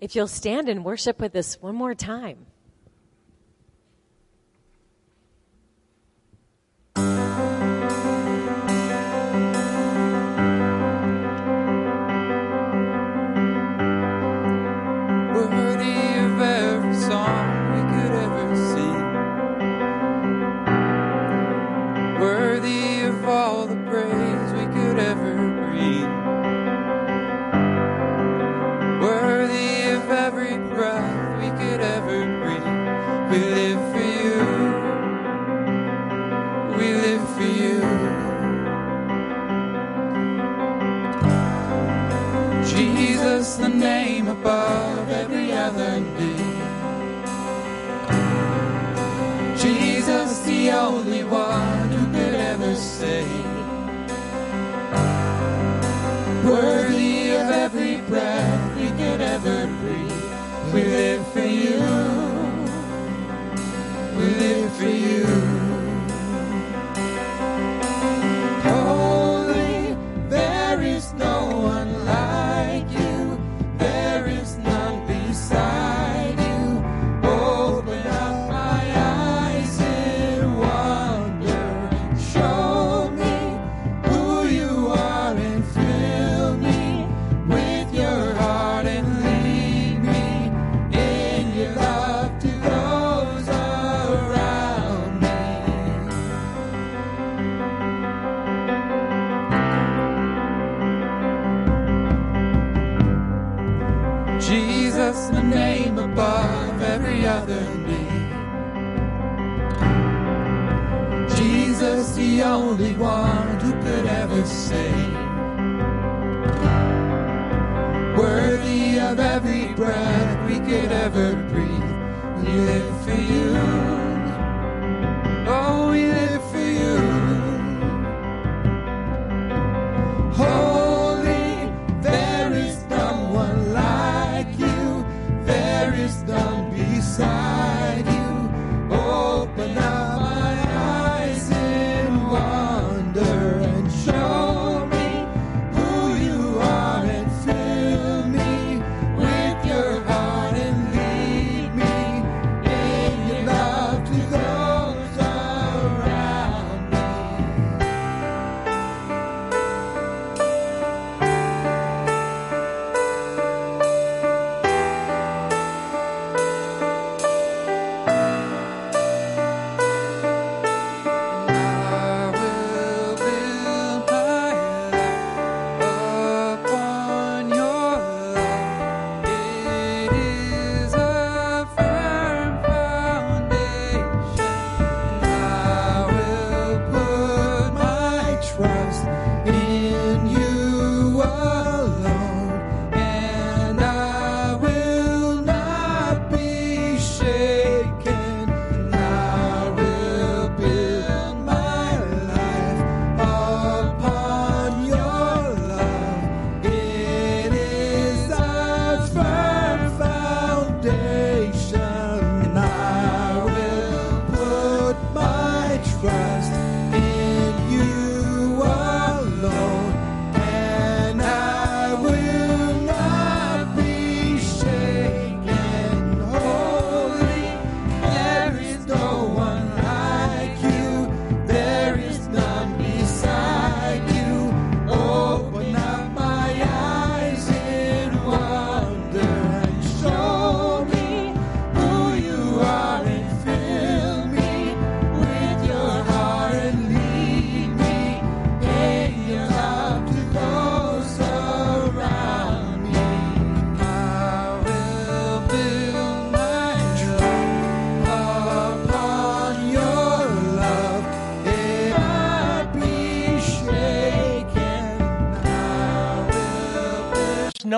If 0.00 0.14
you'll 0.14 0.28
stand 0.28 0.68
and 0.68 0.84
worship 0.84 1.18
with 1.18 1.34
us 1.34 1.60
one 1.60 1.74
more 1.74 1.94
time. 1.94 2.46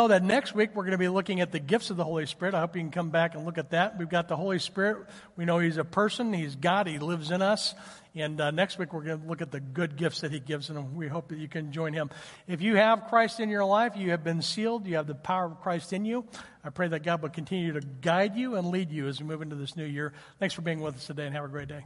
That 0.08 0.22
next 0.22 0.54
week 0.54 0.74
we're 0.74 0.82
going 0.82 0.92
to 0.92 0.98
be 0.98 1.08
looking 1.08 1.40
at 1.40 1.52
the 1.52 1.58
gifts 1.58 1.90
of 1.90 1.96
the 1.96 2.04
Holy 2.04 2.26
Spirit. 2.26 2.54
I 2.54 2.60
hope 2.60 2.76
you 2.76 2.82
can 2.82 2.90
come 2.90 3.10
back 3.10 3.34
and 3.34 3.44
look 3.44 3.58
at 3.58 3.70
that. 3.70 3.98
We've 3.98 4.08
got 4.08 4.28
the 4.28 4.36
Holy 4.36 4.58
Spirit. 4.58 5.06
We 5.36 5.44
know 5.44 5.58
He's 5.58 5.76
a 5.76 5.84
person, 5.84 6.32
He's 6.32 6.56
God, 6.56 6.86
He 6.86 6.98
lives 6.98 7.30
in 7.30 7.40
us. 7.40 7.74
And 8.14 8.40
uh, 8.40 8.50
next 8.50 8.78
week 8.78 8.92
we're 8.92 9.04
going 9.04 9.20
to 9.20 9.26
look 9.26 9.42
at 9.42 9.50
the 9.50 9.60
good 9.60 9.96
gifts 9.96 10.22
that 10.22 10.32
He 10.32 10.40
gives, 10.40 10.70
and 10.70 10.96
we 10.96 11.06
hope 11.08 11.28
that 11.28 11.38
you 11.38 11.48
can 11.48 11.72
join 11.72 11.92
Him. 11.92 12.10
If 12.46 12.60
you 12.60 12.76
have 12.76 13.06
Christ 13.08 13.40
in 13.40 13.48
your 13.48 13.64
life, 13.64 13.92
you 13.96 14.10
have 14.10 14.24
been 14.24 14.42
sealed, 14.42 14.86
you 14.86 14.96
have 14.96 15.06
the 15.06 15.14
power 15.14 15.46
of 15.46 15.60
Christ 15.60 15.92
in 15.92 16.04
you. 16.04 16.26
I 16.64 16.70
pray 16.70 16.88
that 16.88 17.04
God 17.04 17.22
will 17.22 17.28
continue 17.28 17.72
to 17.74 17.80
guide 17.80 18.36
you 18.36 18.56
and 18.56 18.68
lead 18.68 18.90
you 18.90 19.06
as 19.06 19.20
we 19.20 19.26
move 19.26 19.42
into 19.42 19.56
this 19.56 19.76
new 19.76 19.86
year. 19.86 20.12
Thanks 20.40 20.54
for 20.54 20.62
being 20.62 20.80
with 20.80 20.96
us 20.96 21.06
today, 21.06 21.26
and 21.26 21.34
have 21.34 21.44
a 21.44 21.48
great 21.48 21.68
day. 21.68 21.84